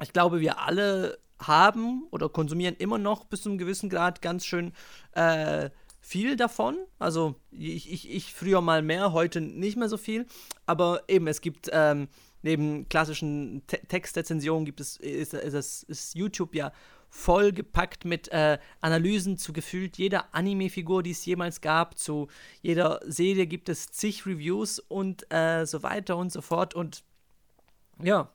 ich 0.02 0.14
glaube, 0.14 0.40
wir 0.40 0.60
alle 0.60 1.20
haben 1.40 2.08
oder 2.12 2.30
konsumieren 2.30 2.76
immer 2.76 2.98
noch 2.98 3.26
bis 3.26 3.44
zu 3.44 3.50
einem 3.50 3.58
gewissen 3.58 3.90
Grad 3.90 4.22
ganz 4.22 4.46
schön 4.46 4.74
äh, 5.14 5.70
viel 6.08 6.38
davon. 6.38 6.78
Also 7.00 7.36
ich, 7.52 7.92
ich, 7.92 8.10
ich 8.10 8.34
früher 8.34 8.62
mal 8.62 8.82
mehr, 8.82 9.12
heute 9.12 9.42
nicht 9.42 9.76
mehr 9.76 9.90
so 9.90 9.98
viel. 9.98 10.26
Aber 10.66 11.04
eben, 11.10 11.28
es 11.28 11.42
gibt 11.42 11.70
ähm, 11.74 12.08
neben 12.44 12.88
klassischen 12.88 13.64
Te 13.68 13.82
Textrezensionen 13.86 14.64
gibt 14.64 14.80
es, 14.80 14.96
ist, 14.96 15.34
ist, 15.34 15.84
ist, 15.84 16.16
YouTube 16.16 16.56
ja 16.56 16.72
vollgepackt 17.10 18.06
mit 18.06 18.30
äh, 18.30 18.58
Analysen 18.80 19.38
zu 19.38 19.52
gefühlt 19.52 19.98
jeder 19.98 20.34
Anime-Figur, 20.34 21.04
die 21.04 21.12
es 21.12 21.26
jemals 21.26 21.60
gab. 21.60 21.98
Zu 21.98 22.30
jeder 22.62 23.02
Serie 23.06 23.46
gibt 23.46 23.68
es 23.68 23.88
zig 23.88 24.26
Reviews 24.26 24.80
und 24.80 25.30
äh, 25.30 25.66
so 25.66 25.84
weiter 25.84 26.16
und 26.16 26.32
so 26.32 26.42
fort. 26.42 26.74
Und 26.74 27.04
ja, 28.02 28.32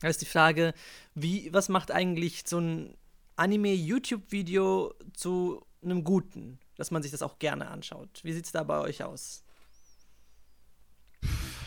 da 0.00 0.08
ist 0.08 0.20
die 0.20 0.26
Frage, 0.26 0.74
wie, 1.14 1.50
was 1.54 1.70
macht 1.70 1.90
eigentlich 1.90 2.42
so 2.44 2.58
ein 2.58 2.98
Anime-YouTube-Video 3.36 4.92
zu 5.14 5.64
einem 5.82 6.04
guten, 6.04 6.58
dass 6.76 6.90
man 6.90 7.02
sich 7.02 7.10
das 7.10 7.22
auch 7.22 7.38
gerne 7.38 7.68
anschaut? 7.68 8.20
Wie 8.22 8.32
sieht 8.32 8.46
es 8.46 8.52
da 8.52 8.62
bei 8.62 8.78
euch 8.80 9.02
aus? 9.02 9.44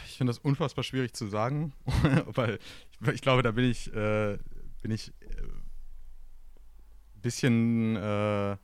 Ich 0.07 0.17
finde 0.17 0.31
das 0.31 0.39
unfassbar 0.39 0.83
schwierig 0.83 1.13
zu 1.13 1.27
sagen, 1.27 1.73
weil 2.27 2.59
ich, 3.01 3.07
ich 3.09 3.21
glaube, 3.21 3.43
da 3.43 3.51
bin 3.51 3.65
ich, 3.65 3.93
äh, 3.93 4.37
bin 4.81 4.91
ich 4.91 5.09
äh, 5.21 5.41
bisschen. 7.21 7.95
Äh, 7.97 8.57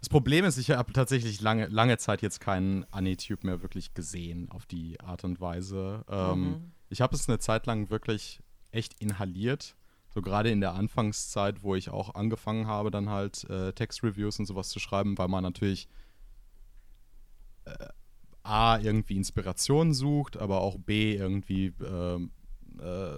das 0.00 0.08
Problem 0.10 0.44
ist, 0.44 0.58
ich 0.58 0.70
habe 0.70 0.92
tatsächlich 0.92 1.40
lange, 1.40 1.66
lange 1.68 1.96
Zeit 1.96 2.20
jetzt 2.20 2.40
keinen 2.40 2.84
Anitube 2.92 3.46
mehr 3.46 3.62
wirklich 3.62 3.94
gesehen 3.94 4.50
auf 4.50 4.66
die 4.66 5.00
Art 5.00 5.24
und 5.24 5.40
Weise. 5.40 6.04
Ähm, 6.08 6.42
Mhm. 6.42 6.72
Ich 6.90 7.00
habe 7.00 7.16
es 7.16 7.28
eine 7.28 7.38
Zeit 7.38 7.66
lang 7.66 7.90
wirklich 7.90 8.40
echt 8.70 9.00
inhaliert. 9.00 9.74
So 10.14 10.22
gerade 10.22 10.50
in 10.50 10.60
der 10.60 10.74
Anfangszeit, 10.74 11.62
wo 11.62 11.74
ich 11.74 11.90
auch 11.90 12.14
angefangen 12.14 12.68
habe, 12.68 12.90
dann 12.92 13.10
halt 13.10 13.44
äh, 13.50 13.72
Textreviews 13.72 14.38
und 14.38 14.46
sowas 14.46 14.68
zu 14.68 14.78
schreiben, 14.78 15.18
weil 15.18 15.28
man 15.28 15.42
natürlich 15.42 15.88
A, 18.42 18.78
irgendwie 18.78 19.16
Inspiration 19.16 19.94
sucht, 19.94 20.36
aber 20.36 20.60
auch 20.60 20.78
B, 20.78 21.16
irgendwie 21.16 21.72
ähm, 21.82 22.30
äh, 22.78 23.16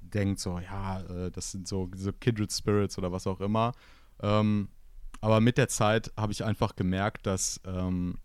denkt 0.00 0.40
so, 0.40 0.58
ja, 0.58 1.02
äh, 1.02 1.30
das 1.30 1.52
sind 1.52 1.68
so, 1.68 1.90
so 1.94 2.12
Kindred 2.12 2.52
Spirits 2.52 2.96
oder 2.96 3.12
was 3.12 3.26
auch 3.26 3.40
immer. 3.40 3.72
Ähm, 4.22 4.68
aber 5.20 5.40
mit 5.40 5.58
der 5.58 5.68
Zeit 5.68 6.10
habe 6.16 6.32
ich 6.32 6.42
einfach 6.44 6.74
gemerkt, 6.74 7.26
dass, 7.26 7.60
ähm, 7.66 8.18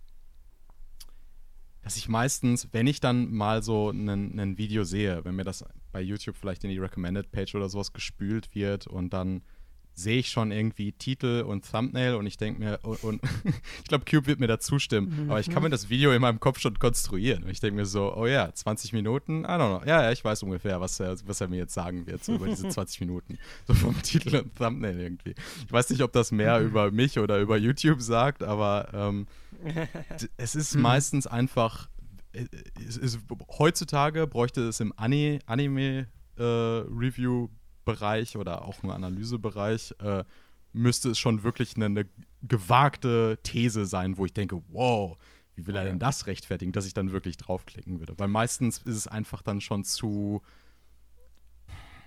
dass 1.82 1.98
ich 1.98 2.08
meistens, 2.08 2.70
wenn 2.72 2.88
ich 2.88 3.02
dann 3.02 3.34
mal 3.34 3.62
so 3.62 3.90
ein 3.90 4.58
Video 4.58 4.86
sehe, 4.86 5.26
wenn 5.26 5.36
mir 5.36 5.44
das 5.44 5.66
bei 5.92 6.02
YouTube 6.02 6.36
vielleicht 6.38 6.64
in 6.64 6.70
die 6.70 6.80
Recommended 6.80 7.32
Page 7.32 7.56
oder 7.56 7.70
sowas 7.70 7.94
gespült 7.94 8.54
wird 8.54 8.88
und 8.88 9.12
dann 9.14 9.42
sehe 9.94 10.20
ich 10.20 10.30
schon 10.30 10.52
irgendwie 10.52 10.94
Titel 10.94 11.44
und 11.46 11.70
Thumbnail 11.70 12.16
und 12.16 12.26
ich 12.26 12.38
denke 12.38 12.60
mir, 12.60 12.80
und, 12.84 13.04
und 13.04 13.22
ich 13.80 13.88
glaube, 13.88 14.06
Cube 14.10 14.26
wird 14.26 14.40
mir 14.40 14.48
da 14.48 14.60
zustimmen, 14.60 15.28
aber 15.30 15.40
ich 15.40 15.50
kann 15.50 15.64
mir 15.64 15.70
das 15.70 15.90
Video 15.90 16.12
in 16.12 16.22
meinem 16.22 16.40
Kopf 16.40 16.60
schon 16.60 16.80
konstruieren. 16.80 17.44
Und 17.44 17.50
ich 17.50 17.60
denke 17.60 17.76
mir 17.76 17.86
so, 17.86 18.16
oh 18.16 18.26
ja, 18.26 18.54
20 18.54 18.94
Minuten, 18.94 19.44
I 19.44 19.48
don't 19.48 19.80
know. 19.80 19.88
Ja, 19.88 20.04
ja, 20.04 20.12
ich 20.12 20.24
weiß 20.24 20.44
ungefähr, 20.44 20.80
was 20.80 21.00
er, 21.00 21.16
was 21.26 21.42
er 21.42 21.48
mir 21.48 21.58
jetzt 21.58 21.74
sagen 21.74 22.08
wird, 22.08 22.24
so 22.24 22.36
über 22.36 22.48
diese 22.48 22.68
20 22.70 23.02
Minuten. 23.02 23.38
So 23.68 23.74
vom 23.74 24.02
Titel 24.02 24.38
und 24.38 24.56
Thumbnail 24.56 25.00
irgendwie. 25.00 25.36
Ich 25.66 25.72
weiß 25.72 25.90
nicht, 25.90 26.02
ob 26.02 26.14
das 26.14 26.32
mehr 26.32 26.60
über 26.62 26.92
mich 26.92 27.20
oder 27.20 27.40
über 27.40 27.58
YouTube 27.58 28.02
sagt, 28.02 28.44
aber 28.44 28.90
ähm, 28.94 29.28
es 30.38 30.56
ist 30.56 30.76
meistens 30.76 31.28
einfach, 31.28 31.90
äh, 32.34 32.48
es 32.88 32.98
ist, 32.98 33.20
heutzutage 33.58 34.28
bräuchte 34.28 34.68
es 34.68 34.80
im 34.80 34.94
Ani- 34.98 35.40
Anime-Review-Bereich 35.46 38.38
oder 38.38 38.66
auch 38.66 38.84
im 38.84 38.90
Analysebereich, 38.90 39.94
äh, 40.00 40.24
müsste 40.74 41.10
es 41.10 41.20
schon 41.20 41.44
wirklich 41.44 41.76
eine, 41.76 41.86
eine 41.86 42.06
gewagte 42.44 43.40
These 43.44 43.86
sein, 43.86 44.18
wo 44.18 44.26
ich 44.26 44.34
denke, 44.34 44.62
wow, 44.70 45.18
wie 45.56 45.68
will 45.68 45.76
er 45.76 45.84
denn 45.84 46.00
das 46.00 46.28
rechtfertigen, 46.28 46.72
dass 46.72 46.86
ich 46.86 46.94
dann 46.94 47.12
wirklich 47.12 47.38
draufklicken 47.38 48.00
würde? 48.00 48.18
Weil 48.18 48.30
meistens 48.30 48.78
ist 48.80 48.96
es 48.96 49.08
einfach 49.08 49.42
dann 49.42 49.60
schon 49.60 49.84
zu, 49.84 50.42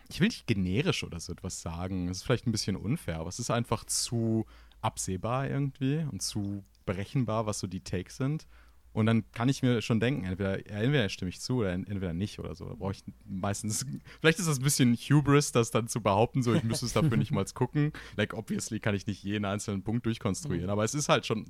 ich 0.09 0.21
will 0.21 0.29
nicht 0.29 0.47
generisch 0.47 1.05
oder 1.05 1.21
so 1.21 1.33
etwas 1.33 1.61
sagen, 1.61 2.09
es 2.09 2.19
ist 2.19 2.23
vielleicht 2.23 2.47
ein 2.47 2.53
bisschen 2.53 2.77
unfair, 2.77 3.21
aber 3.21 3.29
es 3.29 3.39
ist 3.39 3.51
einfach 3.51 3.85
zu 3.85 4.47
absehbar 4.81 5.49
irgendwie 5.49 6.07
und 6.11 6.23
zu 6.23 6.65
berechenbar, 6.87 7.47
was 7.47 7.59
so 7.59 7.67
die 7.67 7.83
Takes 7.83 8.17
sind. 8.17 8.47
Und 8.95 9.07
dann 9.07 9.31
kann 9.33 9.49
ich 9.51 9.63
mir 9.63 9.83
schon 9.83 10.01
denken, 10.01 10.25
entweder, 10.25 10.55
entweder 10.71 11.09
stimme 11.11 11.29
ich 11.29 11.41
zu 11.41 11.57
oder 11.59 11.73
en- 11.73 11.87
entweder 11.87 12.15
nicht 12.15 12.39
oder 12.39 12.55
so. 12.55 12.65
Da 12.67 12.75
brauche 12.75 12.93
ich 12.93 13.03
meistens, 13.27 13.85
vielleicht 14.21 14.39
ist 14.39 14.49
das 14.49 14.59
ein 14.59 14.63
bisschen 14.65 14.95
Hubris, 14.95 15.53
das 15.53 15.71
dann 15.71 15.89
zu 15.89 16.01
behaupten, 16.01 16.43
so 16.43 16.55
ich 16.55 16.63
müsste 16.63 16.87
es 16.87 16.93
dafür 16.95 17.17
nicht 17.19 17.33
mal 17.33 17.45
gucken. 17.55 17.93
Like, 18.17 18.33
obviously 18.35 18.81
kann 18.81 18.95
ich 18.95 19.07
nicht 19.07 19.23
jeden 19.23 19.45
einzelnen 19.45 19.83
Punkt 19.83 20.07
durchkonstruieren, 20.07 20.71
aber 20.71 20.85
es 20.85 20.95
ist 20.95 21.09
halt 21.11 21.27
schon 21.27 21.47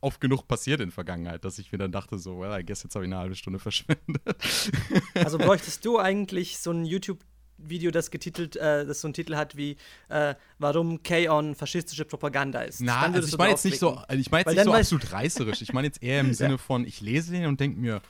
oft 0.00 0.20
genug 0.20 0.48
passiert 0.48 0.80
in 0.80 0.88
der 0.88 0.94
Vergangenheit, 0.94 1.44
dass 1.44 1.58
ich 1.58 1.70
mir 1.70 1.78
dann 1.78 1.92
dachte, 1.92 2.18
so, 2.18 2.40
well, 2.40 2.58
I 2.58 2.64
guess 2.64 2.82
jetzt 2.82 2.94
habe 2.94 3.04
ich 3.04 3.12
eine 3.12 3.20
halbe 3.20 3.34
Stunde 3.36 3.58
verschwendet. 3.66 4.22
Also 5.14 5.38
bräuchtest 5.38 5.84
du 5.84 5.98
eigentlich 5.98 6.58
so 6.58 6.70
ein 6.72 6.84
YouTube-Video, 7.58 7.90
das 7.90 8.10
getitelt, 8.10 8.56
äh, 8.56 8.84
das 8.86 9.00
so 9.00 9.08
einen 9.08 9.14
Titel 9.14 9.36
hat 9.36 9.56
wie 9.56 9.76
äh, 10.08 10.34
Warum 10.58 11.02
K-On 11.02 11.54
faschistische 11.54 12.04
Propaganda 12.04 12.60
ist? 12.62 12.80
Na, 12.80 13.02
Dann 13.02 13.14
also 13.14 13.28
ich 13.28 13.38
meine 13.38 13.50
jetzt 13.52 13.64
nicht 13.64 13.78
so, 13.78 13.92
draufklicken. 13.92 14.20
ich 14.20 14.30
meine 14.30 14.40
jetzt 14.42 14.46
Weil 14.48 14.54
nicht 14.54 14.64
so 14.64 14.96
absolut 14.96 15.12
reißerisch. 15.12 15.62
Ich 15.62 15.72
meine 15.72 15.86
jetzt 15.88 16.02
eher 16.02 16.20
im 16.20 16.34
Sinne 16.34 16.58
von, 16.58 16.86
ich 16.86 17.00
lese 17.00 17.32
den 17.32 17.46
und 17.46 17.60
denke 17.60 17.78
mir, 17.80 18.00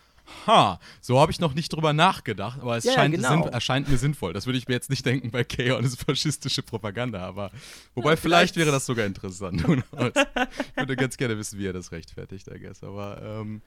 ha, 0.46 0.80
so 1.00 1.20
habe 1.20 1.30
ich 1.30 1.38
noch 1.38 1.54
nicht 1.54 1.72
drüber 1.72 1.92
nachgedacht, 1.92 2.60
aber 2.60 2.76
es 2.76 2.84
Ja, 2.84 2.92
scheint, 2.94 3.14
genau. 3.14 3.28
sinn, 3.28 3.52
erscheint 3.52 3.88
mir 3.88 3.96
sinnvoll. 3.96 4.32
Das 4.32 4.46
würde 4.46 4.58
ich 4.58 4.66
mir 4.66 4.74
jetzt 4.74 4.90
nicht 4.90 5.06
denken 5.06 5.30
bei 5.30 5.44
Chaos 5.44 5.84
ist 5.84 6.02
faschistische 6.02 6.62
Propaganda, 6.62 7.20
aber 7.24 7.50
wobei 7.94 8.10
Ja, 8.10 8.16
vielleicht, 8.16 8.54
vielleicht- 8.54 8.56
wäre 8.56 8.72
das 8.72 8.86
sogar 8.86 9.06
interessant. 9.06 9.62
Ich 9.64 10.76
würde 10.76 10.96
ganz 10.96 11.16
gerne 11.16 11.38
wissen, 11.38 11.58
wie 11.58 11.66
er 11.66 11.72
das 11.72 11.92
rechtfertigt, 11.92 12.48
I 12.48 12.58
guess. 12.58 12.82
Aber, 12.82 13.22
ähm, 13.22 13.62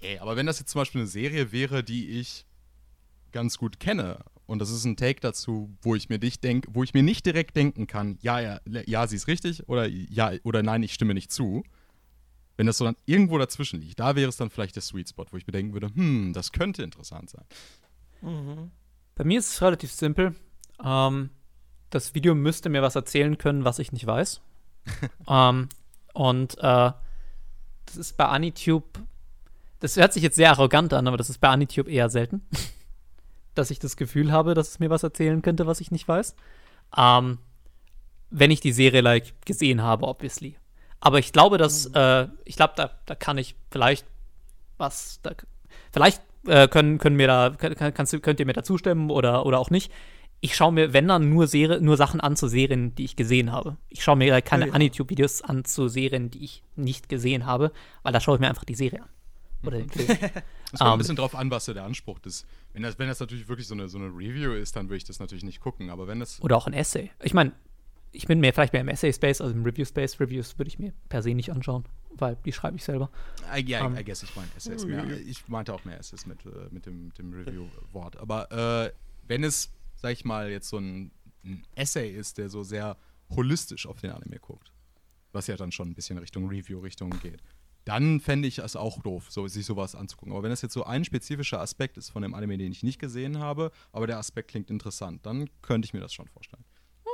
ey, 0.00 0.18
aber 0.18 0.36
wenn 0.36 0.46
das 0.46 0.58
jetzt 0.58 0.70
zum 0.72 0.80
Beispiel 0.80 1.00
eine 1.02 1.08
Serie 1.08 1.50
wäre, 1.52 1.82
die 1.84 2.18
ich 2.20 2.44
ganz 3.32 3.58
gut 3.58 3.78
kenne 3.80 4.18
und 4.48 4.60
das 4.60 4.70
ist 4.70 4.84
ein 4.84 4.96
Take 4.96 5.20
dazu, 5.20 5.76
wo 5.82 5.94
ich 5.94 6.08
mir 6.08 6.18
nicht 6.18 6.42
denk, 6.42 6.66
wo 6.70 6.82
ich 6.82 6.94
mir 6.94 7.02
nicht 7.02 7.26
direkt 7.26 7.54
denken 7.54 7.86
kann, 7.86 8.18
ja, 8.22 8.40
ja, 8.40 8.60
ja, 8.64 9.06
sie 9.06 9.16
ist 9.16 9.28
richtig 9.28 9.68
oder 9.68 9.86
ja 9.86 10.32
oder 10.42 10.62
nein, 10.62 10.82
ich 10.82 10.94
stimme 10.94 11.12
nicht 11.12 11.30
zu. 11.30 11.62
Wenn 12.56 12.66
das 12.66 12.78
so 12.78 12.86
dann 12.86 12.96
irgendwo 13.04 13.36
dazwischen 13.36 13.80
liegt, 13.80 14.00
da 14.00 14.16
wäre 14.16 14.30
es 14.30 14.38
dann 14.38 14.48
vielleicht 14.48 14.74
der 14.74 14.82
Sweet 14.82 15.10
Spot, 15.10 15.26
wo 15.30 15.36
ich 15.36 15.46
mir 15.46 15.52
denken 15.52 15.74
würde, 15.74 15.90
hm, 15.94 16.32
das 16.32 16.50
könnte 16.50 16.82
interessant 16.82 17.28
sein. 17.28 17.44
Bei 19.14 19.24
mir 19.24 19.38
ist 19.38 19.52
es 19.52 19.60
relativ 19.60 19.92
simpel. 19.92 20.34
Ähm, 20.82 21.28
das 21.90 22.14
Video 22.14 22.34
müsste 22.34 22.70
mir 22.70 22.80
was 22.80 22.96
erzählen 22.96 23.36
können, 23.36 23.64
was 23.64 23.78
ich 23.78 23.92
nicht 23.92 24.06
weiß. 24.06 24.40
ähm, 25.28 25.68
und 26.14 26.56
äh, 26.56 26.92
das 27.84 27.96
ist 27.96 28.16
bei 28.16 28.24
Anitube, 28.24 29.00
das 29.80 29.96
hört 29.96 30.14
sich 30.14 30.22
jetzt 30.22 30.36
sehr 30.36 30.50
arrogant 30.50 30.94
an, 30.94 31.06
aber 31.06 31.18
das 31.18 31.28
ist 31.28 31.38
bei 31.38 31.48
Anitube 31.48 31.90
eher 31.90 32.08
selten, 32.08 32.46
dass 33.58 33.70
ich 33.70 33.78
das 33.78 33.96
Gefühl 33.96 34.32
habe, 34.32 34.54
dass 34.54 34.68
es 34.68 34.78
mir 34.78 34.90
was 34.90 35.02
erzählen 35.02 35.42
könnte, 35.42 35.66
was 35.66 35.80
ich 35.80 35.90
nicht 35.90 36.06
weiß. 36.06 36.34
Ähm, 36.96 37.38
wenn 38.30 38.50
ich 38.50 38.60
die 38.60 38.72
Serie 38.72 39.00
like 39.00 39.34
gesehen 39.44 39.82
habe, 39.82 40.06
obviously. 40.06 40.56
Aber 41.00 41.18
ich 41.18 41.32
glaube, 41.32 41.58
dass, 41.58 41.86
äh, 41.86 42.28
ich 42.44 42.56
glaube, 42.56 42.74
da, 42.76 42.90
da 43.06 43.14
kann 43.14 43.38
ich 43.38 43.56
vielleicht 43.70 44.06
was, 44.76 45.20
da, 45.22 45.32
vielleicht 45.92 46.22
äh, 46.46 46.68
können, 46.68 46.98
können 46.98 47.16
mir 47.16 47.26
da, 47.26 47.50
kann, 47.50 47.94
kannst, 47.94 48.22
könnt 48.22 48.40
ihr 48.40 48.46
mir 48.46 48.52
da 48.52 48.62
zustimmen 48.62 49.10
oder, 49.10 49.46
oder 49.46 49.58
auch 49.58 49.70
nicht. 49.70 49.92
Ich 50.40 50.54
schaue 50.54 50.72
mir, 50.72 50.92
wenn 50.92 51.08
dann, 51.08 51.30
nur, 51.30 51.48
Serie, 51.48 51.80
nur 51.80 51.96
Sachen 51.96 52.20
an 52.20 52.36
zu 52.36 52.46
Serien, 52.46 52.94
die 52.94 53.04
ich 53.04 53.16
gesehen 53.16 53.50
habe. 53.50 53.76
Ich 53.88 54.04
schaue 54.04 54.16
mir 54.16 54.40
keine 54.40 54.66
Ja, 54.66 54.68
ja. 54.68 54.74
Anitube-Videos 54.74 55.42
an 55.42 55.64
zu 55.64 55.88
Serien, 55.88 56.30
die 56.30 56.44
ich 56.44 56.62
nicht 56.76 57.08
gesehen 57.08 57.44
habe, 57.44 57.72
weil 58.02 58.12
da 58.12 58.20
schaue 58.20 58.36
ich 58.36 58.40
mir 58.40 58.48
einfach 58.48 58.64
die 58.64 58.76
Serie 58.76 59.02
an. 59.02 59.08
Oder 59.64 59.78
den 59.78 59.88
Film. 59.90 60.08
Es 60.70 60.80
kommt 60.80 60.88
Ähm, 60.88 60.92
ein 60.92 60.98
bisschen 60.98 61.16
drauf 61.16 61.34
an, 61.34 61.50
was 61.50 61.64
der 61.64 61.82
Anspruch 61.82 62.18
ist. 62.24 62.46
Wenn 62.74 62.82
das, 62.82 62.98
wenn 62.98 63.08
das 63.08 63.20
natürlich 63.20 63.48
wirklich 63.48 63.66
so 63.66 63.72
eine, 63.74 63.88
so 63.88 63.96
eine 63.96 64.08
Review 64.08 64.52
ist, 64.52 64.76
dann 64.76 64.86
würde 64.88 64.98
ich 64.98 65.04
das 65.04 65.18
natürlich 65.18 65.42
nicht 65.44 65.60
gucken. 65.60 65.88
Aber 65.88 66.06
wenn 66.06 66.20
das. 66.20 66.42
Oder 66.42 66.56
auch 66.58 66.66
ein 66.66 66.74
Essay. 66.74 67.10
Ich 67.22 67.32
meine, 67.32 67.52
ich 68.12 68.26
bin 68.26 68.38
mehr 68.40 68.52
vielleicht 68.52 68.72
mehr 68.74 68.82
im 68.82 68.88
Essay-Space, 68.88 69.40
also 69.40 69.54
im 69.54 69.64
Review-Space. 69.64 70.20
Reviews 70.20 70.58
würde 70.58 70.68
ich 70.68 70.78
mir 70.78 70.92
per 71.08 71.22
se 71.22 71.30
nicht 71.34 71.50
anschauen, 71.52 71.84
weil 72.16 72.36
die 72.44 72.52
schreibe 72.52 72.76
ich 72.76 72.84
selber. 72.84 73.10
I, 73.56 73.60
ja, 73.66 73.84
Ähm, 73.86 73.96
I 73.96 74.04
guess 74.04 74.22
ich 74.22 74.34
meine 74.36 74.48
Essays 74.56 74.84
mehr. 74.84 75.10
Ich 75.26 75.48
meinte 75.48 75.72
auch 75.72 75.84
mehr 75.86 75.98
Essays 75.98 76.26
mit, 76.26 76.44
äh, 76.44 76.50
mit 76.70 76.84
dem, 76.86 77.12
dem 77.14 77.32
Review-Wort. 77.32 78.18
Aber 78.18 78.52
äh, 78.52 78.92
wenn 79.26 79.44
es, 79.44 79.70
sag 79.96 80.12
ich 80.12 80.24
mal, 80.26 80.50
jetzt 80.50 80.68
so 80.68 80.76
ein, 80.78 81.10
ein 81.44 81.64
Essay 81.74 82.10
ist, 82.10 82.36
der 82.38 82.50
so 82.50 82.62
sehr 82.62 82.96
holistisch 83.30 83.86
auf 83.86 84.00
den 84.00 84.10
Anime 84.10 84.38
guckt, 84.38 84.70
was 85.32 85.46
ja 85.46 85.56
dann 85.56 85.72
schon 85.72 85.88
ein 85.88 85.94
bisschen 85.94 86.18
Richtung 86.18 86.48
Review-Richtung 86.48 87.10
geht, 87.20 87.42
dann 87.84 88.20
fände 88.20 88.48
ich 88.48 88.58
es 88.58 88.76
auch 88.76 89.02
doof, 89.02 89.26
so, 89.30 89.48
sich 89.48 89.64
sowas 89.64 89.94
anzugucken. 89.94 90.32
Aber 90.32 90.42
wenn 90.42 90.50
das 90.50 90.62
jetzt 90.62 90.74
so 90.74 90.84
ein 90.84 91.04
spezifischer 91.04 91.60
Aspekt 91.60 91.96
ist 91.96 92.10
von 92.10 92.22
dem 92.22 92.34
Anime, 92.34 92.58
den 92.58 92.72
ich 92.72 92.82
nicht 92.82 92.98
gesehen 92.98 93.38
habe, 93.38 93.70
aber 93.92 94.06
der 94.06 94.18
Aspekt 94.18 94.50
klingt 94.50 94.70
interessant, 94.70 95.24
dann 95.24 95.48
könnte 95.62 95.86
ich 95.86 95.94
mir 95.94 96.00
das 96.00 96.12
schon 96.12 96.28
vorstellen. 96.28 96.64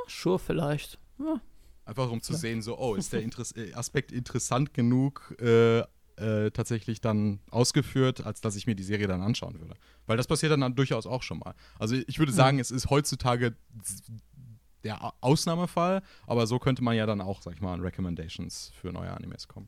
Sure, 0.07 0.37
vielleicht. 0.39 0.99
Ja. 1.19 1.41
Einfach 1.85 2.09
um 2.09 2.21
zu 2.21 2.33
sehen, 2.33 2.61
so, 2.61 2.77
oh, 2.77 2.95
ist 2.95 3.13
der 3.13 3.21
Interess 3.23 3.51
äh, 3.53 3.73
Aspekt 3.73 4.11
interessant 4.11 4.73
genug 4.73 5.35
äh, 5.39 5.83
äh, 6.17 6.51
tatsächlich 6.51 7.01
dann 7.01 7.39
ausgeführt, 7.51 8.25
als 8.25 8.41
dass 8.41 8.55
ich 8.55 8.67
mir 8.67 8.75
die 8.75 8.83
Serie 8.83 9.07
dann 9.07 9.21
anschauen 9.21 9.59
würde. 9.59 9.75
Weil 10.07 10.17
das 10.17 10.27
passiert 10.27 10.51
dann, 10.51 10.75
durchaus 10.75 11.05
auch 11.05 11.23
schon 11.23 11.39
mal. 11.39 11.53
Also 11.77 11.95
ich 12.07 12.19
würde 12.19 12.31
sagen, 12.31 12.59
es 12.59 12.71
ist 12.71 12.89
heutzutage 12.89 13.55
der 14.83 15.13
Ausnahmefall, 15.21 16.01
aber 16.27 16.47
so 16.47 16.59
könnte 16.59 16.83
man 16.83 16.95
ja 16.95 17.05
dann 17.05 17.21
auch, 17.21 17.41
sag 17.41 17.53
ich 17.55 17.61
mal, 17.61 17.73
an 17.73 17.81
Recommendations 17.81 18.71
für 18.79 18.91
neue 18.93 19.11
Animes 19.11 19.47
kommen. 19.47 19.67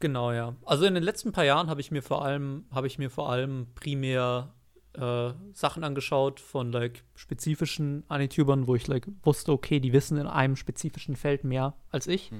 Genau, 0.00 0.32
ja. 0.32 0.54
Also 0.64 0.84
in 0.84 0.94
den 0.94 1.02
letzten 1.02 1.32
paar 1.32 1.44
Jahren 1.44 1.68
habe 1.68 1.80
ich 1.80 1.90
mir 1.90 2.02
vor 2.02 2.24
allem, 2.24 2.64
habe 2.70 2.86
ich 2.86 2.98
mir 2.98 3.10
vor 3.10 3.30
allem 3.30 3.68
primär 3.74 4.52
äh, 4.94 5.32
Sachen 5.52 5.84
angeschaut 5.84 6.40
von 6.40 6.72
like 6.72 7.04
spezifischen 7.14 8.04
Anitubern, 8.08 8.66
wo 8.66 8.74
ich 8.74 8.86
like 8.86 9.06
wusste, 9.22 9.52
okay, 9.52 9.80
die 9.80 9.92
wissen 9.92 10.18
in 10.18 10.26
einem 10.26 10.56
spezifischen 10.56 11.16
Feld 11.16 11.44
mehr 11.44 11.74
als 11.90 12.06
ich. 12.06 12.30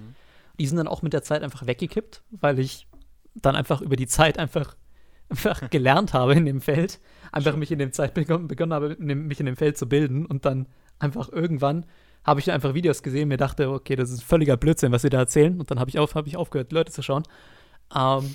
Die 0.59 0.67
sind 0.67 0.77
dann 0.77 0.89
auch 0.89 1.03
mit 1.03 1.13
der 1.13 1.23
Zeit 1.23 1.43
einfach 1.43 1.67
weggekippt, 1.67 2.23
weil 2.31 2.59
ich 2.59 2.87
dann 3.35 3.57
einfach 3.57 3.81
über 3.81 3.97
die 3.97 4.07
Zeit 4.07 4.39
einfach, 4.39 4.77
einfach 5.29 5.69
gelernt 5.71 6.15
habe 6.15 6.35
in 6.35 6.47
dem 6.47 6.61
Feld, 6.61 7.01
einfach 7.33 7.57
mich 7.57 7.73
in 7.73 7.79
dem 7.79 7.93
Zeit 7.93 8.15
begonnen, 8.15 8.47
begonnen 8.47 8.73
habe, 8.73 8.97
mich 8.99 9.41
in 9.41 9.47
dem 9.47 9.57
Feld 9.57 9.77
zu 9.77 9.89
bilden 9.89 10.27
und 10.27 10.45
dann 10.45 10.69
einfach 10.99 11.29
irgendwann 11.29 11.87
habe 12.25 12.41
ich 12.41 12.51
einfach 12.51 12.75
Videos 12.75 13.03
gesehen, 13.03 13.29
mir 13.29 13.37
dachte, 13.37 13.71
okay, 13.71 13.97
das 13.97 14.11
ist 14.11 14.23
völliger 14.23 14.57
Blödsinn, 14.57 14.93
was 14.93 15.03
sie 15.03 15.11
da 15.11 15.19
erzählen 15.19 15.59
und 15.59 15.71
dann 15.71 15.79
habe 15.79 15.91
ich, 15.91 15.99
auf, 15.99 16.15
hab 16.15 16.27
ich 16.27 16.37
aufgehört, 16.37 16.73
Leute 16.73 16.93
zu 16.93 17.03
schauen. 17.03 17.25
Ähm, 17.95 18.35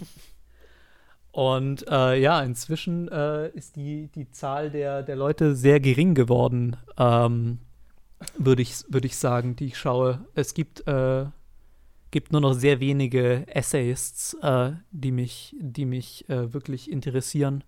und 1.31 1.87
äh, 1.89 2.19
ja, 2.19 2.41
inzwischen 2.41 3.07
äh, 3.09 3.49
ist 3.49 3.75
die, 3.75 4.07
die 4.13 4.29
Zahl 4.29 4.69
der, 4.69 5.03
der 5.03 5.15
Leute 5.15 5.55
sehr 5.55 5.79
gering 5.79 6.13
geworden, 6.13 6.77
ähm, 6.97 7.59
würde 8.37 8.61
ich, 8.61 8.83
würd 8.89 9.05
ich 9.05 9.17
sagen, 9.17 9.55
die 9.55 9.65
ich 9.65 9.77
schaue. 9.77 10.25
Es 10.35 10.53
gibt, 10.53 10.85
äh, 10.87 11.25
gibt 12.11 12.31
nur 12.31 12.41
noch 12.41 12.53
sehr 12.53 12.79
wenige 12.79 13.45
Essayists, 13.47 14.35
äh, 14.41 14.71
die 14.91 15.11
mich, 15.11 15.55
die 15.59 15.85
mich 15.85 16.29
äh, 16.29 16.53
wirklich 16.53 16.91
interessieren. 16.91 17.63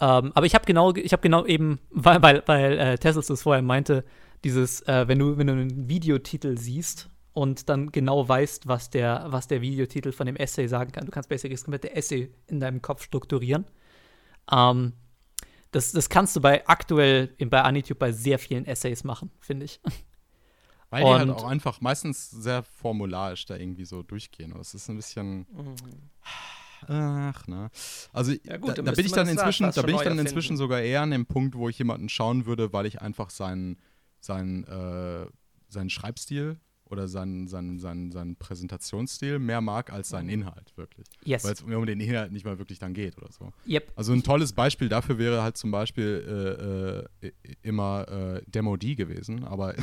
Ähm, 0.00 0.32
aber 0.34 0.46
ich 0.46 0.54
habe 0.54 0.64
genau, 0.64 0.94
ich 0.94 1.12
habe 1.12 1.22
genau 1.22 1.44
eben, 1.44 1.78
weil, 1.90 2.22
weil, 2.22 2.42
weil 2.46 2.78
äh, 2.78 2.98
Tessels 2.98 3.26
das 3.26 3.42
vorher 3.42 3.62
meinte, 3.62 4.04
dieses, 4.44 4.80
äh, 4.82 5.06
wenn 5.08 5.18
du, 5.18 5.36
wenn 5.38 5.46
du 5.46 5.52
einen 5.52 5.88
Videotitel 5.88 6.58
siehst 6.58 7.08
und 7.32 7.68
dann 7.68 7.92
genau 7.92 8.28
weißt, 8.28 8.66
was 8.66 8.90
der, 8.90 9.26
was 9.28 9.46
der 9.48 9.60
Videotitel 9.62 10.12
von 10.12 10.26
dem 10.26 10.36
Essay 10.36 10.66
sagen 10.68 10.92
kann. 10.92 11.04
Du 11.06 11.10
kannst 11.10 11.28
basically 11.28 11.54
das 11.54 11.64
komplette 11.64 11.94
Essay 11.94 12.30
in 12.48 12.60
deinem 12.60 12.82
Kopf 12.82 13.02
strukturieren. 13.04 13.64
Ähm, 14.50 14.92
das, 15.70 15.92
das 15.92 16.08
kannst 16.10 16.36
du 16.36 16.40
bei 16.40 16.66
aktuell 16.68 17.34
in- 17.38 17.48
bei 17.48 17.62
Anitube 17.62 17.98
bei 17.98 18.12
sehr 18.12 18.38
vielen 18.38 18.66
Essays 18.66 19.04
machen, 19.04 19.30
finde 19.40 19.64
ich. 19.64 19.80
Weil 20.90 21.04
die 21.04 21.08
halt 21.10 21.22
Und- 21.22 21.30
auch 21.30 21.44
einfach 21.44 21.80
meistens 21.80 22.30
sehr 22.30 22.62
formularisch 22.62 23.46
da 23.46 23.56
irgendwie 23.56 23.86
so 23.86 24.02
durchgehen. 24.02 24.52
Und 24.52 24.58
das 24.58 24.74
ist 24.74 24.90
ein 24.90 24.96
bisschen. 24.96 25.46
Ach, 26.88 27.46
ne. 27.46 27.70
Also 28.12 28.32
Ja, 28.44 28.56
gut, 28.56 28.76
da, 28.76 28.82
da 28.82 28.92
bin 28.92 29.06
ich 29.06 29.12
dann 29.12 29.28
inzwischen, 29.28 29.70
da 29.70 29.82
bin 29.82 29.94
ich 29.94 30.00
dann 30.02 30.18
inzwischen 30.18 30.56
sogar 30.56 30.80
eher 30.80 31.02
an 31.02 31.12
dem 31.12 31.26
Punkt, 31.26 31.54
wo 31.54 31.68
ich 31.68 31.78
jemanden 31.78 32.08
schauen 32.08 32.44
würde, 32.44 32.72
weil 32.72 32.86
ich 32.86 33.00
einfach 33.00 33.30
seinen, 33.30 33.78
seinen, 34.24 34.64
äh, 34.64 35.26
seinen 35.68 35.90
Schreibstil 35.90 36.58
oder 36.92 37.08
seinen, 37.08 37.48
seinen, 37.48 37.78
seinen, 37.78 38.12
seinen 38.12 38.36
Präsentationsstil 38.36 39.38
mehr 39.38 39.62
mag 39.62 39.90
als 39.90 40.10
seinen 40.10 40.28
Inhalt, 40.28 40.76
wirklich. 40.76 41.06
Yes. 41.24 41.42
Weil 41.42 41.54
es 41.54 41.62
um 41.62 41.86
den 41.86 41.98
Inhalt 41.98 42.30
nicht 42.32 42.44
mal 42.44 42.58
wirklich 42.58 42.78
dann 42.78 42.92
geht 42.92 43.16
oder 43.16 43.32
so. 43.32 43.50
Yep. 43.66 43.92
Also 43.96 44.12
ein 44.12 44.22
tolles 44.22 44.52
Beispiel 44.52 44.90
dafür 44.90 45.16
wäre 45.16 45.42
halt 45.42 45.56
zum 45.56 45.70
Beispiel 45.70 47.08
äh, 47.22 47.26
äh, 47.26 47.32
immer 47.62 48.06
äh, 48.08 48.42
Demo 48.46 48.76
D 48.76 48.94
gewesen, 48.94 49.42
aber 49.44 49.74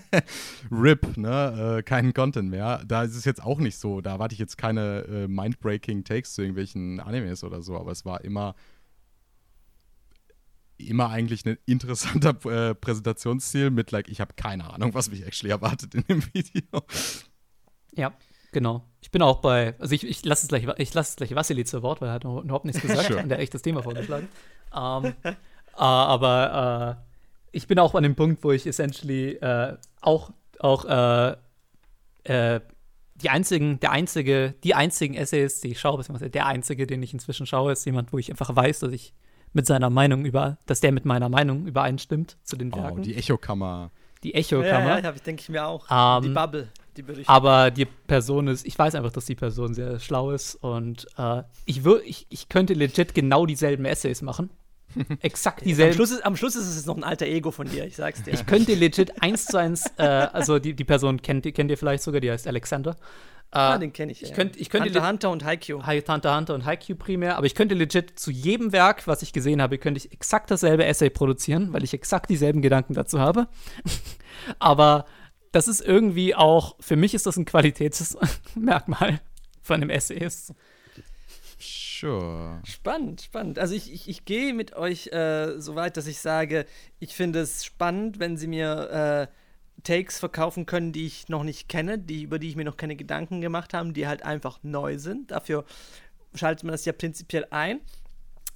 RIP, 0.70 1.16
ne, 1.16 1.78
äh, 1.78 1.82
keinen 1.82 2.14
Content 2.14 2.50
mehr. 2.50 2.84
Da 2.86 3.02
ist 3.02 3.16
es 3.16 3.24
jetzt 3.24 3.42
auch 3.42 3.58
nicht 3.58 3.76
so, 3.76 4.00
da 4.00 4.12
erwarte 4.12 4.34
ich 4.34 4.38
jetzt 4.38 4.56
keine 4.56 5.04
äh, 5.08 5.28
mind-breaking 5.28 6.04
Takes 6.04 6.34
zu 6.34 6.42
irgendwelchen 6.42 7.00
Animes 7.00 7.42
oder 7.42 7.62
so, 7.62 7.76
aber 7.76 7.90
es 7.90 8.04
war 8.04 8.22
immer 8.22 8.54
immer 10.78 11.10
eigentlich 11.10 11.44
ein 11.46 11.58
interessanter 11.66 12.34
äh, 12.50 12.74
Präsentationsstil 12.74 13.70
mit 13.70 13.90
like, 13.92 14.08
ich 14.08 14.20
habe 14.20 14.34
keine 14.34 14.72
Ahnung, 14.72 14.94
was 14.94 15.10
mich 15.10 15.24
actually 15.24 15.52
erwartet 15.52 15.94
in 15.94 16.02
dem 16.02 16.22
Video. 16.34 16.82
Ja, 17.96 18.12
genau. 18.52 18.84
Ich 19.00 19.10
bin 19.10 19.22
auch 19.22 19.40
bei, 19.40 19.74
also 19.78 19.94
ich, 19.94 20.04
ich 20.04 20.24
lasse 20.24 20.42
es 20.42 20.48
gleich, 20.48 20.66
ich 20.78 20.94
lasse 20.94 21.10
es 21.10 21.16
gleich 21.16 21.34
Vassili 21.34 21.64
zu 21.64 21.82
Wort, 21.82 22.00
weil 22.00 22.08
er 22.08 22.14
hat 22.14 22.24
noch 22.24 22.42
überhaupt 22.42 22.64
nichts 22.64 22.80
gesagt 22.80 23.06
Sure. 23.06 23.22
und 23.22 23.28
der 23.28 23.38
hat 23.38 23.42
echt 23.42 23.54
das 23.54 23.62
Thema 23.62 23.82
vorgeschlagen. 23.82 24.28
ähm, 24.74 25.14
äh, 25.24 25.34
aber 25.76 26.98
äh, 27.00 27.14
ich 27.52 27.66
bin 27.68 27.78
auch 27.78 27.94
an 27.94 28.02
dem 28.02 28.16
Punkt, 28.16 28.42
wo 28.42 28.50
ich 28.50 28.66
essentially 28.66 29.34
äh, 29.34 29.76
auch, 30.00 30.30
auch 30.58 30.84
äh, 30.86 31.36
äh, 32.24 32.60
die 33.16 33.30
einzigen, 33.30 33.78
der 33.78 33.92
einzige, 33.92 34.54
die 34.64 34.74
einzigen 34.74 35.14
Essays, 35.14 35.60
die 35.60 35.68
ich 35.68 35.80
schaue, 35.80 35.98
beziehungsweise 35.98 36.30
der 36.30 36.46
einzige, 36.46 36.86
den 36.86 37.02
ich 37.02 37.12
inzwischen 37.12 37.46
schaue, 37.46 37.72
ist 37.72 37.84
jemand, 37.84 38.12
wo 38.12 38.18
ich 38.18 38.30
einfach 38.30 38.54
weiß, 38.54 38.80
dass 38.80 38.92
ich 38.92 39.14
mit 39.54 39.66
seiner 39.66 39.88
Meinung 39.88 40.24
über, 40.26 40.58
dass 40.66 40.80
der 40.80 40.92
mit 40.92 41.04
meiner 41.06 41.28
Meinung 41.30 41.66
übereinstimmt 41.66 42.36
zu 42.44 42.56
den 42.56 42.72
Oh, 42.74 42.76
Werken. 42.76 43.02
die 43.02 43.14
Echokammer. 43.14 43.90
die 44.22 44.32
Ja, 44.32 44.38
Echo-Kammer. 44.40 44.98
ja, 44.98 44.98
ja 44.98 45.12
denke 45.12 45.40
ich 45.42 45.48
mir 45.48 45.66
auch. 45.66 45.86
Ähm, 45.90 46.22
die 46.24 46.34
Bubble, 46.34 46.68
die 46.96 47.02
Berichte. 47.02 47.28
Aber 47.32 47.70
die 47.70 47.84
Person 47.86 48.48
ist, 48.48 48.66
ich 48.66 48.78
weiß 48.78 48.94
einfach, 48.94 49.12
dass 49.12 49.24
die 49.26 49.34
Person 49.34 49.72
sehr 49.74 50.00
schlau 50.00 50.30
ist 50.32 50.56
und 50.56 51.06
äh, 51.16 51.42
ich, 51.66 51.84
wür, 51.84 52.02
ich, 52.04 52.26
ich 52.30 52.48
könnte 52.48 52.74
legit 52.74 53.14
genau 53.14 53.46
dieselben 53.46 53.84
Essays 53.84 54.22
machen. 54.22 54.50
Exakt 55.20 55.62
am, 55.62 55.66
dieselben. 55.66 55.94
Schluss 55.94 56.10
ist, 56.12 56.24
am 56.24 56.36
Schluss 56.36 56.54
ist 56.56 56.66
es 56.68 56.86
noch 56.86 56.96
ein 56.96 57.04
alter 57.04 57.26
Ego 57.26 57.50
von 57.50 57.68
dir, 57.68 57.84
ich 57.84 57.96
sag's 57.96 58.22
dir. 58.22 58.32
Ich 58.32 58.46
könnte 58.46 58.74
legit 58.74 59.22
eins 59.22 59.46
zu 59.46 59.58
eins, 59.58 59.86
äh, 59.98 60.02
also 60.04 60.58
die, 60.58 60.74
die 60.74 60.84
Person 60.84 61.20
kennt, 61.20 61.44
kennt 61.54 61.70
ihr 61.70 61.76
vielleicht 61.78 62.02
sogar, 62.02 62.20
die 62.20 62.30
heißt 62.30 62.46
Alexander. 62.46 62.96
Äh, 63.54 63.58
ah, 63.58 63.78
den 63.78 63.92
kenne 63.92 64.10
ich. 64.10 64.22
ich 64.22 64.30
ja. 64.30 64.34
könnte- 64.34 64.58
ich 64.58 64.68
könnte 64.68 64.88
Hunter, 64.88 65.08
Hunter 65.08 65.30
und 65.30 65.44
Haikyuu. 65.44 65.86
Hunter 65.86 66.36
Hunter 66.36 66.54
und 66.54 66.64
Haikyuu 66.64 66.96
primär, 66.96 67.36
aber 67.36 67.46
ich 67.46 67.54
könnte 67.54 67.74
legit 67.74 68.18
zu 68.18 68.30
jedem 68.30 68.72
Werk, 68.72 69.06
was 69.06 69.22
ich 69.22 69.32
gesehen 69.32 69.62
habe, 69.62 69.78
könnte 69.78 69.98
ich 69.98 70.12
exakt 70.12 70.50
dasselbe 70.50 70.84
Essay 70.84 71.08
produzieren, 71.08 71.72
weil 71.72 71.84
ich 71.84 71.94
exakt 71.94 72.30
dieselben 72.30 72.62
Gedanken 72.62 72.94
dazu 72.94 73.20
habe. 73.20 73.46
aber 74.58 75.06
das 75.52 75.68
ist 75.68 75.80
irgendwie 75.80 76.34
auch, 76.34 76.74
für 76.80 76.96
mich 76.96 77.14
ist 77.14 77.26
das 77.26 77.36
ein 77.36 77.44
Qualitätsmerkmal 77.44 79.20
von 79.62 79.76
einem 79.76 79.90
Essayist. 79.90 80.52
Sure. 81.60 82.60
Spannend, 82.64 83.22
spannend. 83.22 83.58
Also 83.58 83.74
ich, 83.74 83.92
ich, 83.92 84.08
ich 84.08 84.24
gehe 84.24 84.52
mit 84.52 84.74
euch 84.74 85.06
äh, 85.12 85.58
so 85.60 85.76
weit, 85.76 85.96
dass 85.96 86.06
ich 86.06 86.18
sage, 86.18 86.66
ich 86.98 87.14
finde 87.14 87.40
es 87.40 87.64
spannend, 87.64 88.18
wenn 88.18 88.36
sie 88.36 88.48
mir 88.48 89.28
äh, 89.30 89.34
Takes 89.82 90.18
verkaufen 90.18 90.66
können, 90.66 90.92
die 90.92 91.06
ich 91.06 91.28
noch 91.28 91.44
nicht 91.44 91.68
kenne, 91.68 91.98
die, 91.98 92.22
über 92.22 92.38
die 92.38 92.48
ich 92.48 92.56
mir 92.56 92.64
noch 92.64 92.76
keine 92.76 92.96
Gedanken 92.96 93.40
gemacht 93.40 93.74
habe, 93.74 93.92
die 93.92 94.06
halt 94.06 94.22
einfach 94.22 94.60
neu 94.62 94.98
sind. 94.98 95.30
Dafür 95.30 95.64
schaltet 96.34 96.64
man 96.64 96.72
das 96.72 96.84
ja 96.84 96.92
prinzipiell 96.92 97.46
ein. 97.50 97.80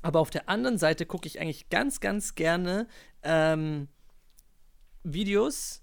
Aber 0.00 0.20
auf 0.20 0.30
der 0.30 0.48
anderen 0.48 0.78
Seite 0.78 1.06
gucke 1.06 1.26
ich 1.26 1.40
eigentlich 1.40 1.70
ganz, 1.70 2.00
ganz 2.00 2.34
gerne 2.34 2.86
ähm, 3.22 3.88
Videos, 5.02 5.82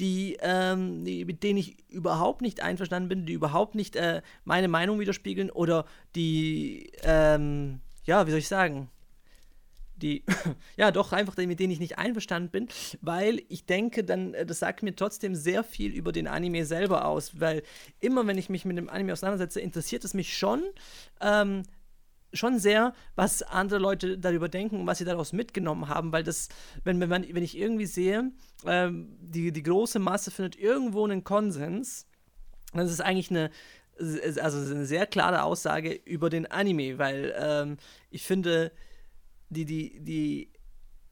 die, 0.00 0.36
ähm, 0.40 1.04
die, 1.04 1.24
mit 1.24 1.42
denen 1.42 1.58
ich 1.58 1.90
überhaupt 1.90 2.40
nicht 2.40 2.62
einverstanden 2.62 3.08
bin, 3.08 3.26
die 3.26 3.32
überhaupt 3.32 3.74
nicht 3.74 3.96
äh, 3.96 4.22
meine 4.44 4.68
Meinung 4.68 5.00
widerspiegeln 5.00 5.50
oder 5.50 5.86
die, 6.14 6.92
ähm, 7.02 7.80
ja, 8.04 8.26
wie 8.26 8.30
soll 8.30 8.38
ich 8.38 8.48
sagen, 8.48 8.90
die, 9.98 10.24
ja, 10.76 10.90
doch 10.90 11.12
einfach 11.12 11.36
mit 11.36 11.60
denen 11.60 11.72
ich 11.72 11.80
nicht 11.80 11.98
einverstanden 11.98 12.50
bin, 12.50 12.68
weil 13.00 13.42
ich 13.48 13.66
denke, 13.66 14.04
dann, 14.04 14.34
äh, 14.34 14.46
das 14.46 14.60
sagt 14.60 14.82
mir 14.82 14.94
trotzdem 14.94 15.34
sehr 15.34 15.64
viel 15.64 15.92
über 15.92 16.12
den 16.12 16.26
Anime 16.26 16.64
selber 16.64 17.04
aus, 17.04 17.40
weil 17.40 17.62
immer, 18.00 18.26
wenn 18.26 18.38
ich 18.38 18.48
mich 18.48 18.64
mit 18.64 18.78
dem 18.78 18.88
Anime 18.88 19.12
auseinandersetze, 19.12 19.60
interessiert 19.60 20.04
es 20.04 20.14
mich 20.14 20.36
schon, 20.36 20.62
ähm, 21.20 21.62
schon 22.32 22.58
sehr, 22.58 22.92
was 23.14 23.42
andere 23.42 23.80
Leute 23.80 24.18
darüber 24.18 24.48
denken 24.48 24.80
und 24.80 24.86
was 24.86 24.98
sie 24.98 25.04
daraus 25.04 25.32
mitgenommen 25.32 25.88
haben, 25.88 26.12
weil 26.12 26.24
das, 26.24 26.48
wenn, 26.84 27.00
wenn, 27.00 27.10
wenn 27.10 27.42
ich 27.42 27.56
irgendwie 27.56 27.86
sehe, 27.86 28.32
ähm, 28.66 29.16
die, 29.20 29.52
die 29.52 29.62
große 29.62 29.98
Masse 29.98 30.30
findet 30.30 30.56
irgendwo 30.56 31.04
einen 31.04 31.24
Konsens, 31.24 32.06
dann 32.72 32.84
ist 32.84 32.92
es 32.92 33.00
eigentlich 33.00 33.30
eine 33.30 33.50
also 33.98 34.58
eine 34.72 34.86
sehr 34.86 35.06
klare 35.06 35.42
Aussage 35.42 35.92
über 36.04 36.30
den 36.30 36.46
Anime, 36.46 36.98
weil 36.98 37.34
ähm, 37.38 37.76
ich 38.10 38.22
finde, 38.22 38.72
die, 39.50 39.64
die, 39.64 40.00
die 40.00 40.52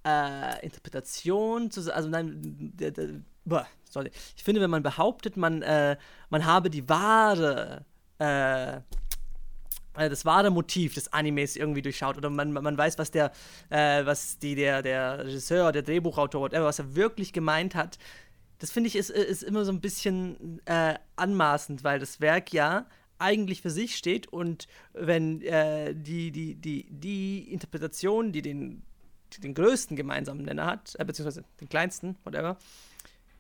äh, 0.07 0.64
Interpretation, 0.64 1.70
zu, 1.70 1.93
also 1.95 2.09
nein, 2.09 2.72
der, 2.74 2.91
der, 2.93 3.09
boah, 3.45 3.66
sorry. 3.91 4.11
Ich 4.37 4.45
finde, 4.45 4.61
wenn 4.61 4.70
man 4.70 4.82
behauptet, 4.82 5.37
man, 5.37 5.62
äh, 5.62 5.97
man 6.30 6.45
habe 6.45 6.70
die 6.70 6.89
wahre, 6.89 7.84
äh, 8.20 8.76
äh, 8.76 10.09
das 10.09 10.24
wahre 10.24 10.51
Motiv 10.51 10.95
des 10.95 11.12
Animes 11.12 11.57
irgendwie 11.57 11.82
durchschaut 11.82 12.16
oder 12.16 12.30
man, 12.30 12.53
man 12.53 12.78
weiß, 12.78 12.99
was 12.99 13.11
der, 13.11 13.32
äh, 13.70 14.05
was 14.07 14.39
die, 14.39 14.55
der, 14.55 14.82
der 14.82 15.24
Regisseur, 15.24 15.72
der 15.72 15.82
Drehbuchautor, 15.82 16.43
whatever, 16.43 16.66
was 16.66 16.78
er 16.78 16.95
wirklich 16.95 17.32
gemeint 17.32 17.74
hat, 17.74 17.99
das 18.59 18.70
finde 18.70 18.89
ich 18.89 18.97
ist, 18.97 19.11
ist 19.11 19.43
immer 19.43 19.64
so 19.64 19.72
ein 19.72 19.80
bisschen 19.80 20.61
äh, 20.66 20.95
anmaßend, 21.16 21.84
weil 21.84 21.99
das 21.99 22.20
Werk 22.20 22.53
ja 22.53 22.87
eigentlich 23.18 23.62
für 23.62 23.70
sich 23.70 23.96
steht 23.96 24.26
und 24.26 24.66
wenn 24.92 25.40
äh, 25.42 25.94
die, 25.94 26.30
die, 26.30 26.54
die, 26.54 26.86
die 26.90 27.52
Interpretation, 27.52 28.32
die 28.32 28.42
den, 28.42 28.82
die 29.32 29.40
den 29.40 29.54
größten 29.54 29.96
gemeinsamen 29.96 30.44
Nenner 30.44 30.66
hat, 30.66 30.94
äh, 30.98 31.04
beziehungsweise 31.04 31.44
den 31.60 31.68
kleinsten, 31.68 32.16
whatever, 32.24 32.58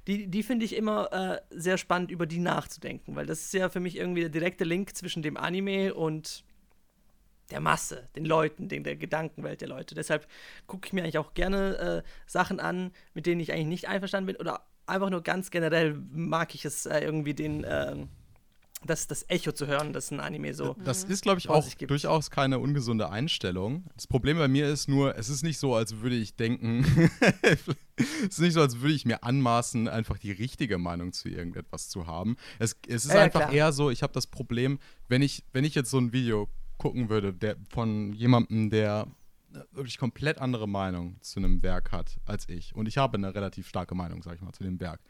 die, 0.06 0.28
die 0.28 0.42
finde 0.42 0.64
ich 0.64 0.76
immer 0.76 1.12
äh, 1.12 1.40
sehr 1.50 1.78
spannend, 1.78 2.10
über 2.10 2.26
die 2.26 2.38
nachzudenken, 2.38 3.16
weil 3.16 3.26
das 3.26 3.40
ist 3.40 3.54
ja 3.54 3.68
für 3.68 3.80
mich 3.80 3.96
irgendwie 3.96 4.20
der 4.20 4.30
direkte 4.30 4.64
Link 4.64 4.96
zwischen 4.96 5.22
dem 5.22 5.36
Anime 5.36 5.94
und 5.94 6.44
der 7.50 7.60
Masse, 7.60 8.08
den 8.16 8.24
Leuten, 8.24 8.68
den, 8.68 8.84
der 8.84 8.96
Gedankenwelt 8.96 9.60
der 9.60 9.68
Leute. 9.68 9.94
Deshalb 9.94 10.26
gucke 10.66 10.86
ich 10.86 10.92
mir 10.92 11.02
eigentlich 11.02 11.18
auch 11.18 11.34
gerne 11.34 12.02
äh, 12.04 12.08
Sachen 12.26 12.60
an, 12.60 12.92
mit 13.14 13.26
denen 13.26 13.40
ich 13.40 13.52
eigentlich 13.52 13.66
nicht 13.66 13.88
einverstanden 13.88 14.26
bin 14.26 14.36
oder 14.36 14.64
einfach 14.86 15.10
nur 15.10 15.22
ganz 15.22 15.50
generell 15.50 15.94
mag 16.12 16.54
ich 16.54 16.64
es 16.64 16.86
äh, 16.86 17.00
irgendwie 17.00 17.34
den 17.34 17.64
ähm, 17.68 18.08
das, 18.84 19.06
das 19.06 19.24
Echo 19.28 19.52
zu 19.52 19.66
hören, 19.66 19.92
dass 19.92 20.10
ein 20.10 20.20
Anime 20.20 20.54
so. 20.54 20.76
Das 20.84 21.04
ist, 21.04 21.22
glaube 21.22 21.38
ich, 21.38 21.48
auch 21.48 21.66
durchaus 21.74 22.30
keine 22.30 22.58
ungesunde 22.58 23.10
Einstellung. 23.10 23.84
Das 23.94 24.06
Problem 24.06 24.38
bei 24.38 24.48
mir 24.48 24.68
ist 24.68 24.88
nur, 24.88 25.16
es 25.16 25.28
ist 25.28 25.42
nicht 25.42 25.58
so, 25.58 25.74
als 25.74 25.96
würde 26.00 26.16
ich 26.16 26.36
denken, 26.36 26.84
es 27.42 28.28
ist 28.28 28.40
nicht 28.40 28.52
so, 28.52 28.60
als 28.60 28.80
würde 28.80 28.94
ich 28.94 29.04
mir 29.04 29.24
anmaßen, 29.24 29.88
einfach 29.88 30.18
die 30.18 30.32
richtige 30.32 30.78
Meinung 30.78 31.12
zu 31.12 31.28
irgendetwas 31.28 31.88
zu 31.88 32.06
haben. 32.06 32.36
Es, 32.58 32.76
es 32.86 33.06
ist 33.06 33.14
ja, 33.14 33.22
einfach 33.22 33.40
klar. 33.40 33.52
eher 33.52 33.72
so, 33.72 33.90
ich 33.90 34.02
habe 34.02 34.12
das 34.12 34.26
Problem, 34.26 34.78
wenn 35.08 35.22
ich, 35.22 35.44
wenn 35.52 35.64
ich 35.64 35.74
jetzt 35.74 35.90
so 35.90 35.98
ein 35.98 36.12
Video 36.12 36.48
gucken 36.78 37.08
würde, 37.08 37.32
der 37.32 37.56
von 37.70 38.12
jemandem, 38.12 38.70
der 38.70 39.06
wirklich 39.72 39.98
komplett 39.98 40.38
andere 40.38 40.68
Meinung 40.68 41.16
zu 41.22 41.40
einem 41.40 41.62
Werk 41.62 41.92
hat 41.92 42.18
als 42.26 42.48
ich. 42.48 42.74
Und 42.74 42.86
ich 42.86 42.98
habe 42.98 43.16
eine 43.16 43.34
relativ 43.34 43.68
starke 43.68 43.94
Meinung, 43.94 44.22
sag 44.22 44.34
ich 44.34 44.42
mal, 44.42 44.52
zu 44.52 44.62
dem 44.62 44.80
Werk. 44.80 45.00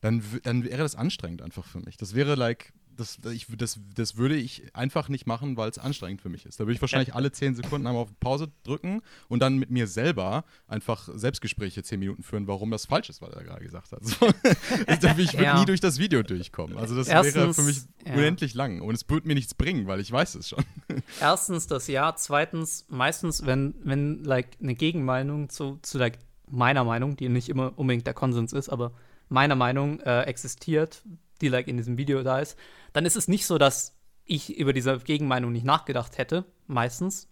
Dann, 0.00 0.22
dann 0.44 0.64
wäre 0.64 0.82
das 0.82 0.96
anstrengend 0.96 1.42
einfach 1.42 1.66
für 1.66 1.80
mich. 1.80 1.98
Das 1.98 2.14
wäre 2.14 2.34
like, 2.34 2.72
das, 3.00 3.18
ich, 3.32 3.46
das, 3.56 3.80
das 3.94 4.16
würde 4.16 4.36
ich 4.36 4.74
einfach 4.74 5.08
nicht 5.08 5.26
machen, 5.26 5.56
weil 5.56 5.70
es 5.70 5.78
anstrengend 5.78 6.20
für 6.20 6.28
mich 6.28 6.46
ist. 6.46 6.60
Da 6.60 6.64
würde 6.64 6.74
ich 6.74 6.80
wahrscheinlich 6.80 7.14
alle 7.14 7.32
zehn 7.32 7.54
Sekunden 7.54 7.86
einmal 7.86 8.02
auf 8.02 8.20
Pause 8.20 8.48
drücken 8.62 9.00
und 9.28 9.40
dann 9.40 9.58
mit 9.58 9.70
mir 9.70 9.86
selber 9.86 10.44
einfach 10.68 11.08
Selbstgespräche 11.12 11.82
zehn 11.82 11.98
Minuten 11.98 12.22
führen, 12.22 12.46
warum 12.46 12.70
das 12.70 12.86
falsch 12.86 13.08
ist, 13.08 13.22
was 13.22 13.30
er 13.30 13.42
gerade 13.42 13.64
gesagt 13.64 13.92
hat. 13.92 14.00
So. 14.10 14.26
ich 14.26 15.32
würde 15.32 15.44
ja. 15.44 15.58
nie 15.58 15.66
durch 15.66 15.80
das 15.80 15.98
Video 15.98 16.22
durchkommen. 16.22 16.76
Also 16.76 16.96
das 16.96 17.08
Erstens, 17.08 17.34
wäre 17.34 17.54
für 17.54 17.62
mich 17.62 17.82
ja. 18.04 18.14
unendlich 18.14 18.54
lang 18.54 18.80
und 18.80 18.94
es 18.94 19.08
würde 19.08 19.26
mir 19.26 19.34
nichts 19.34 19.54
bringen, 19.54 19.86
weil 19.86 20.00
ich 20.00 20.10
weiß 20.10 20.34
es 20.34 20.48
schon. 20.48 20.64
Erstens 21.20 21.66
das 21.66 21.86
Ja, 21.86 22.14
zweitens 22.16 22.86
meistens, 22.88 23.46
wenn, 23.46 23.74
wenn 23.82 24.24
like, 24.24 24.48
eine 24.60 24.74
Gegenmeinung 24.74 25.48
zu, 25.48 25.78
zu 25.82 25.98
like, 25.98 26.18
meiner 26.48 26.84
Meinung, 26.84 27.16
die 27.16 27.28
nicht 27.28 27.48
immer 27.48 27.78
unbedingt 27.78 28.06
der 28.06 28.14
Konsens 28.14 28.52
ist, 28.52 28.68
aber 28.68 28.92
meiner 29.28 29.54
Meinung 29.54 30.00
äh, 30.00 30.22
existiert, 30.22 31.02
die 31.40 31.48
like 31.48 31.68
in 31.68 31.76
diesem 31.76 31.96
Video 31.96 32.22
da 32.22 32.40
ist, 32.40 32.58
dann 32.92 33.06
ist 33.06 33.16
es 33.16 33.28
nicht 33.28 33.46
so, 33.46 33.58
dass 33.58 33.96
ich 34.24 34.56
über 34.56 34.72
diese 34.72 34.98
Gegenmeinung 34.98 35.52
nicht 35.52 35.64
nachgedacht 35.64 36.18
hätte, 36.18 36.44
meistens, 36.66 37.28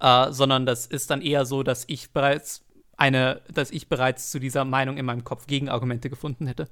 äh, 0.00 0.32
sondern 0.32 0.66
das 0.66 0.86
ist 0.86 1.10
dann 1.10 1.22
eher 1.22 1.44
so, 1.44 1.62
dass 1.62 1.84
ich 1.86 2.12
bereits 2.12 2.64
eine, 2.96 3.40
dass 3.52 3.70
ich 3.70 3.88
bereits 3.88 4.30
zu 4.30 4.38
dieser 4.38 4.64
Meinung 4.64 4.98
in 4.98 5.06
meinem 5.06 5.24
Kopf 5.24 5.46
Gegenargumente 5.46 6.10
gefunden 6.10 6.46
hätte. 6.46 6.68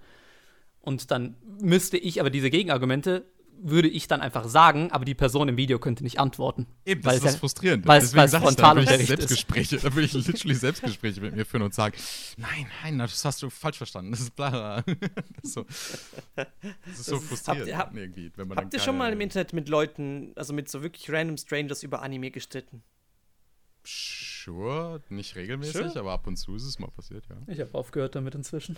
Und 0.80 1.10
dann 1.10 1.36
müsste 1.60 1.96
ich 1.96 2.20
aber 2.20 2.30
diese 2.30 2.50
Gegenargumente 2.50 3.24
würde 3.60 3.88
ich 3.88 4.08
dann 4.08 4.20
einfach 4.20 4.48
sagen, 4.48 4.90
aber 4.92 5.04
die 5.04 5.14
Person 5.14 5.48
im 5.48 5.56
Video 5.56 5.78
könnte 5.78 6.02
nicht 6.02 6.18
antworten. 6.18 6.66
Eben, 6.84 7.02
das 7.02 7.16
ist 7.16 7.24
das 7.24 7.36
frustrierend. 7.36 7.86
Weil 7.86 8.02
es 8.02 8.12
Frontalunterricht 8.12 9.00
ist. 9.00 9.08
Selbstgespräche, 9.08 9.78
da 9.78 9.94
würde 9.94 10.02
ich 10.02 10.12
literally 10.26 10.54
Selbstgespräche 10.54 11.20
mit 11.20 11.34
mir 11.34 11.44
führen 11.44 11.62
und 11.62 11.74
sagen, 11.74 11.96
nein, 12.36 12.66
nein, 12.82 12.98
das 12.98 13.24
hast 13.24 13.42
du 13.42 13.50
falsch 13.50 13.78
verstanden. 13.78 14.10
Das 14.10 14.20
ist 14.20 14.34
bla. 14.34 14.82
Das 14.82 15.44
ist 15.44 15.52
so, 15.54 15.66
das 16.34 16.46
ist 17.00 17.04
so 17.04 17.20
frustrierend 17.20 17.68
habt 17.78 17.94
ihr, 17.94 18.02
irgendwie, 18.02 18.32
wenn 18.36 18.48
man 18.48 18.58
Habt 18.58 18.74
ihr 18.74 18.80
schon 18.80 18.96
mal 18.96 19.12
im 19.12 19.20
Internet 19.20 19.52
mit 19.52 19.68
Leuten, 19.68 20.32
also 20.36 20.52
mit 20.52 20.68
so 20.68 20.82
wirklich 20.82 21.10
random 21.10 21.36
Strangers 21.36 21.82
über 21.82 22.02
Anime 22.02 22.30
gestritten? 22.30 22.82
Sure, 23.84 25.02
nicht 25.08 25.36
regelmäßig, 25.36 25.74
sure. 25.74 26.00
aber 26.00 26.12
ab 26.12 26.26
und 26.26 26.36
zu 26.36 26.54
ist 26.56 26.64
es 26.64 26.78
mal 26.78 26.90
passiert, 26.90 27.24
ja. 27.28 27.36
Ich 27.46 27.60
habe 27.60 27.74
aufgehört 27.74 28.14
damit 28.14 28.34
inzwischen. 28.34 28.76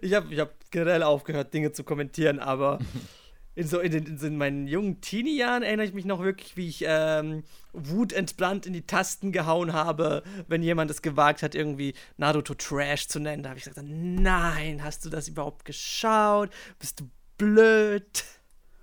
Ich 0.00 0.14
habe 0.14 0.32
ich 0.32 0.40
hab 0.40 0.54
generell 0.70 1.02
aufgehört, 1.02 1.52
Dinge 1.54 1.72
zu 1.72 1.84
kommentieren, 1.84 2.38
aber 2.38 2.78
in, 3.54 3.66
so 3.66 3.80
in, 3.80 3.92
den, 3.92 4.18
in 4.18 4.36
meinen 4.36 4.66
jungen 4.66 5.00
Teenie-Jahren 5.00 5.62
erinnere 5.62 5.86
ich 5.86 5.92
mich 5.92 6.04
noch 6.04 6.22
wirklich, 6.22 6.56
wie 6.56 6.68
ich 6.68 6.84
ähm, 6.86 7.42
wutentbrannt 7.72 8.66
in 8.66 8.72
die 8.72 8.86
Tasten 8.86 9.32
gehauen 9.32 9.72
habe, 9.72 10.22
wenn 10.48 10.62
jemand 10.62 10.90
es 10.90 11.02
gewagt 11.02 11.42
hat, 11.42 11.54
irgendwie 11.54 11.94
Naruto 12.16 12.54
Trash 12.54 13.08
zu 13.08 13.18
nennen. 13.18 13.42
Da 13.42 13.50
habe 13.50 13.58
ich 13.58 13.64
gesagt, 13.64 13.86
nein, 13.88 14.82
hast 14.82 15.04
du 15.04 15.10
das 15.10 15.28
überhaupt 15.28 15.64
geschaut? 15.64 16.50
Bist 16.78 17.00
du 17.00 17.10
blöd? 17.36 18.24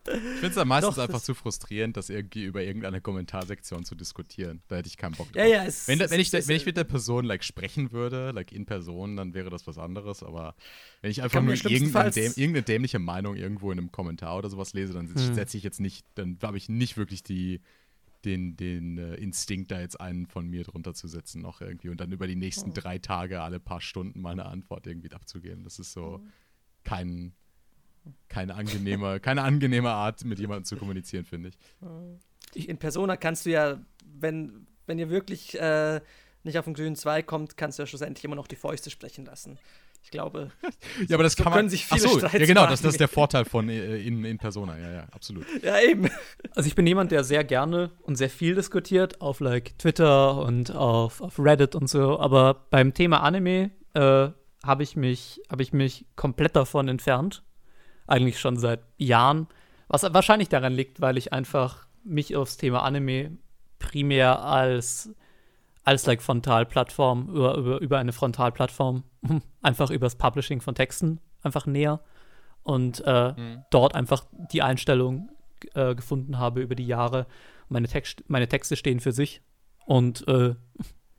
Ich 0.07 0.21
finde 0.21 0.47
es 0.47 0.55
dann 0.55 0.67
meistens 0.67 0.95
Doch, 0.95 1.03
einfach 1.03 1.21
zu 1.21 1.33
frustrierend, 1.33 1.97
das 1.97 2.09
irgendwie 2.09 2.45
über 2.45 2.63
irgendeine 2.63 3.01
Kommentarsektion 3.01 3.83
zu 3.83 3.95
diskutieren. 3.95 4.61
Da 4.67 4.77
hätte 4.77 4.87
ich 4.87 4.97
keinen 4.97 5.15
Bock 5.15 5.27
drauf. 5.27 5.35
Ja, 5.35 5.45
ja, 5.45 5.65
es, 5.65 5.87
wenn, 5.87 5.99
es, 5.99 6.11
wenn, 6.11 6.19
ich, 6.19 6.31
wenn 6.31 6.55
ich 6.55 6.65
mit 6.65 6.77
der 6.77 6.85
Person 6.85 7.25
like, 7.25 7.43
sprechen 7.43 7.91
würde, 7.91 8.31
like 8.31 8.51
in 8.51 8.65
Person, 8.65 9.17
dann 9.17 9.33
wäre 9.33 9.49
das 9.49 9.67
was 9.67 9.77
anderes. 9.77 10.23
Aber 10.23 10.55
wenn 11.01 11.11
ich 11.11 11.21
einfach 11.21 11.41
nur 11.41 11.53
irgendeine, 11.53 12.11
däm 12.11 12.31
irgendeine 12.35 12.63
dämliche 12.63 12.99
Meinung 12.99 13.35
irgendwo 13.35 13.71
in 13.71 13.79
einem 13.79 13.91
Kommentar 13.91 14.37
oder 14.37 14.49
sowas 14.49 14.73
lese, 14.73 14.93
dann 14.93 15.13
hm. 15.13 15.33
setze 15.35 15.57
ich 15.57 15.63
jetzt 15.63 15.79
nicht, 15.79 16.05
dann 16.15 16.37
habe 16.41 16.57
ich 16.57 16.69
nicht 16.69 16.95
wirklich 16.95 17.23
die, 17.23 17.59
den, 18.23 18.55
den 18.55 18.97
äh, 18.97 19.15
Instinkt, 19.15 19.71
da 19.71 19.81
jetzt 19.81 19.99
einen 19.99 20.27
von 20.27 20.47
mir 20.47 20.63
drunter 20.63 20.93
zu 20.93 21.07
setzen, 21.07 21.41
noch 21.41 21.61
irgendwie 21.61 21.89
und 21.89 21.99
dann 21.99 22.11
über 22.11 22.27
die 22.27 22.35
nächsten 22.35 22.71
oh. 22.71 22.73
drei 22.73 22.97
Tage 22.97 23.41
alle 23.41 23.59
paar 23.59 23.81
Stunden 23.81 24.21
mal 24.21 24.31
eine 24.31 24.45
Antwort 24.45 24.87
irgendwie 24.87 25.11
abzugeben. 25.11 25.63
Das 25.63 25.79
ist 25.79 25.91
so 25.91 26.19
hm. 26.19 26.31
kein 26.83 27.33
keine 28.29 28.55
angenehme, 28.55 29.19
keine 29.21 29.43
angenehme 29.43 29.91
Art, 29.91 30.25
mit 30.25 30.39
jemandem 30.39 30.65
zu 30.65 30.77
kommunizieren, 30.77 31.25
finde 31.25 31.51
ich. 32.53 32.69
In 32.69 32.77
Persona 32.77 33.17
kannst 33.17 33.45
du 33.45 33.51
ja, 33.51 33.79
wenn, 34.05 34.67
wenn 34.85 34.99
ihr 34.99 35.09
wirklich 35.09 35.59
äh, 35.59 36.01
nicht 36.43 36.57
auf 36.57 36.65
den 36.65 36.73
grünen 36.73 36.95
Zweig 36.95 37.27
kommt, 37.27 37.57
kannst 37.57 37.77
du 37.77 37.83
ja 37.83 37.87
schlussendlich 37.87 38.23
immer 38.23 38.35
noch 38.35 38.47
die 38.47 38.55
Fäuste 38.55 38.89
sprechen 38.89 39.25
lassen. 39.25 39.59
Ich 40.03 40.11
glaube, 40.11 40.51
ja, 41.07 41.15
aber 41.15 41.23
das 41.23 41.33
so 41.33 41.43
kann 41.43 41.51
man, 41.51 41.59
können 41.59 41.69
sich 41.69 41.85
viele 41.85 42.05
achso, 42.05 42.19
Ja, 42.19 42.45
genau, 42.45 42.65
das, 42.65 42.81
das, 42.81 42.93
ist 42.93 42.99
der 42.99 43.09
Vorteil 43.09 43.43
von 43.43 43.67
äh, 43.67 43.97
in, 43.97 44.23
in 44.23 44.37
Persona, 44.37 44.77
ja, 44.77 44.91
ja, 44.91 45.07
absolut. 45.11 45.45
Ja, 45.63 45.79
eben. 45.81 46.09
Also 46.55 46.67
ich 46.67 46.75
bin 46.75 46.87
jemand, 46.87 47.11
der 47.11 47.23
sehr 47.23 47.43
gerne 47.43 47.91
und 48.03 48.15
sehr 48.15 48.29
viel 48.29 48.55
diskutiert 48.55 49.19
auf 49.19 49.41
like 49.41 49.77
Twitter 49.77 50.37
und 50.37 50.71
auf, 50.71 51.19
auf 51.19 51.37
Reddit 51.39 51.75
und 51.75 51.89
so, 51.89 52.19
aber 52.19 52.67
beim 52.69 52.93
Thema 52.93 53.21
Anime 53.21 53.71
äh, 53.95 54.29
habe 54.63 54.83
ich 54.83 54.95
mich 54.95 55.41
habe 55.49 55.63
ich 55.63 55.73
mich 55.73 56.05
komplett 56.15 56.55
davon 56.55 56.87
entfernt 56.87 57.43
eigentlich 58.07 58.39
schon 58.39 58.57
seit 58.57 58.81
Jahren. 58.97 59.47
Was 59.87 60.03
wahrscheinlich 60.03 60.49
daran 60.49 60.73
liegt, 60.73 61.01
weil 61.01 61.17
ich 61.17 61.33
einfach 61.33 61.87
mich 62.03 62.35
aufs 62.35 62.57
Thema 62.57 62.83
Anime 62.83 63.37
primär 63.79 64.43
als 64.43 65.13
als 65.83 66.05
like 66.05 66.21
Frontalplattform 66.21 67.29
über, 67.29 67.55
über, 67.55 67.79
über 67.79 67.97
eine 67.97 68.11
Frontalplattform 68.11 69.03
einfach 69.61 69.89
übers 69.89 70.15
Publishing 70.15 70.59
von 70.59 70.75
Texten 70.75 71.21
einfach 71.43 71.65
näher 71.65 72.01
und 72.63 73.01
äh, 73.05 73.31
mhm. 73.31 73.63
dort 73.69 73.95
einfach 73.95 74.25
die 74.51 74.61
Einstellung 74.61 75.29
äh, 75.73 75.95
gefunden 75.95 76.37
habe 76.37 76.61
über 76.61 76.75
die 76.75 76.85
Jahre. 76.85 77.25
Meine, 77.69 77.87
Text, 77.87 78.23
meine 78.27 78.49
Texte 78.49 78.75
stehen 78.75 78.99
für 78.99 79.13
sich 79.13 79.41
und 79.85 80.27
äh, 80.27 80.55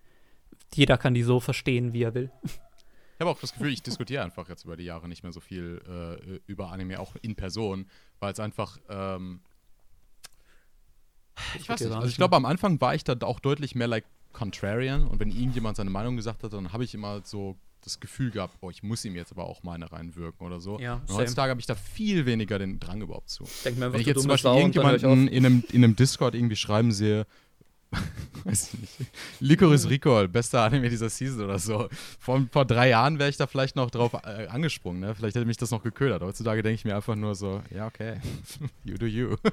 jeder 0.74 0.98
kann 0.98 1.14
die 1.14 1.22
so 1.22 1.40
verstehen, 1.40 1.94
wie 1.94 2.02
er 2.02 2.14
will. 2.14 2.30
Ich 3.18 3.20
habe 3.20 3.30
auch 3.32 3.40
das 3.40 3.52
Gefühl, 3.52 3.72
ich 3.72 3.82
diskutiere 3.82 4.22
einfach 4.22 4.48
jetzt 4.48 4.64
über 4.64 4.76
die 4.76 4.84
Jahre 4.84 5.08
nicht 5.08 5.24
mehr 5.24 5.32
so 5.32 5.40
viel 5.40 5.82
äh, 5.88 6.38
über 6.46 6.70
Anime, 6.70 7.00
auch 7.00 7.16
in 7.20 7.34
Person, 7.34 7.86
weil 8.20 8.32
es 8.32 8.38
einfach. 8.38 8.78
Ähm, 8.88 9.40
ich 11.58 11.68
weiß 11.68 11.80
nicht. 11.80 11.92
Also 11.92 12.06
ich 12.06 12.14
glaube, 12.14 12.36
am 12.36 12.44
Anfang 12.44 12.80
war 12.80 12.94
ich 12.94 13.02
da 13.02 13.16
auch 13.22 13.40
deutlich 13.40 13.74
mehr 13.74 13.88
like 13.88 14.04
contrarian 14.32 15.08
und 15.08 15.18
wenn 15.18 15.30
irgendjemand 15.30 15.76
seine 15.76 15.90
Meinung 15.90 16.14
gesagt 16.14 16.44
hat, 16.44 16.52
dann 16.52 16.72
habe 16.72 16.84
ich 16.84 16.94
immer 16.94 17.22
so 17.24 17.56
das 17.82 17.98
Gefühl 17.98 18.30
gehabt, 18.30 18.56
oh, 18.60 18.70
ich 18.70 18.84
muss 18.84 19.04
ihm 19.04 19.16
jetzt 19.16 19.32
aber 19.32 19.46
auch 19.46 19.64
meine 19.64 19.90
reinwirken 19.90 20.46
oder 20.46 20.60
so. 20.60 20.78
Ja, 20.78 21.02
und 21.08 21.16
heutzutage 21.16 21.50
habe 21.50 21.60
ich 21.60 21.66
da 21.66 21.74
viel 21.74 22.24
weniger 22.24 22.60
den 22.60 22.78
Drang 22.78 23.02
überhaupt 23.02 23.30
zu. 23.30 23.42
Denk 23.64 23.78
mir 23.78 23.92
wenn 23.92 24.00
ich 24.00 24.06
jetzt 24.06 24.20
zum 24.20 24.28
Beispiel 24.28 24.52
irgendjemanden 24.52 25.26
in 25.26 25.44
einem, 25.44 25.64
in 25.72 25.82
einem 25.82 25.96
Discord 25.96 26.36
irgendwie 26.36 26.56
schreiben 26.56 26.92
sehe, 26.92 27.26
weiß 28.44 28.74
ich 28.74 28.80
nicht. 28.80 28.96
Licorice 29.40 29.88
Recall, 29.88 30.28
bester 30.28 30.62
Anime 30.62 30.88
dieser 30.90 31.08
Season 31.08 31.44
oder 31.44 31.58
so. 31.58 31.88
Vor, 32.18 32.46
vor 32.50 32.64
drei 32.64 32.90
Jahren 32.90 33.18
wäre 33.18 33.30
ich 33.30 33.36
da 33.36 33.46
vielleicht 33.46 33.76
noch 33.76 33.90
drauf 33.90 34.12
äh, 34.12 34.46
angesprungen, 34.48 35.00
ne? 35.00 35.14
Vielleicht 35.14 35.36
hätte 35.36 35.46
mich 35.46 35.56
das 35.56 35.70
noch 35.70 35.82
geködert. 35.82 36.22
Heutzutage 36.22 36.62
denke 36.62 36.74
ich 36.74 36.84
mir 36.84 36.96
einfach 36.96 37.16
nur 37.16 37.34
so, 37.34 37.62
ja, 37.74 37.86
okay, 37.86 38.20
you 38.84 38.96
do 38.98 39.06
you. 39.06 39.36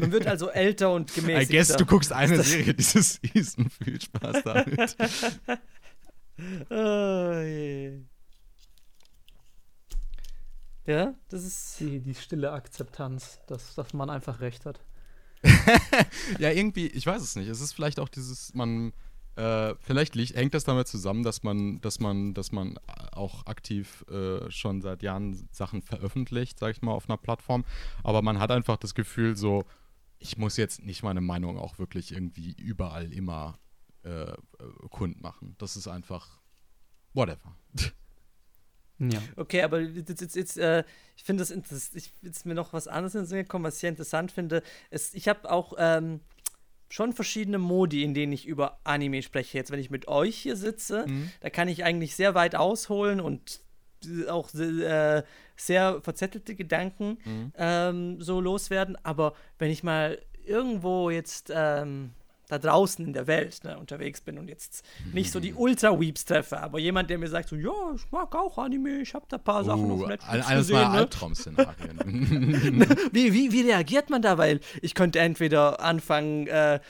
Man 0.00 0.12
wird 0.12 0.26
also 0.26 0.48
älter 0.50 0.92
und 0.92 1.14
gemäßigter. 1.14 1.54
I 1.54 1.56
guess 1.56 1.76
du 1.76 1.86
guckst 1.86 2.12
eine 2.12 2.42
Serie 2.42 2.74
dieses 2.74 3.20
Season. 3.22 3.70
Viel 3.70 4.00
Spaß 4.00 4.42
damit. 4.42 4.96
oh, 6.70 7.40
je. 7.42 8.00
Ja, 10.86 11.14
das 11.28 11.44
ist. 11.44 11.80
Die, 11.80 12.00
die 12.00 12.14
stille 12.14 12.52
Akzeptanz, 12.52 13.40
dass, 13.46 13.74
dass 13.74 13.94
man 13.94 14.10
einfach 14.10 14.40
recht 14.40 14.66
hat. 14.66 14.80
ja, 16.38 16.50
irgendwie, 16.50 16.86
ich 16.86 17.06
weiß 17.06 17.22
es 17.22 17.36
nicht. 17.36 17.48
Es 17.48 17.60
ist 17.60 17.72
vielleicht 17.72 18.00
auch 18.00 18.08
dieses, 18.08 18.54
man, 18.54 18.92
äh, 19.36 19.74
vielleicht 19.80 20.14
liegt, 20.14 20.34
hängt 20.34 20.54
das 20.54 20.64
damit 20.64 20.88
zusammen, 20.88 21.22
dass 21.22 21.42
man, 21.42 21.80
dass 21.80 22.00
man, 22.00 22.34
dass 22.34 22.52
man 22.52 22.78
auch 23.12 23.46
aktiv 23.46 24.04
äh, 24.10 24.50
schon 24.50 24.80
seit 24.80 25.02
Jahren 25.02 25.48
Sachen 25.52 25.82
veröffentlicht, 25.82 26.58
sag 26.58 26.70
ich 26.70 26.82
mal, 26.82 26.92
auf 26.92 27.08
einer 27.08 27.18
Plattform. 27.18 27.64
Aber 28.02 28.22
man 28.22 28.38
hat 28.38 28.50
einfach 28.50 28.76
das 28.76 28.94
Gefühl, 28.94 29.36
so, 29.36 29.64
ich 30.18 30.38
muss 30.38 30.56
jetzt 30.56 30.82
nicht 30.82 31.02
meine 31.02 31.20
Meinung 31.20 31.58
auch 31.58 31.78
wirklich 31.78 32.12
irgendwie 32.12 32.52
überall 32.52 33.12
immer 33.12 33.58
äh, 34.02 34.32
kund 34.90 35.20
machen. 35.20 35.54
Das 35.58 35.76
ist 35.76 35.88
einfach 35.88 36.40
whatever. 37.12 37.56
Ja. 38.98 39.20
Okay, 39.36 39.62
aber 39.62 39.80
jetzt, 39.80 40.20
jetzt, 40.20 40.36
jetzt 40.36 40.56
äh, 40.56 40.84
ich 41.16 41.24
finde 41.24 41.42
das 41.42 41.50
interessant. 41.50 41.96
Ich 41.96 42.12
jetzt 42.22 42.46
mir 42.46 42.54
noch 42.54 42.72
was 42.72 42.88
anderes 42.88 43.14
in 43.14 43.22
den 43.22 43.26
Sinn 43.26 43.38
gekommen, 43.38 43.64
was 43.64 43.74
ich 43.74 43.80
sehr 43.80 43.90
interessant 43.90 44.32
finde. 44.32 44.62
Es, 44.90 45.14
ich 45.14 45.28
habe 45.28 45.50
auch 45.50 45.74
ähm, 45.78 46.20
schon 46.88 47.12
verschiedene 47.12 47.58
Modi, 47.58 48.04
in 48.04 48.14
denen 48.14 48.32
ich 48.32 48.46
über 48.46 48.78
Anime 48.84 49.22
spreche. 49.22 49.58
Jetzt, 49.58 49.70
wenn 49.70 49.80
ich 49.80 49.90
mit 49.90 50.06
euch 50.06 50.36
hier 50.36 50.56
sitze, 50.56 51.06
mhm. 51.08 51.30
da 51.40 51.50
kann 51.50 51.68
ich 51.68 51.84
eigentlich 51.84 52.14
sehr 52.14 52.34
weit 52.34 52.54
ausholen 52.54 53.20
und 53.20 53.60
auch 54.28 54.52
äh, 54.54 55.22
sehr 55.56 56.00
verzettelte 56.02 56.54
Gedanken 56.54 57.18
mhm. 57.24 57.52
ähm, 57.56 58.20
so 58.20 58.40
loswerden. 58.40 58.96
Aber 59.02 59.34
wenn 59.58 59.70
ich 59.70 59.82
mal 59.82 60.20
irgendwo 60.44 61.10
jetzt 61.10 61.50
ähm, 61.54 62.10
da 62.48 62.58
draußen 62.58 63.04
in 63.04 63.12
der 63.12 63.26
Welt 63.26 63.64
ne, 63.64 63.78
unterwegs 63.78 64.20
bin 64.20 64.38
und 64.38 64.48
jetzt 64.48 64.84
nicht 65.12 65.30
so 65.30 65.40
die 65.40 65.52
mhm. 65.52 65.58
Ultra-Weeps 65.58 66.24
treffe, 66.24 66.60
aber 66.60 66.78
jemand, 66.78 67.10
der 67.10 67.18
mir 67.18 67.28
sagt 67.28 67.48
so, 67.48 67.56
ja, 67.56 67.72
ich 67.94 68.10
mag 68.10 68.34
auch 68.34 68.58
Anime, 68.58 69.00
ich 69.00 69.14
habe 69.14 69.24
da 69.28 69.36
ein 69.36 69.44
paar 69.44 69.62
uh, 69.62 69.64
Sachen 69.64 69.90
auf 69.90 70.06
Netflix 70.06 70.46
eines 70.46 70.68
gesehen. 70.68 70.76
Eines 70.76 70.98
Albtraum-Szenarien. 70.98 71.98
wie, 73.12 73.32
wie, 73.32 73.52
wie 73.52 73.60
reagiert 73.62 74.10
man 74.10 74.22
da? 74.22 74.38
Weil 74.38 74.60
ich 74.82 74.94
könnte 74.94 75.20
entweder 75.20 75.80
anfangen, 75.80 76.46
äh, 76.46 76.80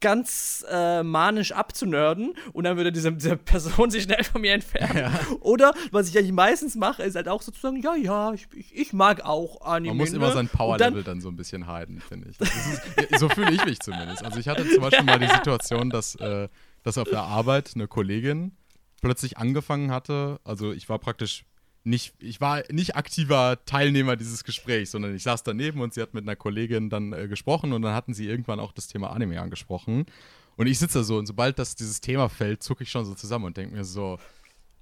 ganz 0.00 0.64
äh, 0.70 1.02
manisch 1.02 1.52
abzunörden 1.52 2.34
und 2.52 2.64
dann 2.64 2.76
würde 2.76 2.92
diese, 2.92 3.12
diese, 3.12 3.36
Person 3.36 3.90
sich 3.90 4.04
schnell 4.04 4.24
von 4.24 4.40
mir 4.40 4.54
entfernen. 4.54 4.96
Ja. 4.96 5.12
Oder 5.40 5.72
was 5.90 6.08
ich 6.08 6.16
eigentlich 6.16 6.32
meistens 6.32 6.74
mache, 6.74 7.02
ist 7.02 7.16
halt 7.16 7.28
auch 7.28 7.42
sozusagen, 7.42 7.80
ja, 7.80 7.94
ja, 7.94 8.32
ich, 8.32 8.46
ich, 8.54 8.74
ich 8.74 8.92
mag 8.92 9.24
auch 9.24 9.60
Anime. 9.62 9.94
Man 9.94 9.98
muss 9.98 10.12
immer 10.12 10.28
ne? 10.28 10.32
sein 10.34 10.48
Power-Level 10.48 11.02
dann, 11.02 11.14
dann, 11.16 11.20
so 11.20 11.28
ein 11.28 11.36
bisschen 11.36 11.66
heiden, 11.66 12.00
finde 12.00 12.30
ich. 12.30 12.40
Ist, 12.40 13.18
so 13.18 13.28
fühle 13.28 13.52
ich 13.52 13.64
mich 13.64 13.80
zumindest. 13.80 14.24
Also 14.24 14.38
ich 14.38 14.48
hatte 14.48 14.68
zum 14.68 14.82
Beispiel 14.82 15.04
mal 15.04 15.18
die 15.18 15.28
Situation, 15.34 15.90
dass, 15.90 16.14
äh, 16.16 16.48
dass 16.82 16.98
auf 16.98 17.08
der 17.08 17.22
Arbeit 17.22 17.72
eine 17.74 17.88
Kollegin 17.88 18.52
plötzlich 19.00 19.38
angefangen 19.38 19.90
hatte, 19.90 20.40
also 20.44 20.72
ich 20.72 20.88
war 20.88 20.98
praktisch 20.98 21.44
nicht, 21.82 22.14
ich 22.18 22.40
war 22.40 22.62
nicht 22.70 22.96
aktiver 22.96 23.58
Teilnehmer 23.64 24.16
dieses 24.16 24.44
Gesprächs, 24.44 24.90
sondern 24.90 25.14
ich 25.14 25.22
saß 25.22 25.42
daneben 25.42 25.80
und 25.80 25.94
sie 25.94 26.02
hat 26.02 26.14
mit 26.14 26.24
einer 26.24 26.36
Kollegin 26.36 26.90
dann 26.90 27.12
äh, 27.12 27.26
gesprochen 27.26 27.72
und 27.72 27.82
dann 27.82 27.94
hatten 27.94 28.14
sie 28.14 28.26
irgendwann 28.26 28.60
auch 28.60 28.72
das 28.72 28.88
Thema 28.88 29.10
Anime 29.10 29.40
angesprochen. 29.40 30.06
Und 30.56 30.66
ich 30.66 30.78
sitze 30.78 30.98
da 30.98 31.04
so 31.04 31.16
und 31.16 31.26
sobald 31.26 31.58
das 31.58 31.76
dieses 31.76 32.00
Thema 32.00 32.28
fällt, 32.28 32.62
zucke 32.62 32.82
ich 32.82 32.90
schon 32.90 33.06
so 33.06 33.14
zusammen 33.14 33.46
und 33.46 33.56
denke 33.56 33.74
mir 33.74 33.84
so, 33.84 34.18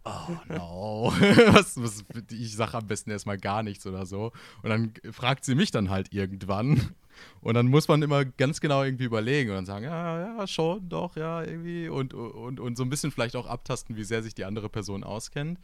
oh 0.04 0.36
no, 0.48 1.12
was, 1.52 1.80
was, 1.80 2.04
ich 2.32 2.56
sage 2.56 2.74
am 2.74 2.86
besten 2.86 3.10
erstmal 3.10 3.38
gar 3.38 3.62
nichts 3.62 3.86
oder 3.86 4.06
so. 4.06 4.32
Und 4.62 4.70
dann 4.70 4.92
fragt 5.12 5.44
sie 5.44 5.54
mich 5.54 5.70
dann 5.70 5.90
halt 5.90 6.12
irgendwann. 6.12 6.94
Und 7.40 7.54
dann 7.54 7.66
muss 7.66 7.88
man 7.88 8.00
immer 8.02 8.24
ganz 8.24 8.60
genau 8.60 8.84
irgendwie 8.84 9.04
überlegen 9.04 9.50
und 9.50 9.56
dann 9.56 9.66
sagen, 9.66 9.84
ja, 9.84 10.38
ja, 10.38 10.46
schon, 10.46 10.88
doch, 10.88 11.16
ja, 11.16 11.42
irgendwie. 11.42 11.88
Und, 11.88 12.14
und, 12.14 12.60
und 12.60 12.76
so 12.76 12.84
ein 12.84 12.90
bisschen 12.90 13.10
vielleicht 13.10 13.34
auch 13.34 13.46
abtasten, 13.46 13.96
wie 13.96 14.04
sehr 14.04 14.22
sich 14.22 14.34
die 14.34 14.44
andere 14.44 14.68
Person 14.68 15.02
auskennt. 15.02 15.58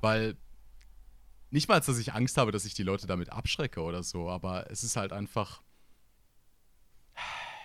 Weil 0.00 0.36
nicht 1.52 1.68
mal, 1.68 1.78
dass 1.80 1.98
ich 1.98 2.12
Angst 2.14 2.36
habe, 2.38 2.50
dass 2.50 2.64
ich 2.64 2.74
die 2.74 2.82
Leute 2.82 3.06
damit 3.06 3.30
abschrecke 3.30 3.80
oder 3.80 4.02
so, 4.02 4.28
aber 4.28 4.70
es 4.70 4.82
ist 4.82 4.96
halt 4.96 5.12
einfach. 5.12 5.62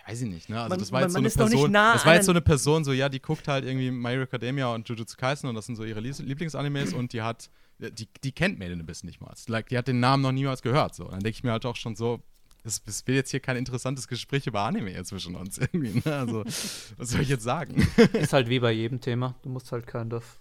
Weiß 0.06 0.22
ich 0.22 0.28
nicht, 0.28 0.48
ne? 0.48 0.56
Also, 0.56 0.70
man, 0.70 0.78
das 0.78 0.92
war 0.92 1.02
jetzt 1.02 1.12
man, 1.14 1.28
so 1.28 1.40
eine 1.40 1.48
Person. 1.50 1.72
Nah 1.72 1.92
das 1.92 2.06
war 2.06 2.14
jetzt 2.14 2.26
so 2.26 2.32
eine 2.32 2.40
Person, 2.40 2.84
so, 2.84 2.92
ja, 2.92 3.08
die 3.08 3.20
guckt 3.20 3.46
halt 3.46 3.64
irgendwie 3.64 3.90
My 3.90 4.10
Hero 4.10 4.22
Academia 4.22 4.72
und 4.72 4.88
Jujutsu 4.88 5.16
Kaisen 5.16 5.48
und 5.48 5.54
das 5.54 5.66
sind 5.66 5.76
so 5.76 5.84
ihre 5.84 6.00
Lieblingsanimes 6.00 6.94
und 6.94 7.12
die 7.12 7.22
hat. 7.22 7.50
Die, 7.78 8.08
die 8.24 8.32
kennt 8.32 8.58
Made 8.58 8.72
in 8.72 8.80
Abyss 8.80 9.04
nicht 9.04 9.20
mal. 9.20 9.32
Like, 9.46 9.68
die 9.68 9.78
hat 9.78 9.86
den 9.86 10.00
Namen 10.00 10.22
noch 10.22 10.32
niemals 10.32 10.62
gehört. 10.62 10.96
So. 10.96 11.04
Und 11.04 11.12
dann 11.12 11.20
denke 11.20 11.36
ich 11.36 11.44
mir 11.44 11.52
halt 11.52 11.64
auch 11.64 11.76
schon 11.76 11.94
so, 11.94 12.20
es, 12.64 12.82
es 12.86 13.06
will 13.06 13.14
jetzt 13.14 13.30
hier 13.30 13.38
kein 13.38 13.56
interessantes 13.56 14.08
Gespräch 14.08 14.48
über 14.48 14.62
Anime 14.62 15.00
zwischen 15.04 15.36
uns 15.36 15.58
irgendwie. 15.72 16.02
Ne? 16.04 16.12
Also, 16.12 16.44
was 16.96 17.10
soll 17.10 17.20
ich 17.20 17.28
jetzt 17.28 17.44
sagen? 17.44 17.86
Ist 18.14 18.32
halt 18.32 18.48
wie 18.48 18.58
bei 18.58 18.72
jedem 18.72 19.00
Thema. 19.00 19.36
Du 19.42 19.48
musst 19.48 19.70
halt 19.70 19.86
kind 19.86 20.12
of 20.12 20.40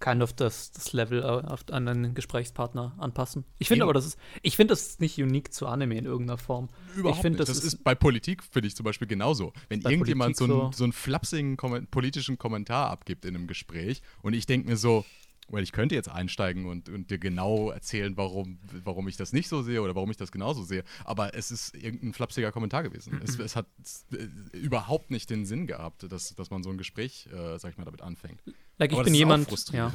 kind 0.00 0.22
of 0.22 0.32
das, 0.32 0.72
das 0.72 0.92
Level 0.92 1.22
auf, 1.22 1.64
an 1.70 1.88
einen 1.88 2.14
Gesprächspartner 2.14 2.94
anpassen. 2.98 3.44
Ich 3.58 3.68
finde 3.68 3.84
aber, 3.84 3.92
das 3.92 4.06
ist, 4.06 4.18
ich 4.42 4.56
finde, 4.56 4.72
das 4.72 4.86
ist 4.86 5.00
nicht 5.00 5.18
unique 5.18 5.52
zu 5.52 5.66
Anime 5.66 5.96
in 5.96 6.04
irgendeiner 6.04 6.38
Form. 6.38 6.68
Überhaupt 6.96 7.18
ich 7.18 7.22
find, 7.22 7.38
nicht. 7.38 7.40
Das, 7.40 7.48
das 7.48 7.64
ist, 7.64 7.74
ist, 7.74 7.84
bei 7.84 7.94
Politik, 7.94 8.42
finde 8.42 8.68
ich 8.68 8.76
zum 8.76 8.84
Beispiel 8.84 9.08
genauso. 9.08 9.52
Wenn 9.68 9.80
irgendjemand 9.80 10.36
so, 10.36 10.44
ein, 10.44 10.72
so 10.72 10.84
einen 10.84 10.92
flapsigen 10.92 11.56
kom 11.56 11.86
politischen 11.86 12.38
Kommentar 12.38 12.90
abgibt 12.90 13.24
in 13.24 13.34
einem 13.34 13.46
Gespräch 13.46 14.02
und 14.22 14.34
ich 14.34 14.46
denke 14.46 14.68
mir 14.68 14.76
so, 14.76 15.04
weil 15.48 15.62
ich 15.62 15.72
könnte 15.72 15.94
jetzt 15.94 16.08
einsteigen 16.08 16.66
und, 16.66 16.88
und 16.88 17.10
dir 17.10 17.18
genau 17.18 17.70
erzählen, 17.70 18.16
warum, 18.16 18.58
warum 18.84 19.08
ich 19.08 19.16
das 19.16 19.32
nicht 19.32 19.48
so 19.48 19.62
sehe 19.62 19.82
oder 19.82 19.94
warum 19.94 20.10
ich 20.10 20.16
das 20.16 20.32
genauso 20.32 20.62
sehe. 20.62 20.84
Aber 21.04 21.34
es 21.34 21.50
ist 21.50 21.74
irgendein 21.74 22.12
flapsiger 22.12 22.52
Kommentar 22.52 22.82
gewesen. 22.82 23.20
es, 23.22 23.38
es, 23.38 23.56
hat 23.56 23.66
äh, 24.12 24.56
überhaupt 24.56 25.10
nicht 25.10 25.30
den 25.30 25.44
Sinn 25.44 25.66
gehabt, 25.66 26.10
dass, 26.10 26.34
dass 26.34 26.50
man 26.50 26.62
so 26.62 26.70
ein 26.70 26.78
Gespräch, 26.78 27.28
äh, 27.32 27.58
sag 27.58 27.72
ich 27.72 27.78
mal, 27.78 27.84
damit 27.84 28.02
anfängt. 28.02 28.42
Like, 28.78 28.92
ich 28.92 29.02
bin 29.02 29.14
jemand, 29.14 29.48
ja. 29.72 29.92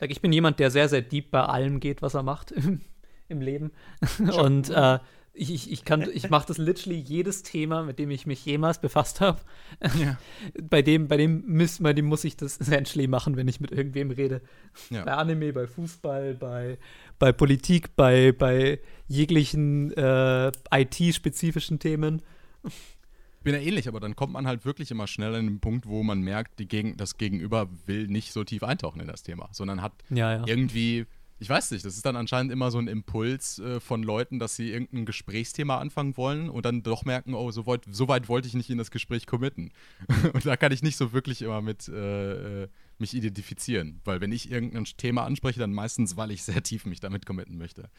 like, 0.00 0.10
ich 0.10 0.20
bin 0.20 0.32
jemand, 0.32 0.58
der 0.58 0.70
sehr, 0.70 0.88
sehr 0.88 1.02
deep 1.02 1.30
bei 1.30 1.42
allem 1.42 1.80
geht, 1.80 2.02
was 2.02 2.14
er 2.14 2.22
macht 2.22 2.50
im, 2.52 2.80
im 3.28 3.40
Leben. 3.40 3.72
und 4.18 4.70
äh, 4.70 4.98
ich, 5.36 5.52
ich, 5.52 5.70
ich, 5.70 5.84
kann, 5.84 6.08
ich 6.12 6.30
mache 6.30 6.46
das 6.48 6.56
literally 6.56 6.98
jedes 6.98 7.42
Thema, 7.42 7.82
mit 7.82 7.98
dem 7.98 8.10
ich 8.10 8.26
mich 8.26 8.44
jemals 8.44 8.80
befasst 8.80 9.20
habe. 9.20 9.40
Ja. 10.00 10.18
bei, 10.62 10.82
dem, 10.82 11.08
bei, 11.08 11.18
dem 11.18 11.44
muss, 11.46 11.78
bei 11.78 11.92
dem 11.92 12.06
muss 12.06 12.24
ich 12.24 12.36
das 12.36 12.56
essentially 12.60 13.06
machen, 13.06 13.36
wenn 13.36 13.46
ich 13.46 13.60
mit 13.60 13.70
irgendwem 13.70 14.10
rede. 14.10 14.40
Ja. 14.90 15.04
Bei 15.04 15.12
Anime, 15.12 15.52
bei 15.52 15.66
Fußball, 15.66 16.34
bei, 16.34 16.78
bei 17.18 17.32
Politik, 17.32 17.94
bei, 17.96 18.32
bei 18.32 18.80
jeglichen 19.08 19.92
äh, 19.92 20.50
IT-spezifischen 20.72 21.78
Themen. 21.78 22.22
Ich 22.64 23.42
bin 23.44 23.54
ja 23.54 23.60
ähnlich, 23.60 23.88
aber 23.88 24.00
dann 24.00 24.16
kommt 24.16 24.32
man 24.32 24.46
halt 24.46 24.64
wirklich 24.64 24.90
immer 24.90 25.06
schnell 25.06 25.34
an 25.34 25.46
den 25.46 25.60
Punkt, 25.60 25.86
wo 25.86 26.02
man 26.02 26.20
merkt, 26.20 26.58
die 26.58 26.66
Gegen 26.66 26.96
das 26.96 27.18
Gegenüber 27.18 27.68
will 27.84 28.08
nicht 28.08 28.32
so 28.32 28.42
tief 28.42 28.62
eintauchen 28.62 29.00
in 29.00 29.06
das 29.06 29.22
Thema, 29.22 29.48
sondern 29.52 29.82
hat 29.82 29.92
ja, 30.10 30.44
irgendwie 30.46 31.06
ich 31.38 31.48
weiß 31.50 31.70
nicht, 31.72 31.84
das 31.84 31.96
ist 31.96 32.06
dann 32.06 32.16
anscheinend 32.16 32.50
immer 32.50 32.70
so 32.70 32.78
ein 32.78 32.88
Impuls 32.88 33.58
äh, 33.58 33.78
von 33.78 34.02
Leuten, 34.02 34.38
dass 34.38 34.56
sie 34.56 34.70
irgendein 34.70 35.04
Gesprächsthema 35.04 35.78
anfangen 35.78 36.16
wollen 36.16 36.48
und 36.48 36.64
dann 36.64 36.82
doch 36.82 37.04
merken, 37.04 37.34
oh, 37.34 37.50
so 37.50 37.66
weit, 37.66 37.84
so 37.90 38.08
weit 38.08 38.28
wollte 38.28 38.48
ich 38.48 38.54
nicht 38.54 38.70
in 38.70 38.78
das 38.78 38.90
Gespräch 38.90 39.26
committen. 39.26 39.70
und 40.32 40.46
da 40.46 40.56
kann 40.56 40.72
ich 40.72 40.82
nicht 40.82 40.96
so 40.96 41.12
wirklich 41.12 41.42
immer 41.42 41.60
mit 41.60 41.88
äh, 41.88 42.62
äh, 42.62 42.68
mich 42.98 43.14
identifizieren, 43.14 44.00
weil 44.04 44.22
wenn 44.22 44.32
ich 44.32 44.50
irgendein 44.50 44.84
Thema 44.84 45.24
anspreche, 45.24 45.60
dann 45.60 45.72
meistens, 45.72 46.16
weil 46.16 46.30
ich 46.30 46.42
sehr 46.42 46.62
tief 46.62 46.86
mich 46.86 47.00
damit 47.00 47.26
committen 47.26 47.58
möchte. 47.58 47.90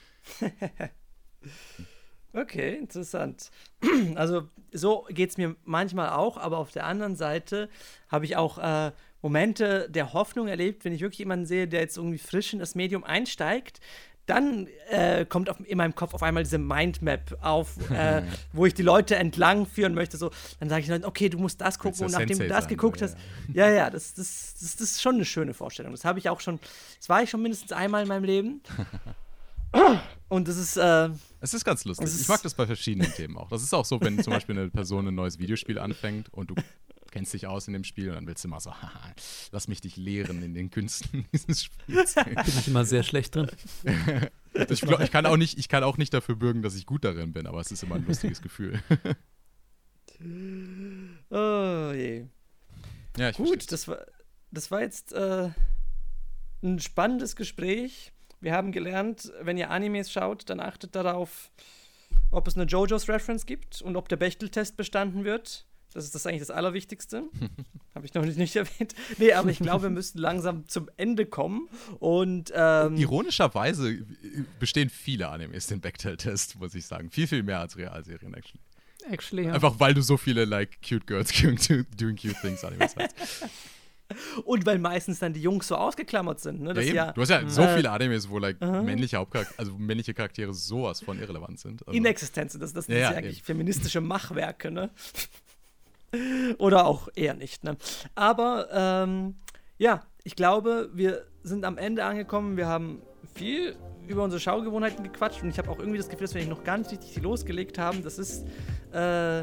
okay, 2.34 2.76
interessant. 2.76 3.52
Also 4.16 4.50
so 4.72 5.06
geht 5.10 5.30
es 5.30 5.38
mir 5.38 5.56
manchmal 5.64 6.10
auch, 6.10 6.38
aber 6.38 6.58
auf 6.58 6.72
der 6.72 6.86
anderen 6.86 7.16
Seite 7.16 7.70
habe 8.10 8.26
ich 8.26 8.36
auch 8.36 8.58
äh, 8.58 8.92
Momente 9.28 9.90
der 9.90 10.14
Hoffnung 10.14 10.48
erlebt, 10.48 10.86
wenn 10.86 10.94
ich 10.94 11.02
wirklich 11.02 11.20
jemanden 11.20 11.46
sehe, 11.46 11.68
der 11.68 11.82
jetzt 11.82 11.98
irgendwie 11.98 12.18
frisch 12.18 12.54
in 12.54 12.60
das 12.60 12.76
Medium 12.76 13.04
einsteigt, 13.04 13.82
dann 14.26 14.68
äh, 14.90 15.26
kommt 15.26 15.50
auf, 15.50 15.58
in 15.66 15.78
meinem 15.78 15.96
Kopf 15.96 16.14
auf 16.14 16.24
einmal 16.24 16.44
diese 16.44 16.58
Mindmap 16.58 17.38
auf, 17.42 17.90
äh, 17.92 18.24
wo 18.54 18.66
ich 18.66 18.74
die 18.74 18.84
Leute 18.84 19.18
entlang 19.18 19.66
führen 19.66 19.94
möchte. 19.94 20.16
So, 20.16 20.32
dann 20.62 20.70
sage 20.70 20.82
ich 20.82 20.88
dann, 20.88 21.04
okay, 21.04 21.28
du 21.28 21.38
musst 21.40 21.60
das 21.60 21.78
gucken 21.78 22.06
und 22.06 22.12
nachdem 22.12 22.40
du 22.40 22.48
das 22.48 22.70
geguckt 22.70 23.02
ja. 23.02 23.08
hast, 23.08 23.18
ja, 23.54 23.70
ja, 23.70 23.90
das, 23.90 24.14
das, 24.14 24.56
das, 24.60 24.78
das, 24.78 24.92
ist 24.92 25.02
schon 25.02 25.16
eine 25.16 25.26
schöne 25.26 25.54
Vorstellung. 25.54 25.92
Das 25.92 26.06
habe 26.06 26.20
ich 26.20 26.30
auch 26.30 26.40
schon, 26.40 26.60
das 26.98 27.10
war 27.10 27.22
ich 27.22 27.30
schon 27.30 27.42
mindestens 27.42 27.74
einmal 27.74 28.04
in 28.04 28.08
meinem 28.08 28.24
Leben. 28.24 28.62
Und 30.30 30.48
das 30.48 30.58
ist. 30.58 30.78
Äh, 30.78 31.10
es 31.40 31.54
ist 31.54 31.66
ganz 31.66 31.84
lustig. 31.86 32.08
ich 32.08 32.28
mag 32.28 32.42
das 32.42 32.54
bei 32.54 32.66
verschiedenen 32.66 33.12
Themen 33.14 33.38
auch. 33.38 33.50
Das 33.50 33.62
ist 33.62 33.74
auch 33.74 33.86
so, 33.86 34.00
wenn 34.02 34.22
zum 34.24 34.34
Beispiel 34.34 34.58
eine 34.58 34.70
Person 34.70 35.08
ein 35.08 35.16
neues 35.16 35.40
Videospiel 35.40 35.80
anfängt 35.80 36.34
und 36.34 36.52
du 36.52 36.56
kennst 37.18 37.34
dich 37.34 37.48
aus 37.48 37.68
in 37.68 37.74
dem 37.74 37.84
Spiel 37.84 38.10
und 38.10 38.16
dann 38.16 38.28
willst 38.28 38.44
du 38.44 38.48
immer 38.48 38.60
so, 38.60 38.72
haha, 38.72 39.14
lass 39.52 39.68
mich 39.68 39.82
dich 39.82 39.98
lehren 39.98 40.44
in 40.44 40.54
den 40.54 40.70
Künsten 40.70 41.26
dieses 41.34 41.64
Spiels. 41.64 42.16
Bin 42.16 42.38
ich 42.46 42.68
immer 42.68 42.86
sehr 42.86 43.04
schlecht 43.04 43.36
drin. 43.36 43.50
ich, 44.54 44.82
glaub, 44.82 45.00
ich, 45.02 45.12
kann 45.12 45.26
auch 45.26 45.38
nicht, 45.38 45.58
ich 45.58 45.68
kann 45.68 45.84
auch 45.84 45.98
nicht 45.98 46.14
dafür 46.14 46.36
bürgen, 46.36 46.62
dass 46.62 46.76
ich 46.76 46.86
gut 46.86 47.04
darin 47.04 47.34
bin, 47.34 47.48
aber 47.48 47.60
es 47.60 47.72
ist 47.72 47.84
immer 47.84 47.96
ein 47.96 48.06
lustiges 48.06 48.42
Gefühl. 48.42 48.82
Oh 50.20 51.92
je. 51.94 52.26
Ja, 53.18 53.30
ich 53.30 53.38
Gut, 53.38 53.72
das 53.72 53.88
war, 53.88 54.04
das 54.50 54.72
war 54.72 54.82
jetzt 54.82 55.14
äh, 55.14 55.52
ein 56.64 56.80
spannendes 56.80 57.36
Gespräch. 57.36 58.14
Wir 58.40 58.54
haben 58.54 58.72
gelernt, 58.72 59.32
wenn 59.42 59.58
ihr 59.58 59.70
Animes 59.70 60.12
schaut, 60.12 60.50
dann 60.50 60.60
achtet 60.60 60.96
darauf, 60.96 61.52
ob 62.32 62.48
es 62.48 62.56
eine 62.56 62.64
JoJo's 62.64 63.08
Reference 63.10 63.46
gibt 63.46 63.84
und 63.84 63.96
ob 63.96 64.10
der 64.10 64.16
Bechtel-Test 64.16 64.76
bestanden 64.76 65.24
wird. 65.24 65.68
Das 65.98 66.06
ist 66.06 66.14
das 66.14 66.28
eigentlich 66.28 66.42
das 66.42 66.52
Allerwichtigste. 66.52 67.24
Habe 67.96 68.06
ich 68.06 68.14
noch 68.14 68.24
nicht, 68.24 68.38
nicht 68.38 68.56
erwähnt. 68.56 68.94
Nee, 69.18 69.34
aber 69.34 69.50
ich 69.50 69.58
glaube, 69.58 69.82
wir 69.86 69.90
müssten 69.90 70.20
langsam 70.20 70.68
zum 70.68 70.92
Ende 70.96 71.26
kommen. 71.26 71.68
Und 71.98 72.54
ähm, 72.54 72.98
Ironischerweise 72.98 74.06
bestehen 74.60 74.92
viele 74.92 75.28
Animes 75.28 75.66
den 75.66 75.82
Bechtel-Test, 75.82 76.60
muss 76.60 76.76
ich 76.76 76.86
sagen. 76.86 77.10
Viel, 77.10 77.26
viel 77.26 77.42
mehr 77.42 77.62
als 77.62 77.78
Realserien, 77.78 78.36
actually. 78.36 78.60
Actually, 79.10 79.46
ja. 79.46 79.54
Einfach 79.54 79.80
weil 79.80 79.96
du 79.96 80.04
so 80.04 80.18
viele, 80.18 80.46
like, 80.46 80.84
cute 80.88 81.08
girls 81.08 81.32
doing, 81.42 81.58
doing 81.98 82.16
cute 82.16 82.40
things 82.42 82.64
Animes 82.64 82.96
hast. 82.96 83.16
Und 84.46 84.68
weil 84.68 84.78
meistens 84.78 85.18
dann 85.18 85.34
die 85.34 85.42
Jungs 85.42 85.68
so 85.68 85.78
ausgeklammert 85.78 86.40
sind. 86.40 86.62
Ne? 86.62 86.76
Ja, 86.76 86.94
ja 86.94 87.12
du 87.12 87.22
hast 87.22 87.30
ja 87.30 87.50
so 87.50 87.64
äh, 87.64 87.76
viele 87.76 87.90
Animes, 87.90 88.30
wo, 88.30 88.38
like, 88.38 88.62
männliche 88.62 89.18
Hauptcharaktere, 89.18 89.58
also 89.58 89.76
männliche 89.80 90.14
Charaktere 90.14 90.54
sowas 90.54 91.02
von 91.02 91.20
irrelevant 91.20 91.60
sind. 91.60 91.82
Also, 91.88 91.98
Inexistenz. 91.98 92.54
Das, 92.54 92.72
das, 92.72 92.86
das 92.86 92.88
Ja, 92.88 92.94
sind 92.94 93.02
ja, 93.02 93.12
ja 93.12 93.18
eigentlich 93.18 93.38
eben. 93.38 93.46
feministische 93.46 94.00
Machwerke, 94.00 94.70
ne? 94.70 94.92
Oder 96.58 96.86
auch 96.86 97.10
eher 97.16 97.34
nicht, 97.34 97.64
ne? 97.64 97.78
Aber 98.16 98.68
ähm, 98.72 99.36
ja, 99.78 100.04
ich 100.24 100.36
glaube, 100.36 100.90
wir 100.94 101.26
sind 101.44 101.66
am 101.66 101.78
Ende 101.78 102.04
angekommen. 102.04 102.58
Wir 102.58 102.68
haben 102.68 103.02
viel 103.34 103.76
über 104.08 104.24
unsere 104.24 104.40
Schaugewohnheiten 104.40 105.04
gequatscht 105.04 105.44
und 105.44 105.50
ich 105.50 105.58
habe 105.58 105.70
auch 105.70 105.80
irgendwie 105.80 105.98
das 105.98 106.10
Gefühl, 106.10 106.28
dass 106.28 106.36
wir 106.36 106.46
noch 106.46 106.64
gar 106.64 106.78
nicht 106.78 106.92
richtig 106.92 107.22
losgelegt 107.22 107.78
haben. 107.78 108.04
Das 108.04 108.18
ist, 108.18 108.46
äh, 108.92 109.42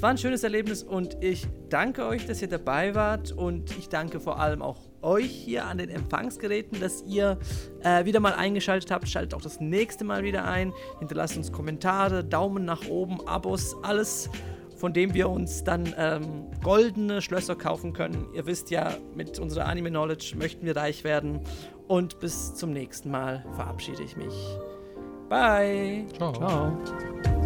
war 0.00 0.10
ein 0.10 0.18
schönes 0.18 0.42
Erlebnis 0.44 0.82
und 0.82 1.16
ich 1.22 1.46
danke 1.70 2.06
euch, 2.06 2.26
dass 2.26 2.42
ihr 2.42 2.48
dabei 2.48 2.94
wart 2.94 3.32
und 3.32 3.76
ich 3.78 3.88
danke 3.88 4.20
vor 4.20 4.38
allem 4.38 4.62
auch 4.62 4.88
euch 5.00 5.30
hier 5.30 5.64
an 5.66 5.78
den 5.78 5.90
Empfangsgeräten, 5.90 6.80
dass 6.80 7.02
ihr 7.06 7.38
äh, 7.82 8.04
wieder 8.04 8.20
mal 8.20 8.34
eingeschaltet 8.34 8.90
habt. 8.90 9.08
Schaltet 9.08 9.34
auch 9.34 9.42
das 9.42 9.60
nächste 9.60 10.04
Mal 10.04 10.24
wieder 10.24 10.44
ein. 10.44 10.72
Hinterlasst 10.98 11.36
uns 11.36 11.52
Kommentare, 11.52 12.24
Daumen 12.24 12.64
nach 12.64 12.86
oben, 12.88 13.26
Abos, 13.26 13.76
alles, 13.82 14.28
von 14.78 14.92
dem 14.92 15.12
wir 15.12 15.28
uns 15.28 15.64
dann 15.64 15.92
ähm, 15.98 16.46
goldene 16.62 17.20
Schlösser 17.20 17.56
kaufen 17.56 17.92
können. 17.92 18.26
Ihr 18.34 18.46
wisst 18.46 18.70
ja, 18.70 18.96
mit 19.14 19.38
unserer 19.38 19.66
Anime-Knowledge 19.66 20.36
möchten 20.38 20.64
wir 20.64 20.76
reich 20.76 21.04
werden. 21.04 21.40
Und 21.88 22.20
bis 22.20 22.54
zum 22.54 22.72
nächsten 22.72 23.10
Mal 23.10 23.44
verabschiede 23.54 24.02
ich 24.02 24.16
mich. 24.16 24.34
Bye. 25.28 26.06
Ciao. 26.16 26.32
Ciao. 26.32 27.37